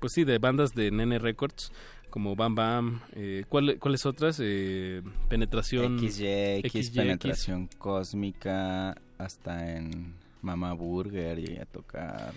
[0.00, 1.70] pues sí, de bandas de Nene Records
[2.08, 4.38] como Bam Bam, eh, ¿cuál- ¿cuáles otras?
[4.42, 6.26] Eh, penetración, XY,
[6.64, 12.32] X, penetración cósmica, hasta en Mama Burger y a tocar.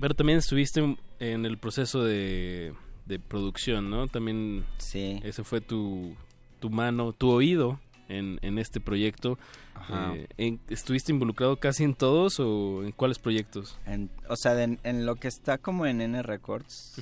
[0.00, 2.72] Pero también estuviste en el proceso de,
[3.12, 4.08] de producción, ¿no?
[4.08, 5.20] También sí.
[5.22, 6.14] ese fue tu,
[6.60, 7.78] tu mano, tu oído
[8.08, 9.38] en, en este proyecto.
[9.74, 10.14] Ajá.
[10.14, 13.78] Eh, en- ¿Estuviste involucrado casi en todos o en cuáles proyectos?
[13.86, 17.00] En- o sea, de- en lo que está como en N Records,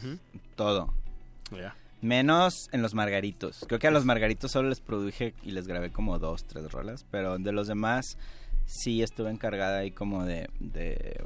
[0.56, 0.92] todo.
[2.02, 3.64] Menos en los margaritos.
[3.68, 7.04] Creo que a los margaritos solo les produje y les grabé como dos, tres rolas.
[7.10, 8.16] Pero de los demás
[8.66, 11.20] sí estuve encargada ahí como de, de,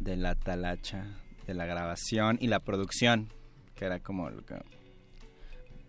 [0.00, 1.06] de la talacha,
[1.46, 3.28] de la grabación y la producción.
[3.74, 4.56] Que era como lo que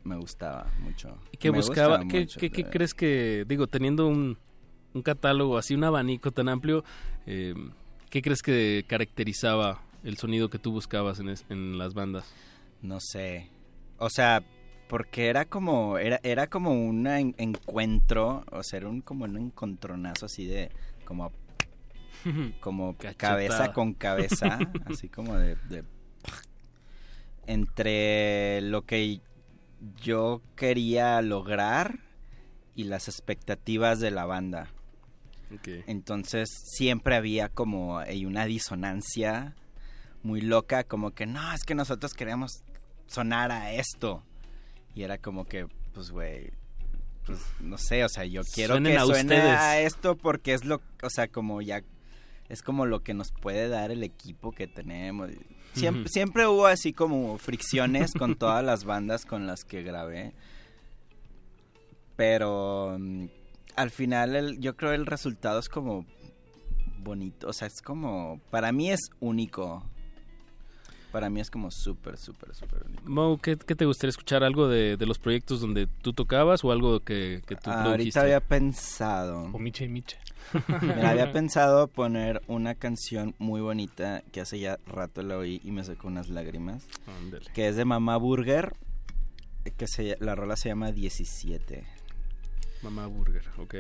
[0.04, 1.18] me gustaba mucho.
[1.32, 1.98] ¿Y qué Me buscaba?
[1.98, 4.38] gustaba ¿Qué, mucho, qué- qué crees que, digo, teniendo un,
[4.94, 6.84] un catálogo así, un abanico tan amplio,
[7.28, 7.54] eh,
[8.10, 12.34] ¿qué crees que caracterizaba el sonido que tú buscabas en, es- en las bandas?
[12.82, 13.50] No sé.
[14.00, 14.42] O sea,
[14.88, 19.38] porque era como era era como un en- encuentro, o sea, era un como un
[19.38, 20.72] encontronazo así de
[21.06, 21.32] como
[22.60, 23.34] como Cachetada.
[23.34, 25.84] cabeza con cabeza, así como de, de
[27.48, 29.22] entre lo que
[30.02, 32.00] yo quería lograr
[32.76, 34.68] y las expectativas de la banda.
[35.86, 39.56] Entonces siempre había como una disonancia
[40.24, 42.64] muy loca, como que no, es que nosotros queremos
[43.08, 44.24] sonar a esto.
[44.96, 46.52] Y era como que, pues, güey,
[47.26, 49.58] pues no sé, o sea, yo quiero Suenen que a suene ustedes.
[49.58, 51.82] a esto porque es lo, o sea, como ya,
[52.52, 55.30] es como lo que nos puede dar el equipo que tenemos.
[55.74, 60.34] Siempre, siempre hubo así como fricciones con todas las bandas con las que grabé.
[62.16, 63.26] Pero mm,
[63.76, 66.06] al final el- yo creo el resultado es como
[67.00, 69.84] bonito, o sea, es como, para mí es único.
[71.12, 73.04] Para mí es como súper, súper, súper único.
[73.06, 74.44] Mo, ¿qué, qué te gustaría escuchar?
[74.44, 77.90] ¿Algo de, de los proyectos donde tú tocabas o algo que, que tú produjiste?
[77.90, 79.50] Ahorita había pensado.
[79.52, 80.18] O Miche y Miche.
[80.82, 85.72] Mira, había pensado poner una canción muy bonita que hace ya rato la oí y
[85.72, 86.86] me sacó unas lágrimas.
[87.22, 87.46] Ándale.
[87.54, 88.74] Que es de Mamá Burger.
[89.78, 91.84] Que se, la rola se llama 17.
[92.82, 93.76] Mamá Burger, ok.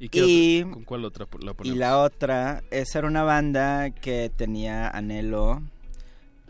[0.00, 1.78] ¿Y, qué Y- otra- con cuál otra la Y ponemos?
[1.78, 5.62] la otra, esa era una banda que tenía anhelo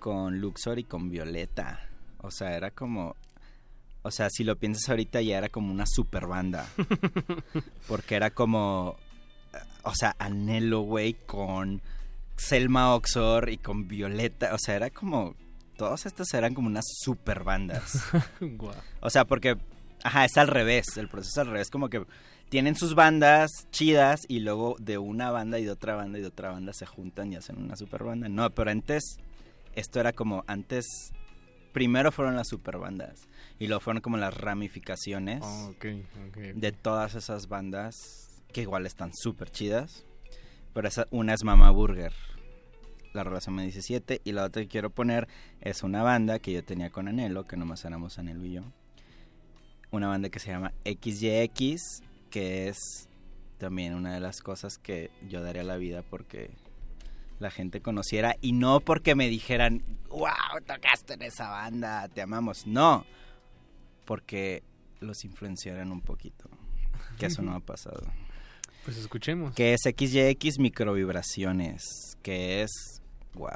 [0.00, 1.88] con Luxor y con Violeta.
[2.18, 3.14] O sea, era como...
[4.02, 6.66] O sea, si lo piensas ahorita ya era como una super banda.
[7.86, 8.96] Porque era como...
[9.82, 11.80] O sea, anhelo, güey, con
[12.36, 14.54] Selma Oxor y con Violeta.
[14.54, 15.36] O sea, era como...
[15.76, 18.02] Todas estas eran como unas super bandas.
[19.00, 19.56] O sea, porque,
[20.02, 22.04] ajá, es al revés, el proceso es al revés, como que
[22.50, 26.26] tienen sus bandas chidas y luego de una banda y de otra banda y de
[26.26, 28.28] otra banda se juntan y hacen una super banda.
[28.28, 29.18] No, pero antes,
[29.80, 30.86] esto era como, antes,
[31.72, 33.28] primero fueron las super bandas
[33.58, 35.84] y luego fueron como las ramificaciones Oh, ok.
[36.54, 37.94] de todas esas bandas
[38.52, 40.04] que igual están súper chidas.
[40.72, 42.12] Pero esa, una es Mama Burger,
[43.12, 45.26] la relación me 17 y la otra que quiero poner
[45.60, 48.62] es una banda que yo tenía con Anhelo, que nomás éramos Anhelo y yo.
[49.90, 53.08] Una banda que se llama XYX, que es
[53.58, 56.50] también una de las cosas que yo daría a la vida porque
[57.40, 62.66] la gente conociera y no porque me dijeran, wow, tocaste en esa banda, te amamos.
[62.66, 63.04] No,
[64.04, 64.62] porque
[65.00, 66.48] los influenciaran un poquito,
[67.18, 68.02] que eso no ha pasado.
[68.82, 69.54] Pues escuchemos.
[69.54, 73.02] Que es XYX microvibraciones, que es
[73.34, 73.50] wow.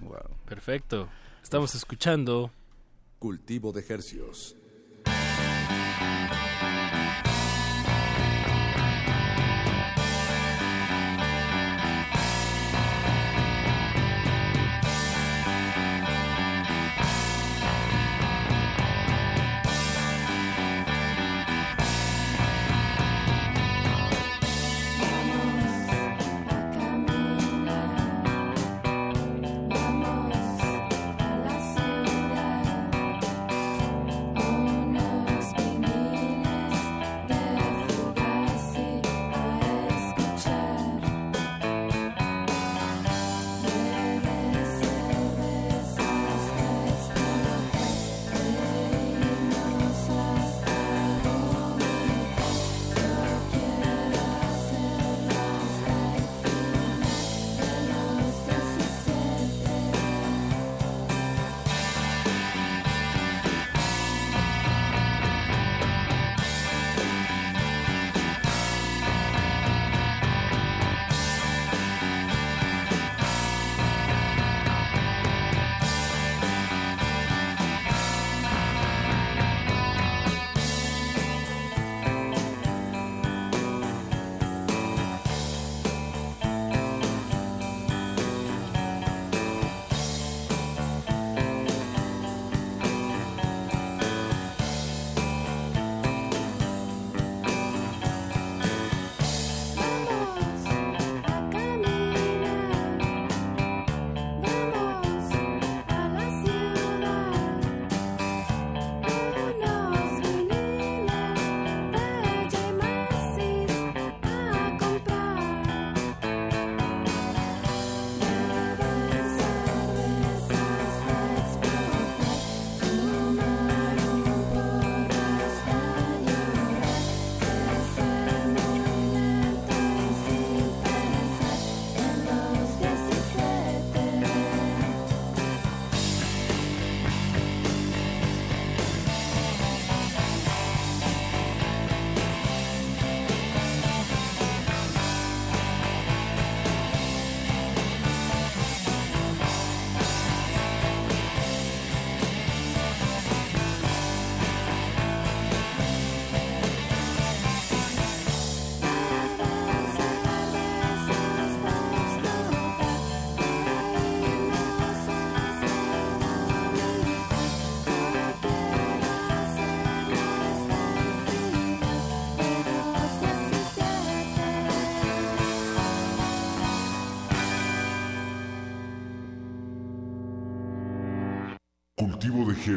[0.00, 0.36] Wow.
[0.46, 1.10] Perfecto.
[1.42, 2.50] Estamos escuchando
[3.18, 4.56] Cultivo de Hercios.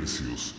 [0.07, 0.54] silencios.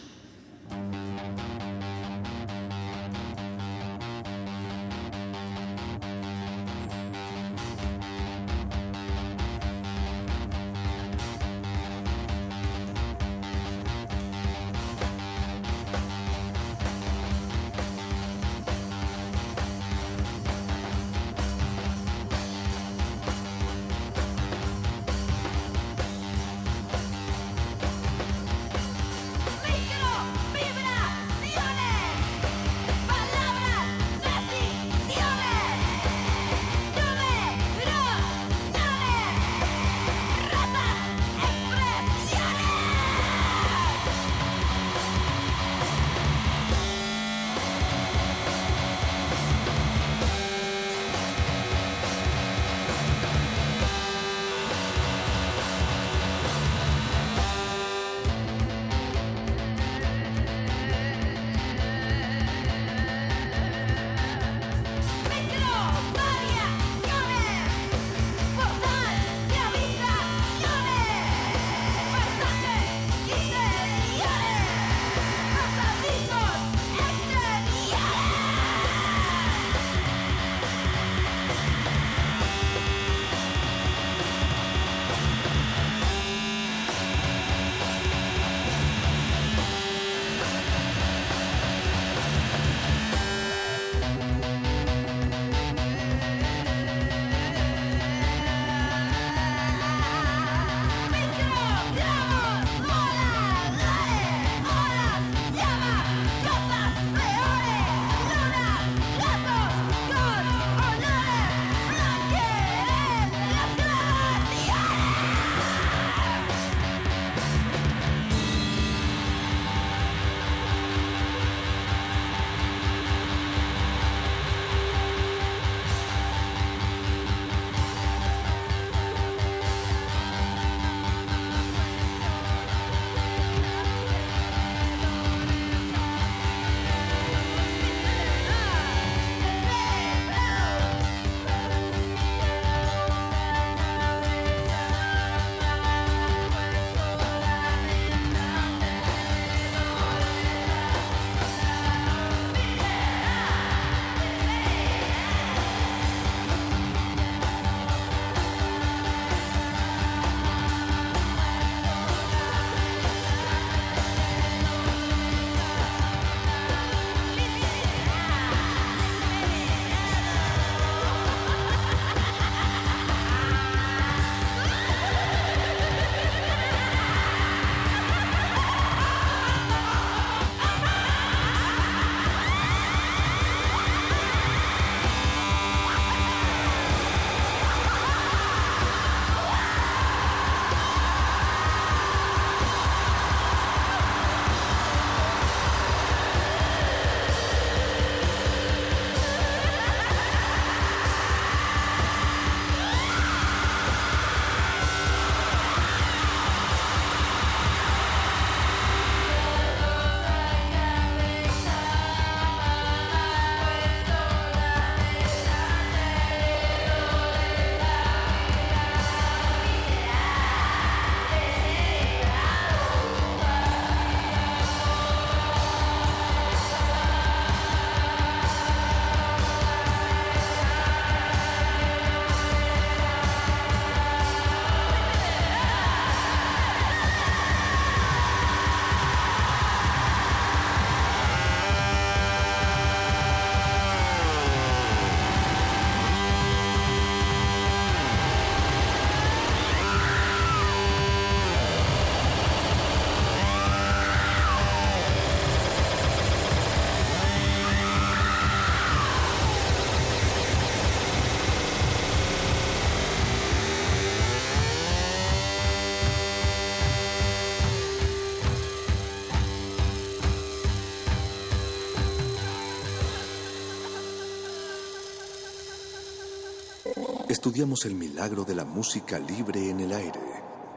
[277.56, 280.20] estudiamos el milagro de la música libre en el aire.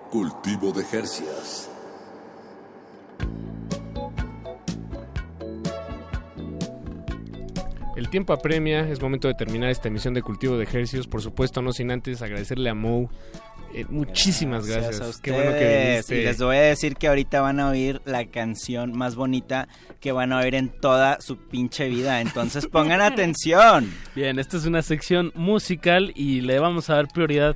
[0.10, 1.70] Cultivo de Jercias.
[7.98, 11.62] El tiempo apremia, es momento de terminar esta emisión de Cultivo de Ejercicios, por supuesto,
[11.62, 13.10] no sin antes agradecerle a Mo
[13.74, 15.20] eh, muchísimas gracias.
[15.20, 16.08] a Qué bueno que ustedes.
[16.10, 16.22] viniste.
[16.22, 19.68] Y les voy a decir que ahorita van a oír la canción más bonita
[20.00, 22.22] que van a oír en toda su pinche vida.
[22.22, 23.91] Entonces pongan atención.
[24.16, 27.56] Bien, esta es una sección musical y le vamos a dar prioridad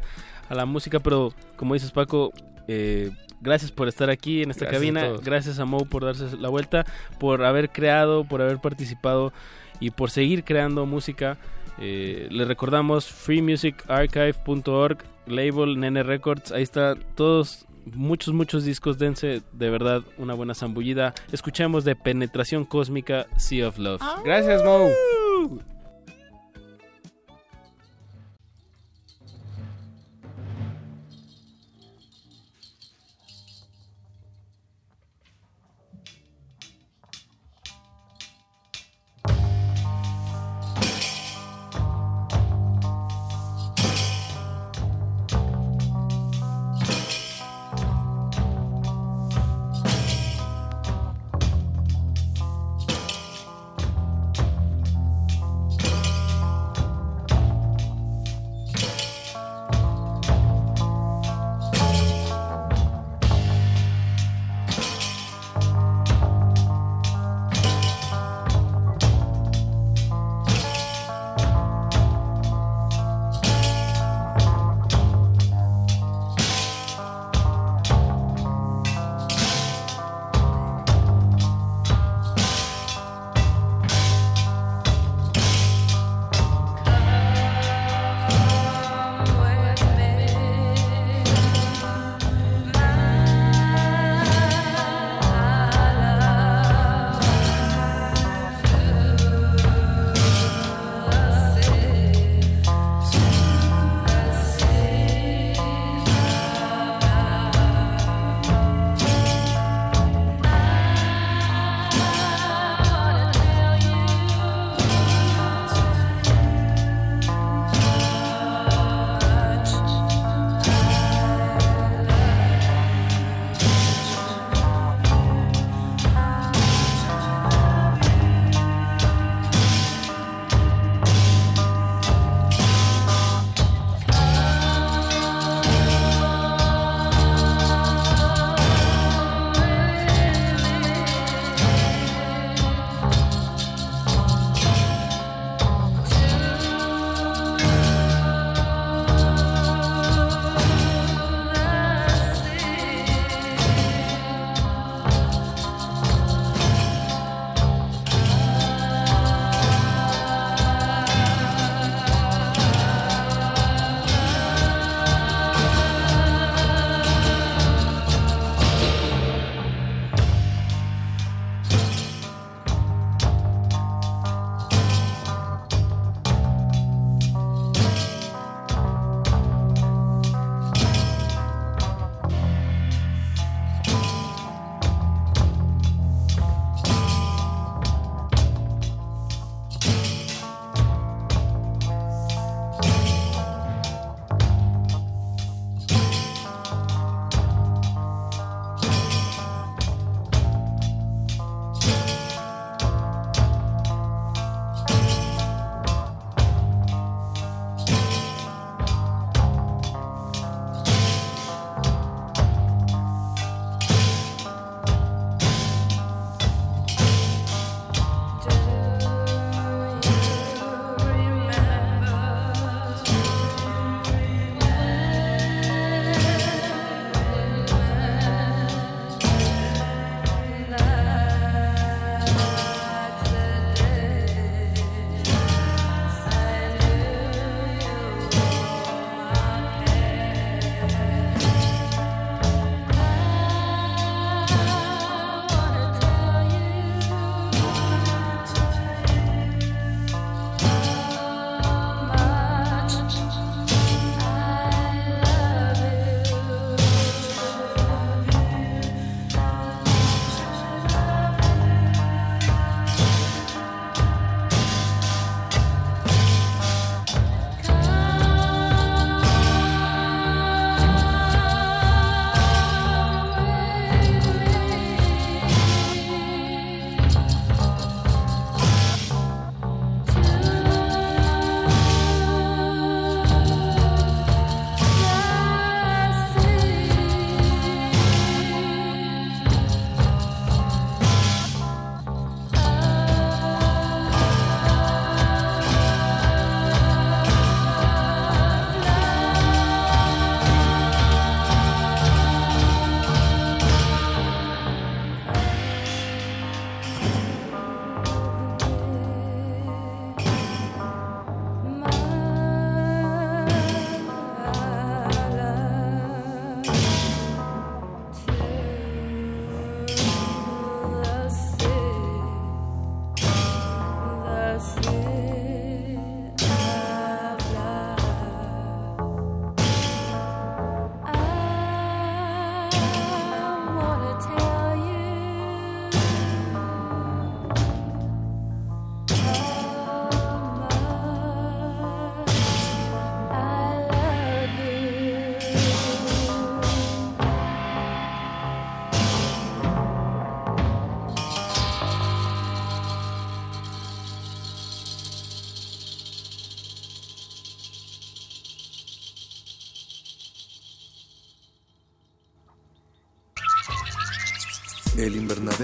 [0.50, 2.32] a la música, pero como dices Paco,
[2.68, 3.12] eh,
[3.42, 6.86] gracias por estar aquí en esta Gracias cabina, gracias a Mo por darse la vuelta,
[7.20, 9.34] por haber creado, por haber participado
[9.80, 11.38] y por seguir creando música.
[11.80, 14.98] Eh, le recordamos freemusicarchive.org,
[15.28, 21.14] label Nene Records, ahí está todos muchos muchos discos, dense de verdad una buena zambullida.
[21.32, 24.02] Escuchemos de Penetración Cósmica Sea of Love.
[24.24, 24.90] Gracias, Mo.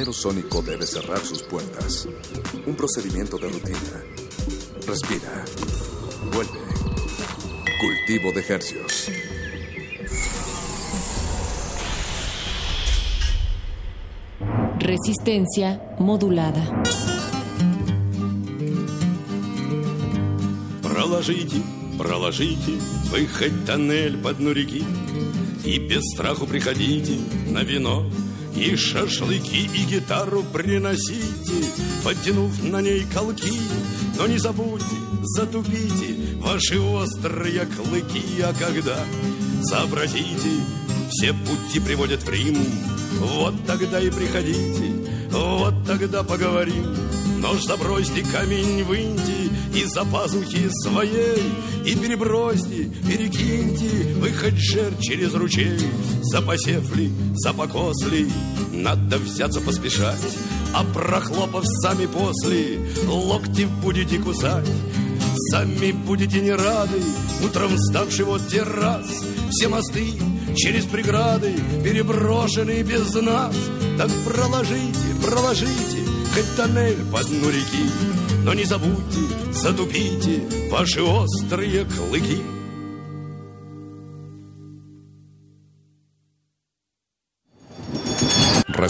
[0.09, 2.09] invernadero sónico debe cerrar sus puertas.
[2.67, 4.03] Un procedimiento de rutina.
[4.87, 5.45] Respira.
[6.33, 6.59] Vuelve.
[7.81, 9.11] Cultivo de ejercios.
[14.79, 16.83] Resistencia modulada.
[20.83, 21.61] Проложите,
[21.99, 22.73] проложите
[23.11, 24.83] вы хоть тоннель по дну реки
[25.65, 27.19] И без страху приходите
[27.51, 28.09] на вино
[28.60, 31.64] И шашлыки, и гитару приносите
[32.04, 33.58] Подтянув на ней колки.
[34.18, 38.98] Но не забудьте, затупите Ваши острые клыки А когда
[39.64, 40.50] сообразите
[41.10, 42.58] Все пути приводят в Рим.
[43.20, 46.96] Вот тогда и приходите Вот тогда поговорим.
[47.40, 51.44] Нож забросьте, камень выньте Из-за пазухи своей
[51.86, 54.16] И перебросьте, перекиньте.
[54.16, 55.80] Вы хоть жер через ручей
[56.24, 58.28] Запасев ли, запокос ли
[58.84, 60.20] Надо взяться поспешать
[60.74, 64.68] А прохлопав сами после Локти будете кусать.
[65.52, 67.02] Сами будете не рады
[67.44, 69.06] Утром вставший вот те раз
[69.52, 70.14] Все мосты
[70.56, 71.54] через преграды
[71.84, 73.56] Переброшены без нас.
[73.98, 77.90] Так проложите, проложите Хоть тоннель по дну реки
[78.44, 79.20] Но не забудьте,
[79.52, 82.59] затупите Ваши острые клыки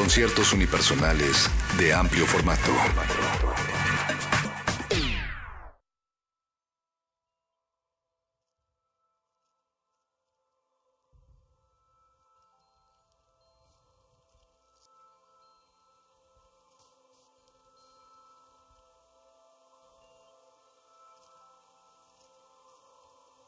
[0.00, 2.70] Conciertos unipersonales de amplio formato.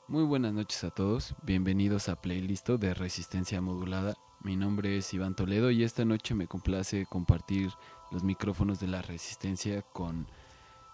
[0.07, 4.15] Muy buenas noches a todos, bienvenidos a Playlisto de Resistencia Modulada.
[4.44, 7.70] Mi nombre es Iván Toledo y esta noche me complace compartir
[8.10, 10.27] los micrófonos de la Resistencia con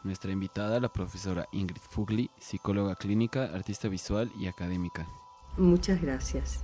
[0.04, 5.06] nuestra invitada, la profesora Ingrid Fugli, psicóloga clínica, artista visual y académica.
[5.56, 6.62] Muchas gracias.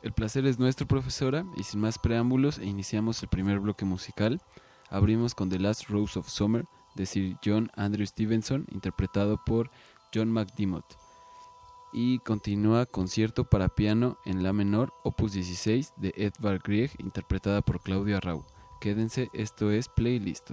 [0.00, 4.40] El placer es nuestro, profesora, y sin más preámbulos, iniciamos el primer bloque musical.
[4.88, 6.64] Abrimos con The Last Rose of Summer
[6.94, 9.70] de Sir John Andrew Stevenson, interpretado por
[10.14, 11.03] John McDermott
[11.94, 17.80] y continúa concierto para piano en la menor opus 16 de Edvard Grieg interpretada por
[17.80, 18.44] Claudio Arrau.
[18.80, 20.50] Quédense, esto es Playlist.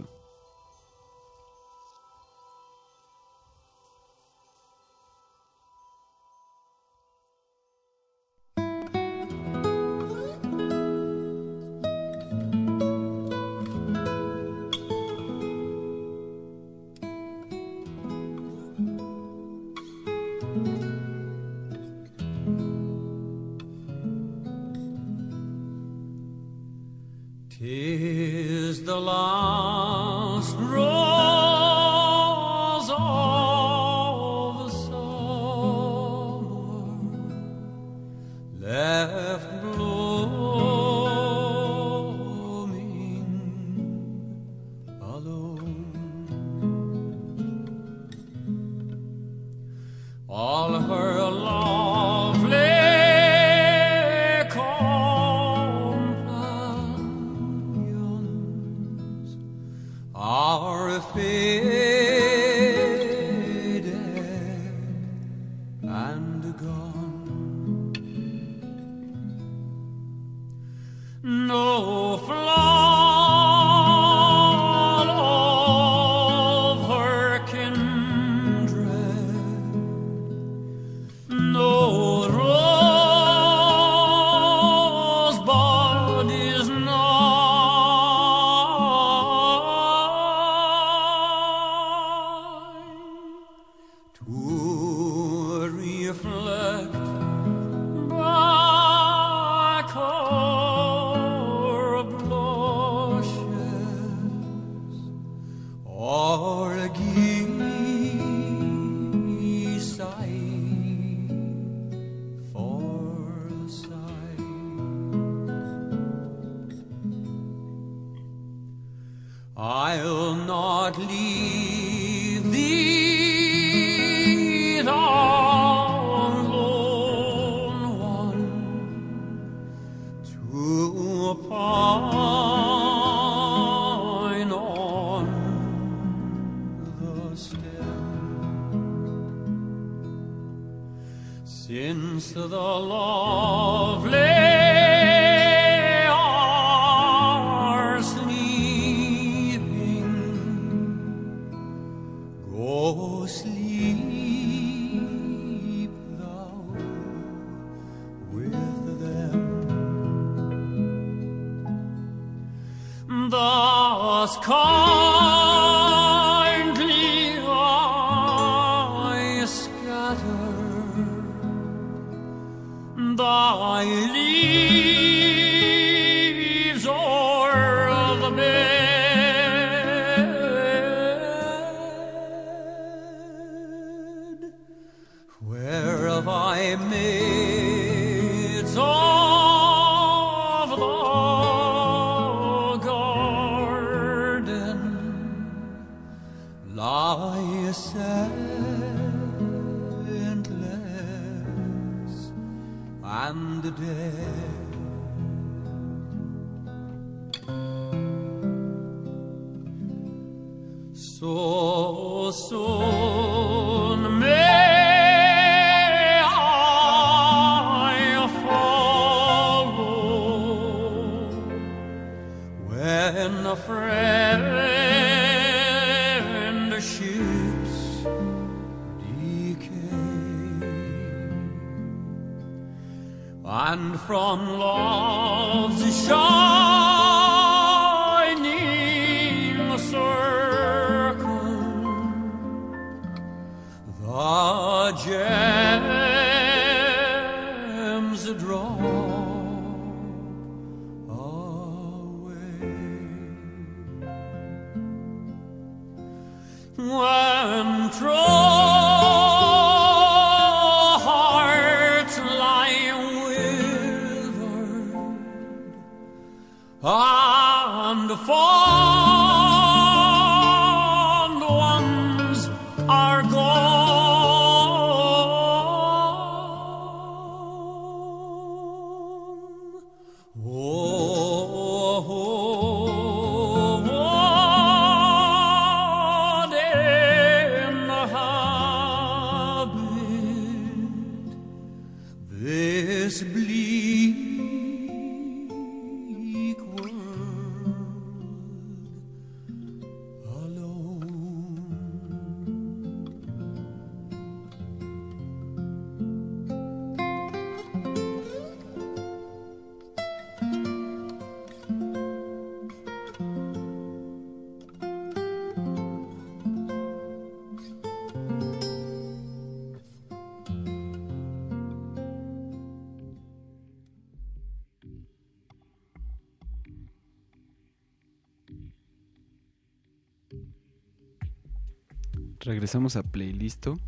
[332.51, 333.79] Regresamos a Playlisto.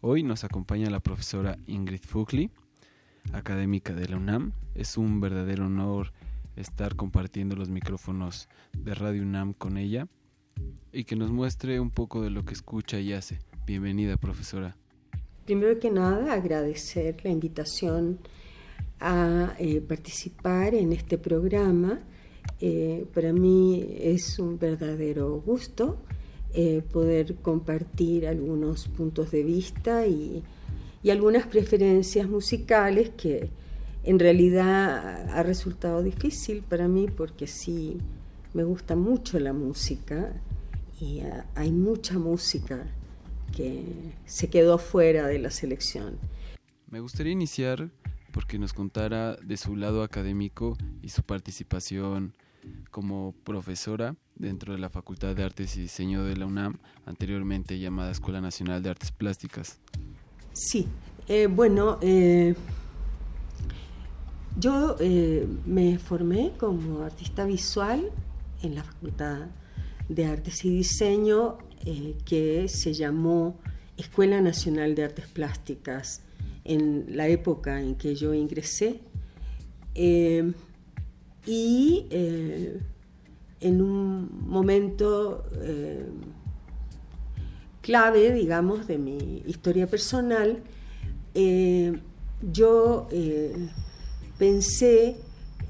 [0.00, 2.48] Hoy nos acompaña la profesora Ingrid Fugli,
[3.32, 4.52] académica de la UNAM.
[4.76, 6.12] Es un verdadero honor
[6.54, 10.06] estar compartiendo los micrófonos de Radio UNAM con ella
[10.92, 13.40] y que nos muestre un poco de lo que escucha y hace.
[13.66, 14.76] Bienvenida, profesora.
[15.44, 18.20] Primero que nada, agradecer la invitación
[19.00, 21.98] a eh, participar en este programa.
[22.60, 26.04] Eh, para mí es un verdadero gusto
[26.54, 30.42] eh, poder compartir algunos puntos de vista y,
[31.02, 33.50] y, algunas preferencias musicales que
[34.04, 37.98] en realidad ha resultado difícil para mí porque sí
[38.52, 40.32] me gusta mucho la música
[41.00, 42.86] y uh, hay mucha música
[43.56, 43.84] que
[44.24, 46.18] se quedó fuera de la selección.
[46.88, 47.90] Me gustaría iniciar
[48.32, 52.36] porque nos contara de su lado académico y su participación
[52.90, 58.10] como profesora dentro de la Facultad de Artes y Diseño de la UNAM, anteriormente llamada
[58.10, 59.78] Escuela Nacional de Artes Plásticas.
[60.52, 60.86] Sí,
[61.28, 62.54] eh, bueno, eh,
[64.58, 68.10] yo eh, me formé como artista visual
[68.62, 69.46] en la Facultad
[70.08, 71.58] de Artes y Diseño
[72.24, 73.58] que se llamó
[73.98, 76.22] Escuela Nacional de Artes Plásticas
[76.64, 79.00] en la época en que yo ingresé.
[81.46, 82.06] Y
[83.60, 86.06] en un momento eh,
[87.80, 90.62] clave, digamos, de mi historia personal,
[91.34, 91.98] eh,
[92.42, 93.68] yo eh,
[94.38, 95.16] pensé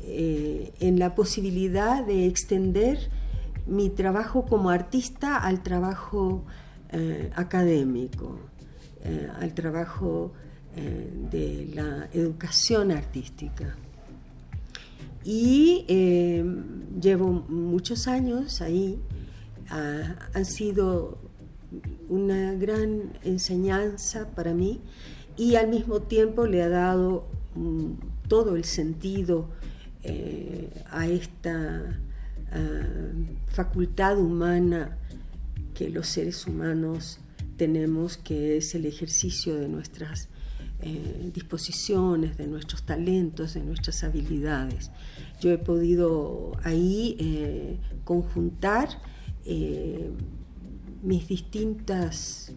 [0.07, 3.09] en la posibilidad de extender
[3.67, 6.45] mi trabajo como artista al trabajo
[7.35, 8.39] académico,
[9.41, 10.33] al trabajo
[10.77, 13.79] de la educación artística.
[15.25, 16.45] Y eh,
[17.01, 19.01] llevo muchos años ahí.
[19.71, 21.19] Ah, han sido
[22.09, 24.81] una gran enseñanza para mí
[25.37, 27.93] y al mismo tiempo le ha dado mm,
[28.29, 29.49] todo el sentido
[30.03, 31.99] eh, a esta
[32.53, 33.13] ah,
[33.47, 34.99] facultad humana
[35.75, 37.19] que los seres humanos
[37.57, 40.29] tenemos, que es el ejercicio de nuestras
[40.83, 44.91] eh, disposiciones, de nuestros talentos, de nuestras habilidades.
[45.41, 48.89] Yo he podido ahí eh, conjuntar
[49.47, 50.11] eh,
[51.03, 52.53] mis distintas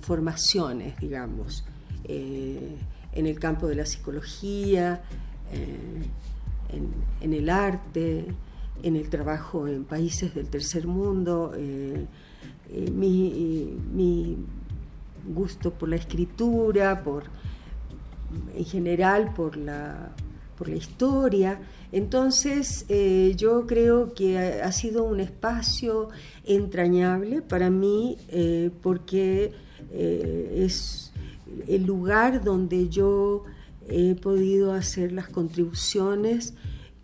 [0.00, 1.64] formaciones, digamos,
[2.04, 2.78] en
[3.12, 5.02] el campo de la psicología,
[7.20, 8.26] en, el arte,
[8.84, 11.52] en el trabajo en países del tercer mundo.
[12.92, 14.36] mi
[15.28, 17.24] gusto por la escritura, por,
[18.54, 20.14] en general por la,
[20.56, 21.60] por la historia.
[21.92, 26.08] Entonces eh, yo creo que ha, sido un espacio
[26.44, 29.52] entrañable para mí eh, porque
[29.92, 31.12] eh, es
[31.68, 33.44] el lugar donde yo
[33.88, 36.54] he podido hacer las contribuciones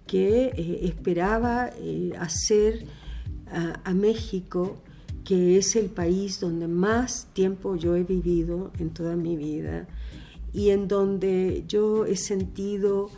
[0.07, 1.70] que esperaba
[2.19, 2.85] hacer
[3.85, 4.81] a México
[5.24, 9.86] que es el país donde más tiempo yo he vivido en toda mi vida
[10.53, 13.11] y en donde yo he sentido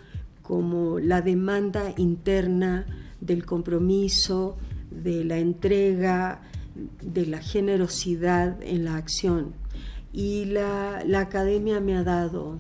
[0.42, 2.86] como la demanda interna
[3.20, 4.56] del compromiso,
[4.90, 6.42] de la entrega,
[7.02, 9.54] de la generosidad en la acción.
[10.12, 12.58] Y la, academia me ha dado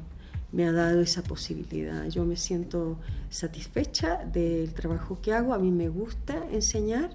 [0.50, 2.06] me ha dado esa posibilidad.
[2.06, 2.96] Yo me siento
[3.28, 7.10] satisfecha del trabajo que hago, a mí me gusta enseñar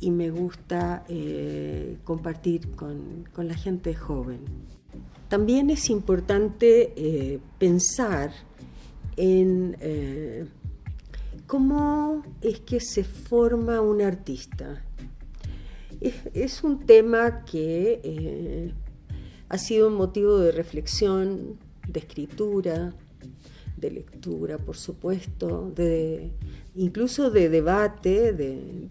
[0.00, 4.40] y me gusta eh, compartir con, la gente joven.
[5.28, 8.32] También es importante eh, pensar
[9.16, 10.46] en eh,
[11.46, 14.84] cómo es que se forma un artista.
[16.32, 18.72] Es, un tema que
[19.48, 21.58] ha sido un motivo de reflexión,
[21.88, 22.94] de escritura,
[23.76, 26.30] de lectura, por supuesto, de,
[26.74, 28.86] incluso de debate, de,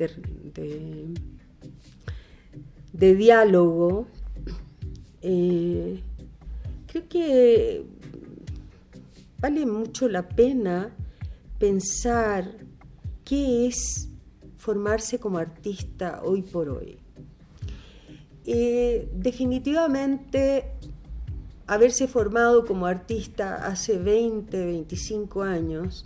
[2.93, 4.07] de, diálogo.
[5.21, 6.01] Eh,
[6.87, 7.83] creo que
[9.39, 10.95] vale mucho la pena
[11.59, 12.57] pensar
[13.23, 14.09] qué es
[14.57, 16.97] formarse como artista hoy por hoy.
[18.45, 20.71] Eh, definitivamente
[21.67, 26.05] haberse formado como artista hace 20, 25 años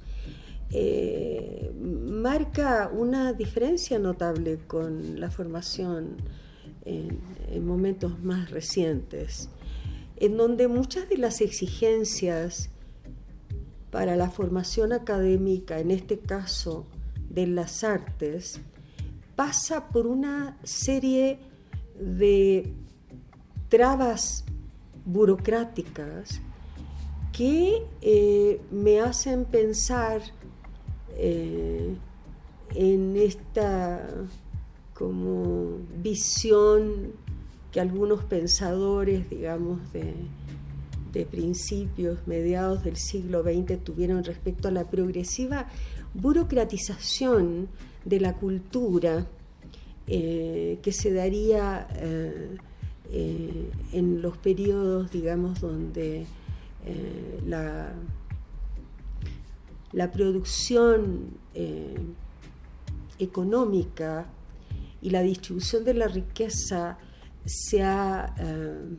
[0.73, 6.17] eh, marca una diferencia notable con la formación
[6.85, 7.19] en,
[7.65, 9.49] momentos más recientes,
[10.17, 12.69] en donde muchas de las exigencias
[13.89, 16.85] para la formación académica, en este caso
[17.29, 18.61] de las artes,
[19.35, 21.39] pasa por una serie
[21.99, 22.73] de
[23.67, 24.45] trabas
[25.05, 26.39] burocráticas
[27.33, 30.21] que eh, me hacen pensar
[31.17, 31.95] eh,
[32.75, 34.07] en esta
[34.93, 37.13] como visión
[37.71, 40.13] que algunos pensadores, digamos, de,
[41.25, 45.67] principios, mediados del siglo XX tuvieron respecto a la progresiva
[46.13, 47.67] burocratización
[48.05, 49.27] de la cultura
[50.07, 52.57] eh, que se daría eh,
[53.91, 56.25] en los periodos, digamos, donde
[57.45, 57.93] la
[59.93, 61.95] la producción eh,
[63.19, 64.27] económica
[65.01, 66.97] y la distribución de la riqueza
[67.45, 68.97] se ha eh,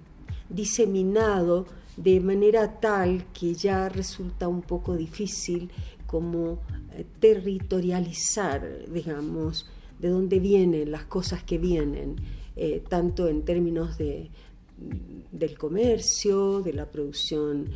[0.48, 1.66] diseminado
[1.96, 5.70] de manera tal que ya resulta un poco difícil
[6.06, 6.60] como
[6.92, 12.16] eh, territorializar, digamos, de dónde vienen las cosas que vienen,
[12.88, 14.30] tanto en términos de,
[15.30, 17.68] del comercio, de la producción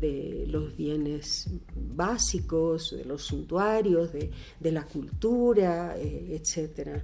[0.00, 4.30] de los bienes básicos, de los suntuarios, de,
[4.72, 7.02] la cultura, eh, etc.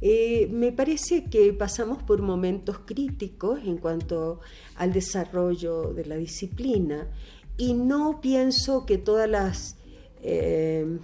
[0.00, 4.40] Eh, me parece que pasamos por momentos críticos en cuanto
[4.76, 7.08] al desarrollo de la disciplina
[7.56, 9.76] y no pienso que todas las
[10.22, 10.98] eh,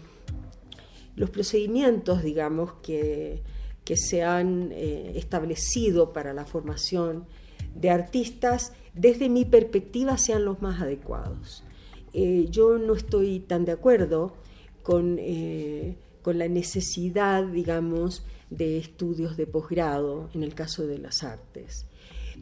[1.15, 3.43] los procedimientos, digamos, que,
[3.85, 7.27] que se han establecido para la formación
[7.75, 11.65] de artistas, desde mi perspectiva, sean los más adecuados.
[12.13, 14.35] Eh, yo no estoy tan de acuerdo
[14.83, 21.23] con, eh, con la necesidad, digamos, de estudios de posgrado en el caso de las
[21.23, 21.87] artes.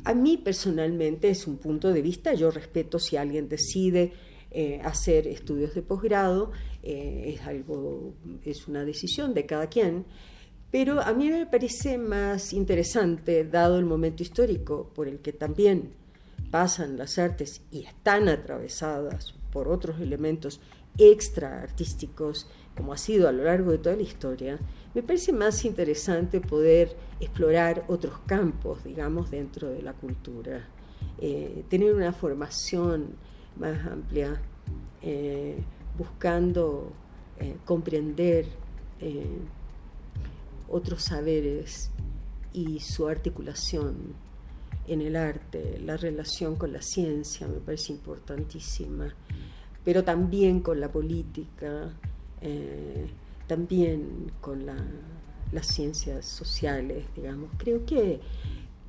[0.05, 4.13] A mí personalmente es un punto de vista, yo respeto si alguien decide
[4.51, 6.51] eh, hacer estudios de posgrado,
[6.83, 7.41] es
[8.45, 10.07] es una decisión de cada quien,
[10.71, 15.91] pero a mí me parece más interesante, dado el momento histórico por el que también
[16.51, 20.61] pasan las artes y están atravesadas por otros elementos
[20.99, 24.59] extra artísticos, como ha sido a lo largo de toda la historia,
[24.95, 30.67] me parece más interesante poder explorar otros campos, digamos, dentro de la cultura,
[31.19, 33.15] eh, tener una formación
[33.57, 34.41] más amplia,
[35.03, 35.59] eh,
[35.97, 36.93] buscando
[37.39, 38.47] eh, comprender
[40.69, 41.91] otros saberes
[42.53, 44.15] y su articulación
[44.93, 49.15] en el arte, la relación con la ciencia me parece importantísima,
[49.85, 51.93] pero también con la política,
[53.47, 57.51] también con las ciencias sociales, digamos.
[57.57, 58.21] Creo que,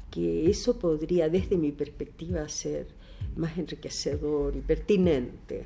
[0.09, 2.87] que eso podría, desde mi perspectiva, ser
[3.35, 5.65] más enriquecedor y pertinente.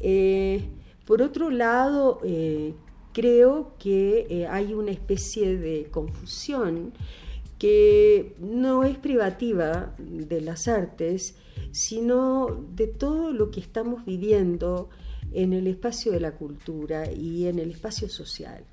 [0.00, 0.62] Eh,
[1.06, 2.74] por otro lado, eh,
[3.12, 6.92] creo que eh, hay una especie de confusión
[7.64, 11.34] que no es privativa de las artes,
[11.72, 14.90] sino de todo lo que estamos viviendo
[15.32, 18.64] en el espacio de la cultura y en el espacio social.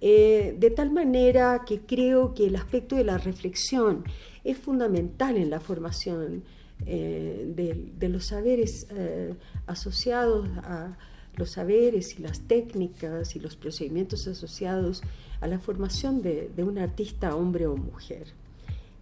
[0.00, 4.04] Eh, de tal manera que creo que el aspecto de la reflexión
[4.42, 6.44] es fundamental en la formación
[6.86, 9.34] eh, de, los saberes eh,
[9.66, 10.96] asociados a
[11.36, 15.02] los saberes y las técnicas y los procedimientos asociados
[15.40, 18.28] a la formación de, de un artista hombre o mujer.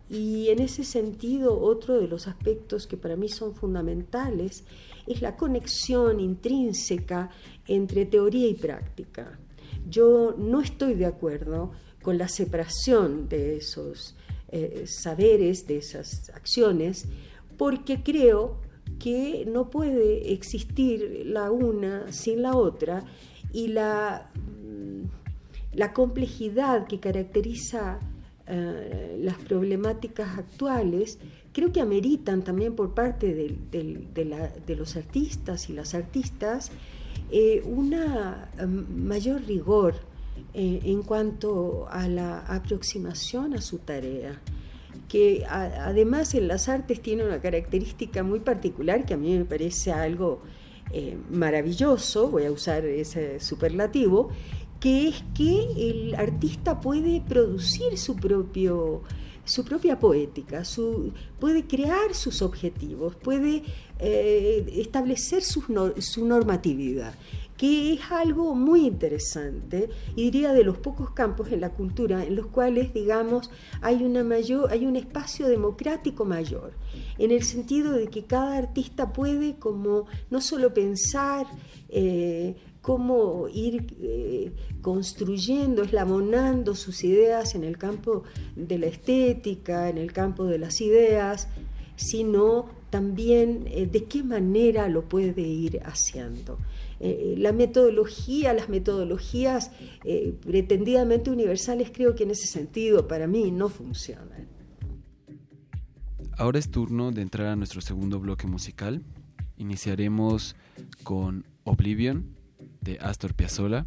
[0.09, 4.64] Y en ese sentido, otro de los aspectos que para mí son fundamentales
[5.06, 7.30] es la conexión intrínseca
[7.66, 9.38] entre teoría y práctica.
[9.88, 11.72] Yo no estoy de acuerdo
[12.02, 14.14] con la separación de esos
[14.48, 17.06] eh, saberes, de esas acciones,
[17.56, 18.59] porque creo
[18.98, 23.05] que no puede existir la una sin la otra
[23.52, 27.98] y la, mm, la complejidad que caracteriza
[28.47, 31.19] eh, las problemáticas actuales
[31.52, 36.73] creo que ameritan también por parte de, los artistas y las artistas
[37.31, 39.94] eh, una mm, mayor rigor
[40.55, 44.40] eh, en cuanto a la aproximación a su tarea
[45.12, 49.93] que además en las artes tiene una característica muy particular que a mí me parece
[49.93, 50.40] algo
[50.90, 54.30] eh, maravilloso, voy a usar ese superlativo,
[54.80, 59.02] que es que el artista puede producir su propio
[59.44, 63.64] su propia poética, su, puede crear sus objetivos, puede
[63.98, 67.12] eh, establecer su, su normatividad
[67.62, 72.34] que es algo muy interesante y diría de los pocos campos en la cultura en
[72.34, 76.72] los cuales, digamos, hay, una mayor, hay un espacio democrático mayor,
[77.18, 81.47] en el sentido de que cada artista puede como no solo pensar,
[81.89, 88.24] eh, cómo ir eh, construyendo, eslamonando sus ideas en el campo
[88.56, 91.47] de la estética, en el campo de las ideas,
[91.94, 96.59] sino también eh, de qué manera lo puede ir haciendo.
[97.03, 99.73] Eh, la metodología, las metodologías
[100.47, 104.49] pretendidamente universales creo que en ese sentido para mí no funcionan.
[106.39, 109.03] Ahora es turno de entrar a nuestro segundo bloque musical.
[109.57, 110.57] Iniciaremos
[111.03, 112.37] con Oblivion
[112.81, 113.87] de Astor Piazzolla,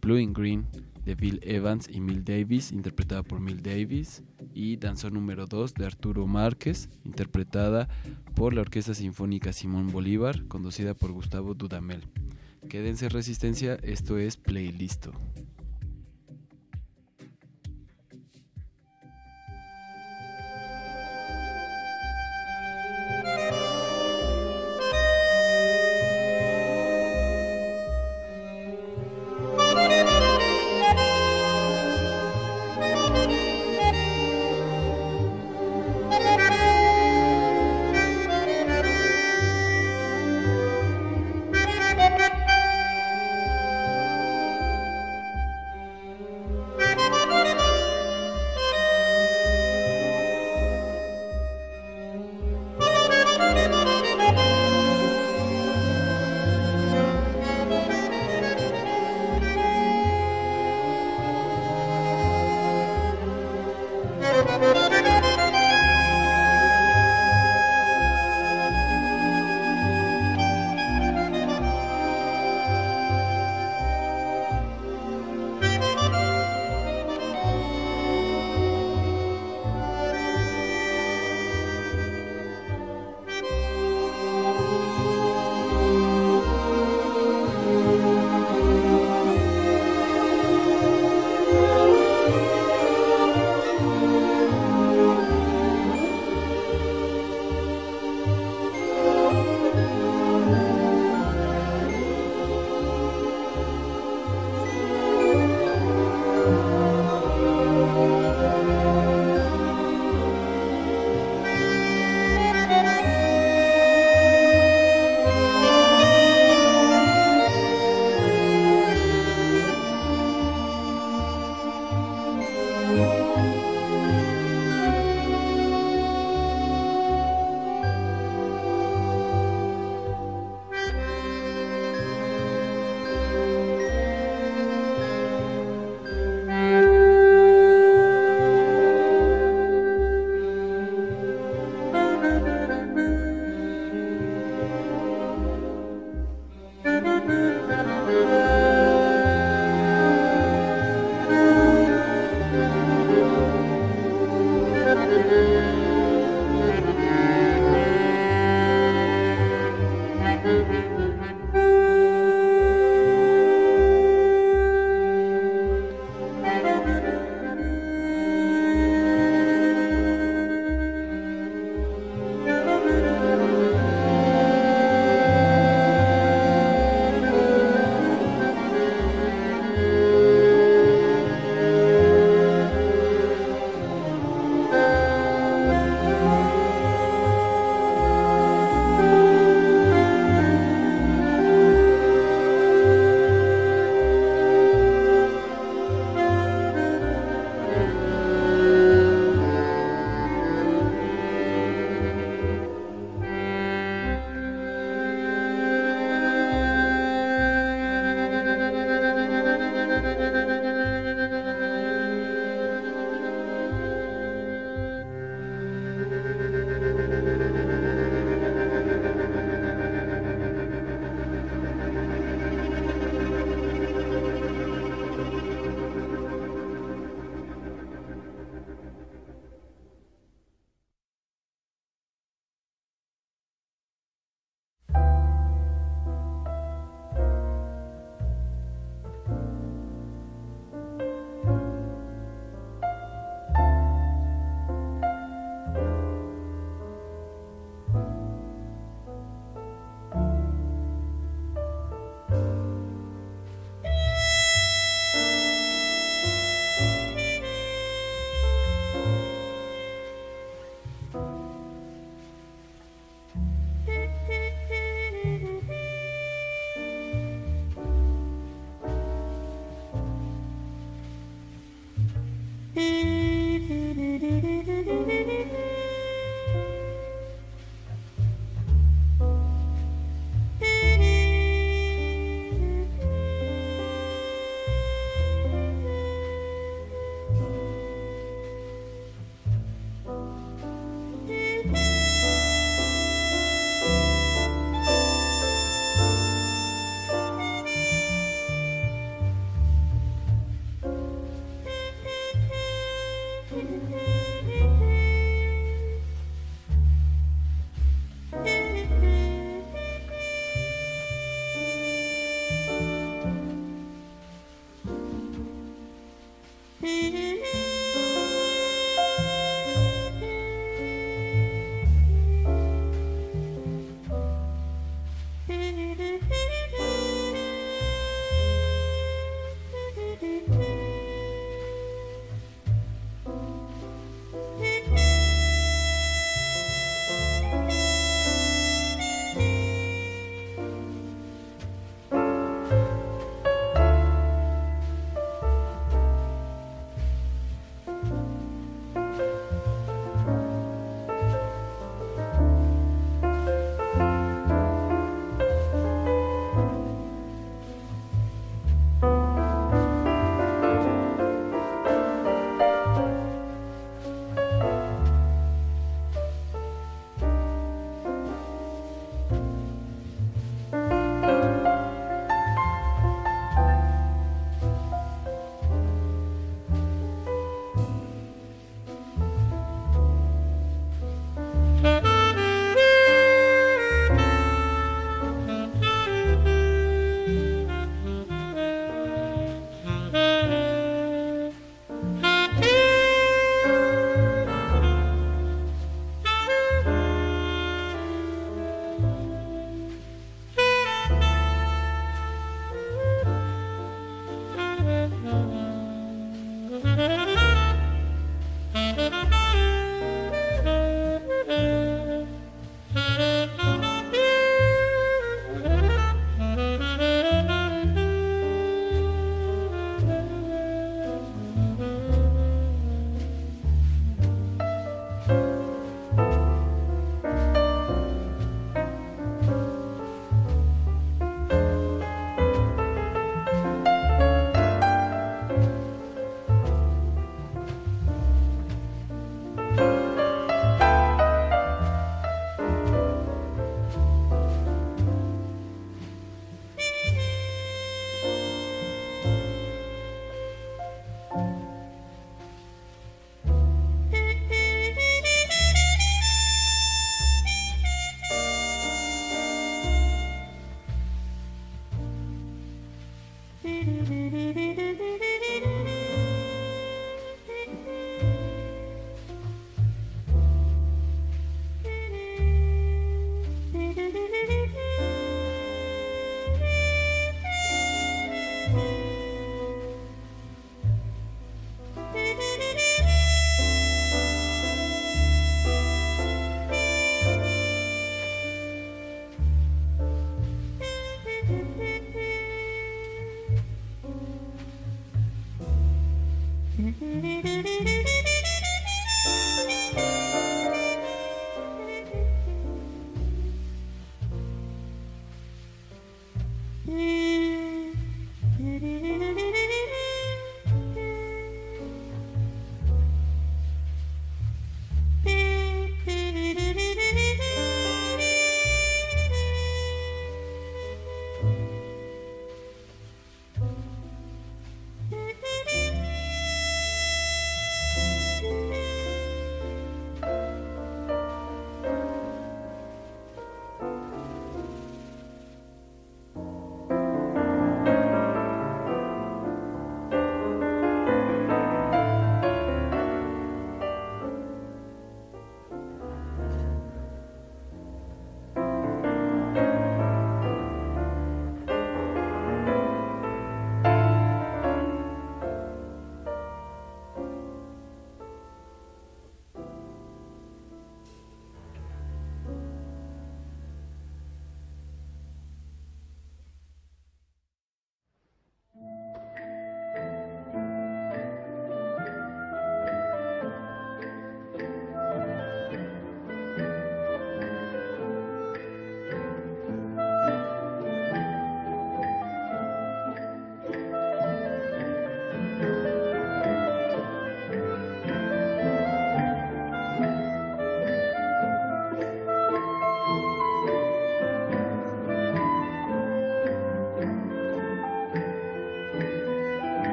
[0.00, 0.66] Blue and Green
[1.04, 4.22] de Bill Evans y Mill Davis, interpretada por Mill Davis,
[4.54, 7.88] y Danzón número 2 de Arturo Márquez, interpretada
[8.34, 12.02] por la Orquesta Sinfónica Simón Bolívar, conducida por Gustavo Dudamel.
[12.68, 15.12] Quédense resistencia, esto es Playlisto.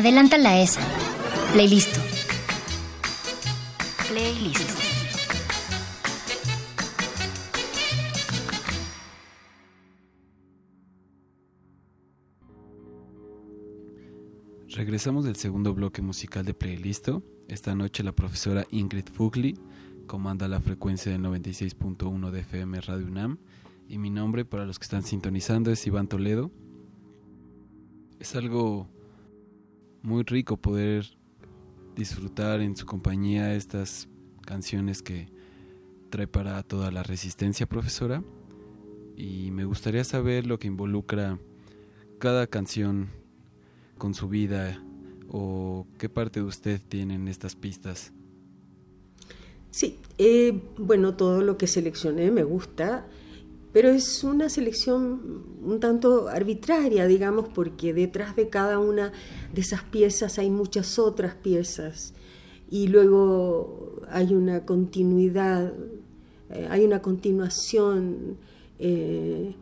[0.00, 0.80] Adelántala esa.
[1.52, 1.94] Playlist.
[4.08, 4.70] Playlist.
[14.68, 17.10] Regresamos del segundo bloque musical de Playlist.
[17.48, 19.58] Esta noche la profesora Ingrid Fugli
[20.06, 23.36] comanda la frecuencia del 96.1 de FM Radio UNAM
[23.86, 26.50] y mi nombre para los que están sintonizando es Iván Toledo.
[28.18, 28.88] Es algo
[30.02, 31.06] muy rico poder
[31.96, 34.08] disfrutar en su compañía estas
[34.46, 35.28] canciones que
[36.10, 38.22] trae para toda la resistencia, profesora.
[39.16, 41.38] Y me gustaría saber lo que involucra
[42.18, 43.08] cada canción
[43.98, 44.82] con su vida
[45.28, 48.12] o qué parte de usted tiene en estas pistas.
[49.70, 53.06] Sí, eh, bueno, todo lo que seleccioné me gusta,
[53.72, 59.12] pero es una selección un tanto arbitraria, digamos, porque detrás de cada una
[59.52, 62.14] de esas piezas hay muchas otras piezas.
[62.68, 65.72] Y luego hay una continuidad,
[66.50, 68.38] eh, hay una continuación
[68.78, 69.54] eh,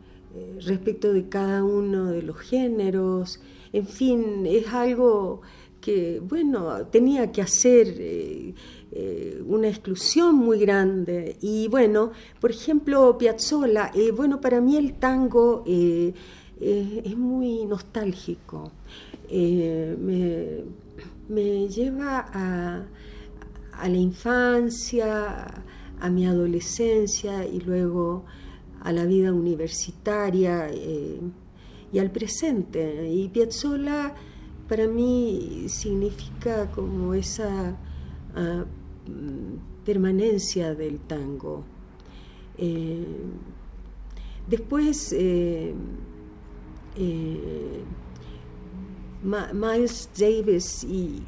[0.61, 3.39] respecto de cada uno de los géneros,
[3.71, 5.41] en fin, es algo
[5.81, 7.87] que, bueno, tenía que hacer
[8.91, 11.37] eh, una exclusión muy grande.
[11.41, 16.13] Y bueno, por ejemplo, Piazzolla, eh, bueno, para mí el tango eh,
[16.59, 18.71] es muy nostálgico.
[19.31, 20.63] Me,
[21.29, 22.83] me, lleva a,
[23.73, 25.45] a, la infancia,
[25.99, 28.25] a mi adolescencia y luego
[28.81, 33.07] a la vida universitaria y al presente.
[33.07, 34.15] Y Piazzolla
[34.69, 37.75] para mí significa como esa
[38.35, 38.65] uh,
[39.83, 41.63] permanencia del tango.
[42.55, 43.03] Eh,
[44.47, 45.73] después, eh,
[46.95, 47.83] eh,
[49.23, 51.23] Miles Davis y,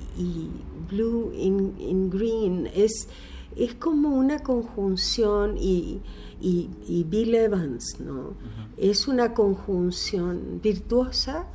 [0.89, 3.07] Blue in, Green es,
[3.55, 5.99] es, como una conjunción y,
[7.09, 8.35] Bill Evans, ¿no?
[8.77, 11.47] Es una conjunción virtuosa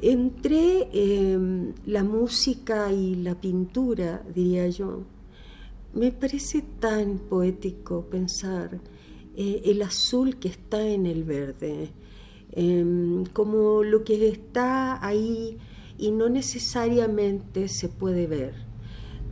[0.00, 0.88] entre
[1.86, 5.04] la música y la pintura, diría yo.
[5.94, 8.80] Me parece tan poético pensar
[9.36, 11.90] eh, el azul que está en el verde,
[12.52, 15.58] em, como lo que está ahí
[15.96, 18.54] y no necesariamente se puede ver.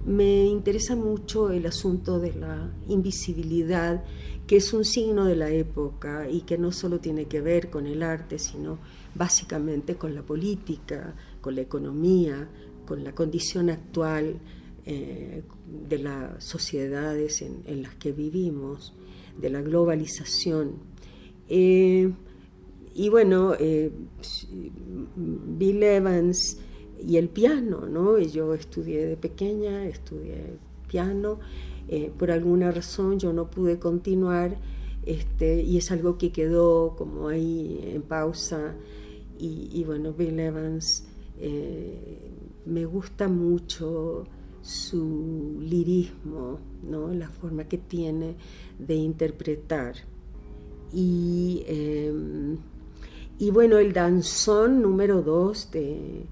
[0.04, 4.04] Me interesa mucho el asunto de la invisibilidad,
[4.46, 7.86] que es un signo de la época y que no solo tiene que ver con
[7.86, 8.78] el arte, sino
[9.16, 12.48] básicamente con la política, con la economía,
[12.86, 14.38] con la condición actual
[14.84, 15.42] eh,
[15.88, 18.94] de las sociedades en, las que vivimos,
[19.40, 20.74] de la globalización.
[21.48, 22.10] Eh,
[22.94, 23.90] y bueno, eh,
[25.16, 26.58] Bill Evans
[27.04, 28.18] y el piano, ¿no?
[28.18, 31.40] Yo estudié de pequeña, estudié piano,
[32.18, 34.56] por alguna razón yo no pude continuar
[35.06, 38.74] este, y es algo que quedó como ahí en pausa.
[39.38, 41.06] Y, bueno, Bill Evans
[42.66, 44.24] me gusta mucho
[44.66, 47.12] su lirismo, ¿no?
[47.14, 48.36] la forma que tiene
[48.78, 49.94] de interpretar.
[50.92, 52.56] Y, em,
[53.38, 56.26] y bueno, el danzón número dos de,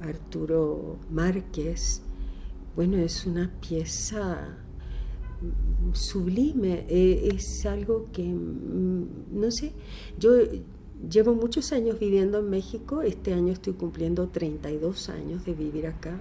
[0.00, 2.02] Arturo Márquez,
[2.76, 4.58] bueno, es una pieza
[5.92, 9.72] sublime, e, es algo que, mm, no sé,
[10.18, 10.30] yo
[11.10, 16.18] llevo muchos años viviendo en México, este año estoy cumpliendo 32 años de vivir acá.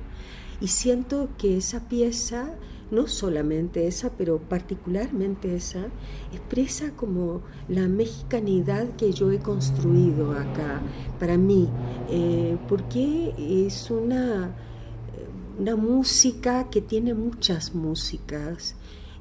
[0.61, 2.55] Y siento que esa pieza,
[2.91, 5.87] no solamente esa, pero particularmente esa,
[6.31, 10.81] expresa como la mexicanidad que yo he construido acá
[11.19, 11.67] para mí,
[12.09, 13.33] eh, porque
[13.67, 14.55] es una,
[15.59, 18.75] una música que tiene muchas músicas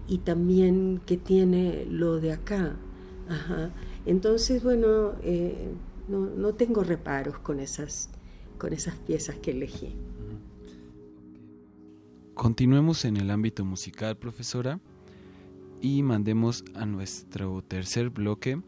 [0.07, 2.77] y también que tiene lo de acá.
[4.07, 5.73] Entonces, bueno, eh,
[6.09, 8.11] no, no, tengo reparos con esas,
[8.59, 9.95] con esas piezas que elegí.
[12.35, 14.81] Continuemos en el ámbito musical, profesora,
[15.81, 18.61] y mandemos a nuestro tercer bloque,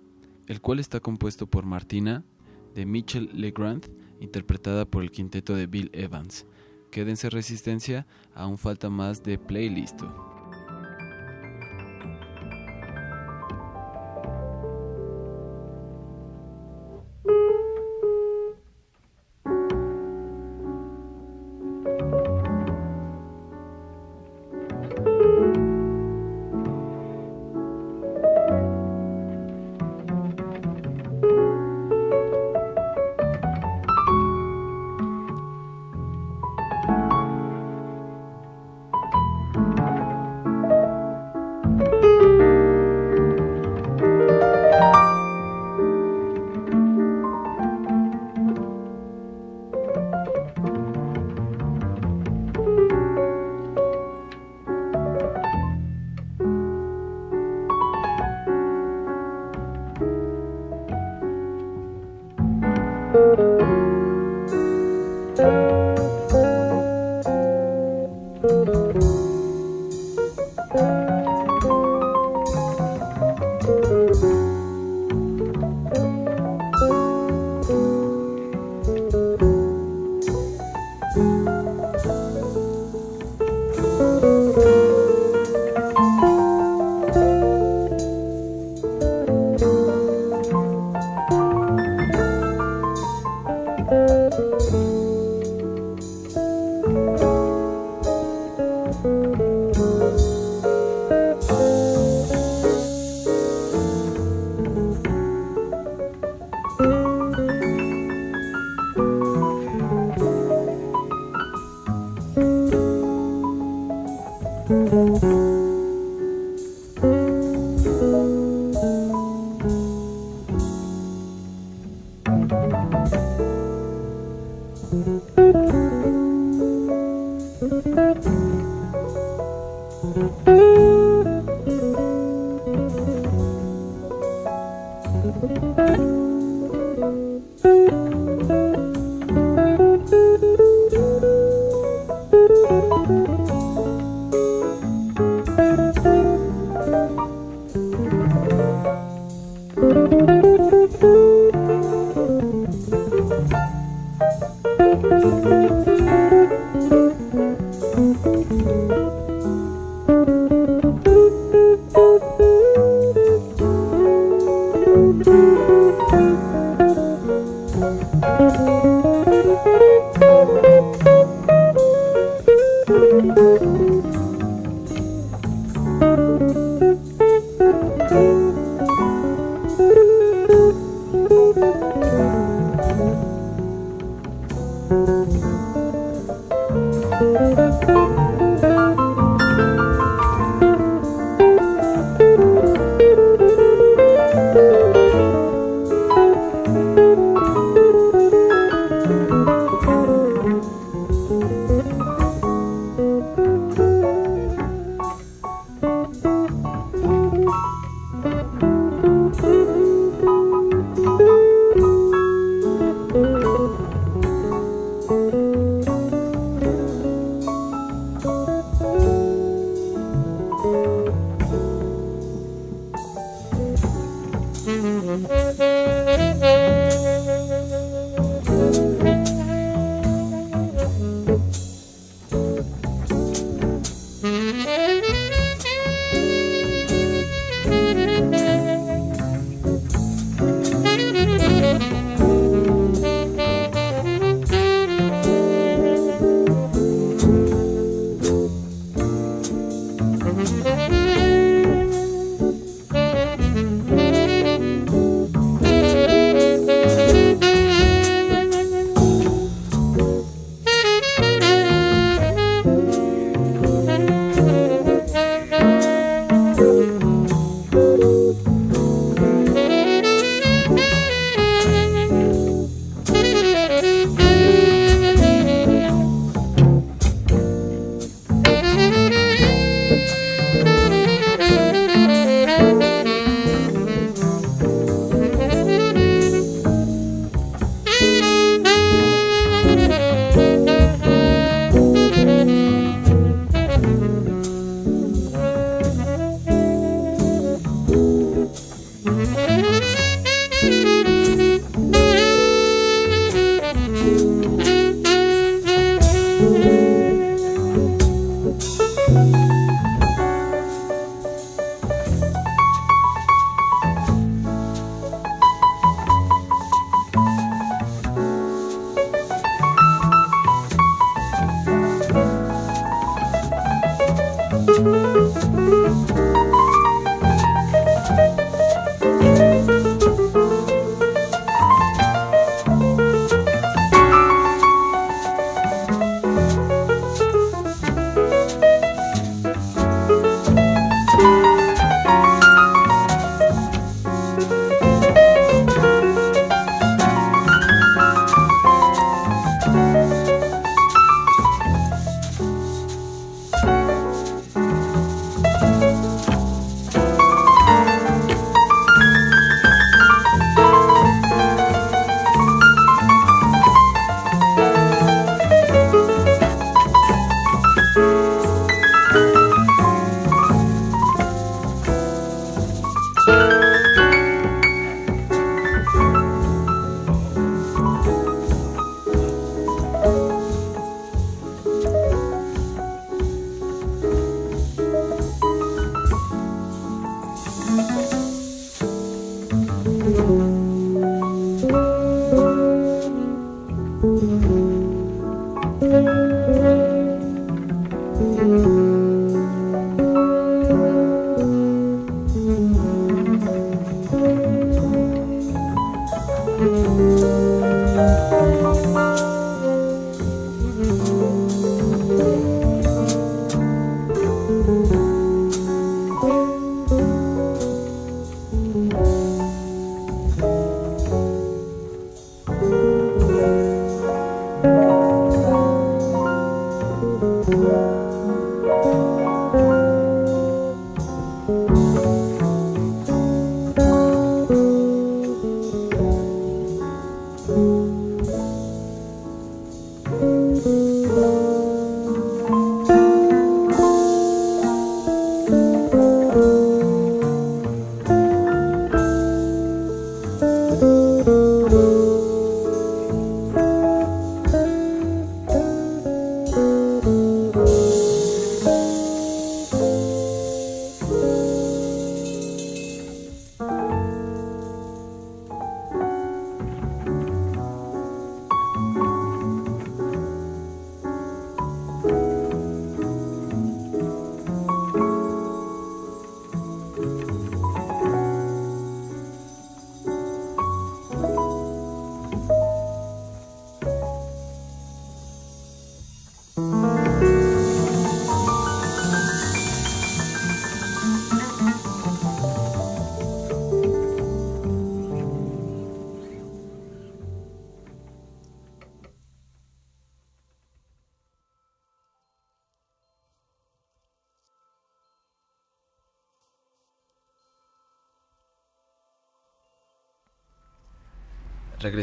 [0.46, 2.24] el cual está compuesto por Martina,
[2.74, 3.86] de Mitchell Legrand,
[4.20, 6.46] interpretada por el quinteto de Bill Evans.
[6.90, 10.00] Quédense resistencia, aún falta más de playlist.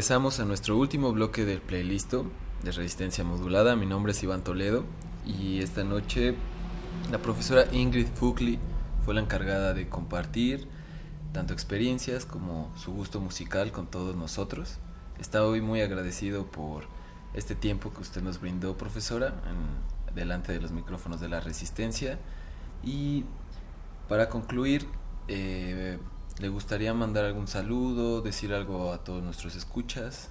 [0.02, 3.76] Regresamos a nuestro último bloque del playlist de Resistencia Modulada.
[3.76, 4.82] Mi nombre es Iván Toledo
[5.24, 6.34] y esta noche
[7.12, 8.58] la profesora Ingrid Fukli
[9.04, 10.66] fue la encargada de compartir
[11.32, 14.78] tanto experiencias como su gusto musical con todos nosotros.
[15.20, 16.86] Está hoy muy agradecido por
[17.32, 22.18] este tiempo que usted nos brindó, profesora, en, delante de los micrófonos de la Resistencia.
[22.82, 23.24] Y
[24.08, 24.84] para concluir,
[25.28, 25.96] eh,
[26.42, 30.28] ¿le gustaría mandar algún saludo, decir algo a todos nuestros escuchas?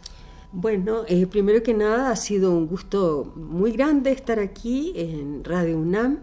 [0.51, 5.77] Bueno, eh, primero que nada ha sido un gusto muy grande estar aquí en Radio
[5.77, 6.19] UNAM,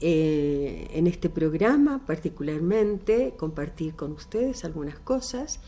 [0.00, 5.60] eh, en este programa particularmente, compartir con ustedes algunas cosas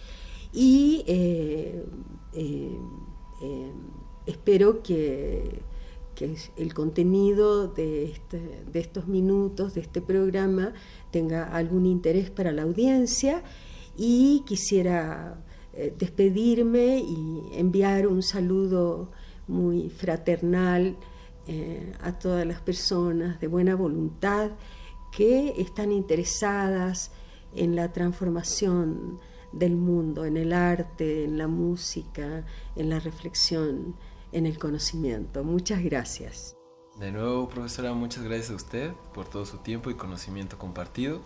[0.53, 1.03] y
[4.27, 5.63] espero que,
[6.57, 10.75] el contenido de, este, de estos minutos, de este programa,
[11.15, 13.45] tenga algún interés para la audiencia
[13.97, 15.37] y quisiera
[15.73, 19.13] eh, despedirme y enviar un saludo
[19.47, 20.97] muy fraternal
[21.47, 24.51] eh, a todas las personas de buena voluntad
[25.17, 27.13] que están interesadas
[27.55, 29.21] en la transformación
[29.53, 32.45] del mundo, en el arte, en la música,
[32.75, 33.95] en la reflexión,
[34.33, 35.45] en el conocimiento.
[35.45, 36.54] Muchas gracias.
[36.97, 41.23] De nuevo, profesora, muchas gracias a usted por todo su tiempo y conocimiento compartido.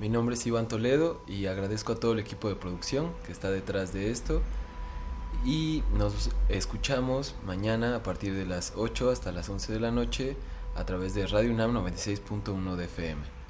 [0.00, 3.50] Mi nombre es Iván Toledo y agradezco a todo el equipo de producción que está
[3.50, 4.40] detrás de esto.
[5.44, 10.34] Y nos escuchamos mañana a partir de las 8 hasta las 11 de la noche
[10.76, 13.41] a través de Radio UNAM 96.1 de FM.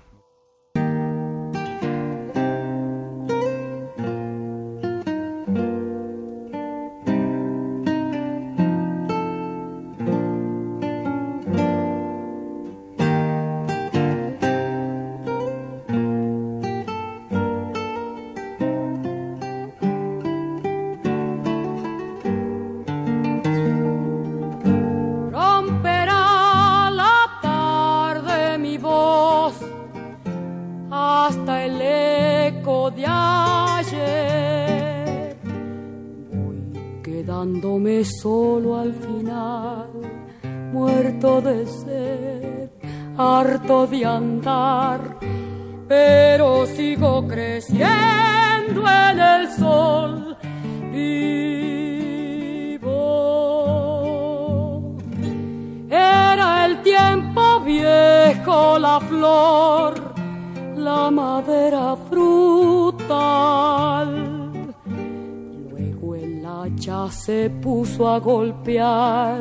[68.09, 69.41] A golpear,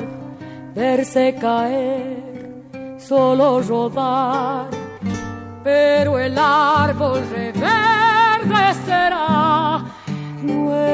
[0.74, 2.44] verse caer,
[2.98, 4.68] solo rodar,
[5.64, 9.86] pero el árbol reverdecerá
[10.44, 10.92] nuevo.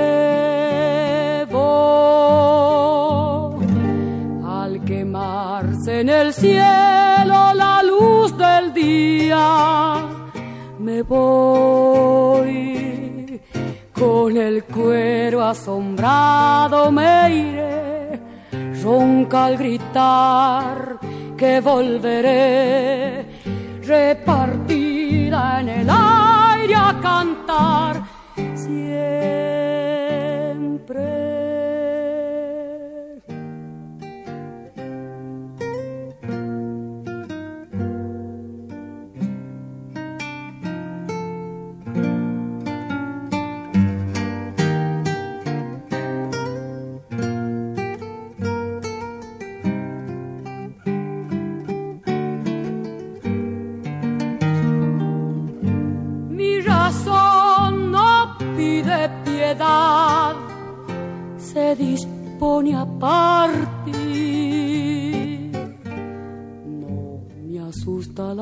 [4.46, 9.96] Al quemarse en el cielo la luz del día,
[10.80, 12.78] me voy
[13.98, 17.57] con el cuero asombrado me iré,
[18.88, 20.98] ronca al gritar
[21.35, 23.25] que volveré,
[23.83, 27.97] repartida en el aire a cantar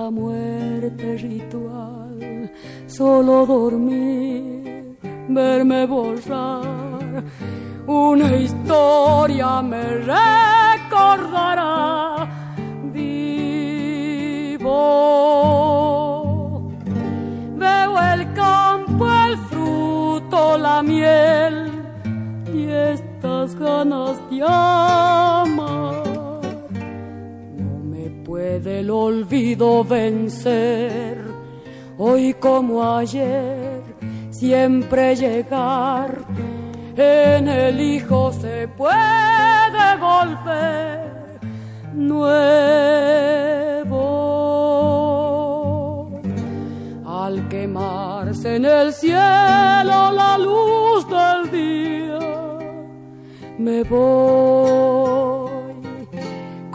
[0.06, 2.52] la muerte ritual,
[2.86, 4.98] solo dormir,
[5.30, 7.24] verme borrar.
[7.88, 11.58] Una historia me recordará
[12.94, 14.70] vivo.
[17.58, 21.72] Veo el campo, el fruto, la miel
[22.54, 26.05] y estas ganas de amar.
[28.46, 31.18] No me puede el olvido vencer,
[31.98, 33.82] hoy como ayer,
[34.30, 36.20] siempre llegar.
[36.96, 41.40] En el hijo se puede volver
[41.96, 42.36] nuevo.
[47.04, 52.20] Al quemarse en el cielo la luz del día
[53.58, 55.45] me voy.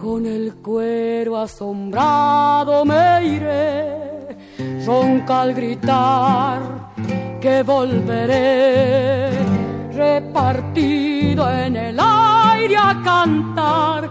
[0.01, 4.39] Con el cuero asombrado me iré,
[4.87, 6.93] ronca al gritar
[7.39, 9.31] que volveré,
[9.93, 14.11] repartido en el aire a cantar.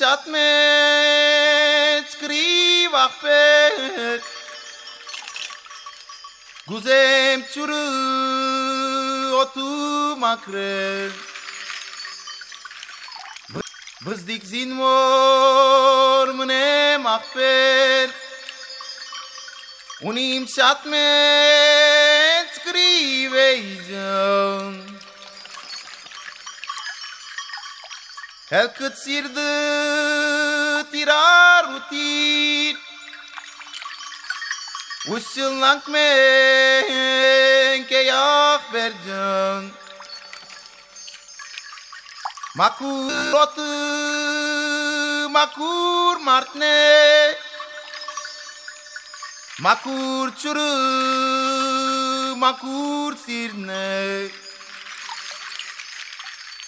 [0.00, 4.24] Zat met skriwach pech
[6.64, 7.84] Guzem tsuru
[9.42, 11.12] otu makre
[14.00, 18.08] Bizdik zin mor mne mahper
[20.00, 23.46] Unim zat met skriwe
[23.76, 24.79] izan
[28.50, 32.76] skriveycan Helkıt sirdı tirar utir
[35.08, 39.64] Uççıllank men keyak bercan
[42.56, 43.90] Makur otu
[45.30, 47.34] makur martne.
[49.60, 50.70] Makur çürü
[52.36, 54.28] makur sirne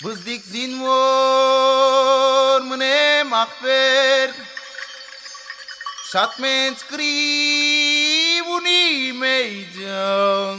[0.04, 4.30] Bızdik zin vor mune mahver
[6.12, 10.58] Şatmen skri buni meycan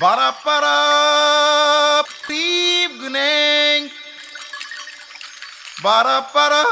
[0.00, 3.90] Bara para tip gneng
[5.84, 6.64] Bara para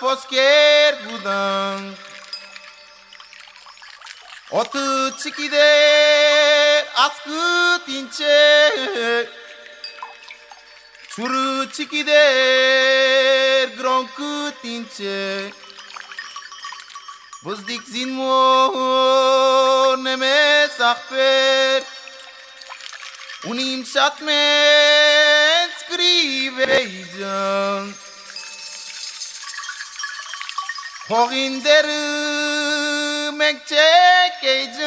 [0.00, 2.03] posker gudang
[4.54, 5.66] Otu çikide
[6.94, 8.72] askı tinçe.
[11.08, 15.50] Çuru çikide gronkı tinçe.
[17.44, 18.74] Buzdik zinmor
[20.04, 21.82] neme sakper
[23.46, 27.24] Unim şatmen skriveycan.
[31.08, 33.13] Hogin deru
[33.44, 34.84] Mekçekeycim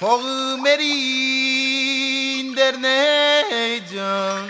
[0.00, 4.44] Hoğu merin derneycim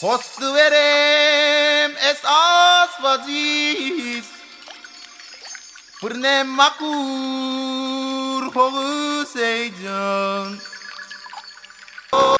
[0.00, 4.24] Hostu verem esas vaciz
[6.00, 6.94] Pırne makur
[8.54, 10.60] hoğu seycim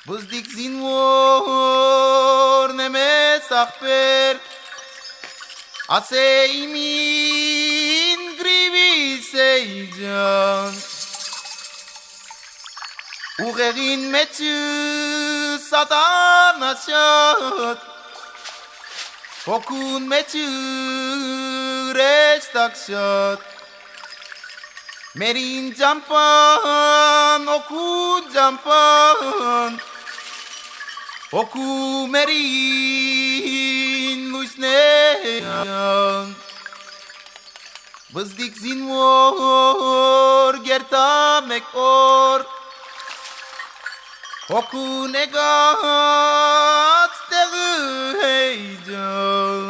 [0.08, 1.96] Bızdik zinvor
[2.76, 4.36] nemes akber
[5.90, 10.74] A se mi ingrivi seycan.
[13.40, 14.54] Uğerin metü
[15.70, 17.78] sadan açar.
[19.46, 20.46] Okun metü
[21.94, 23.40] reç takşat
[25.14, 29.78] Merin campan, okun campan.
[31.32, 33.59] Oku merin
[34.50, 35.44] Disney
[38.12, 42.40] Vazdik zinvor gerta mekor
[44.50, 45.90] Okunegat
[47.20, 47.70] steru
[48.20, 49.69] heidon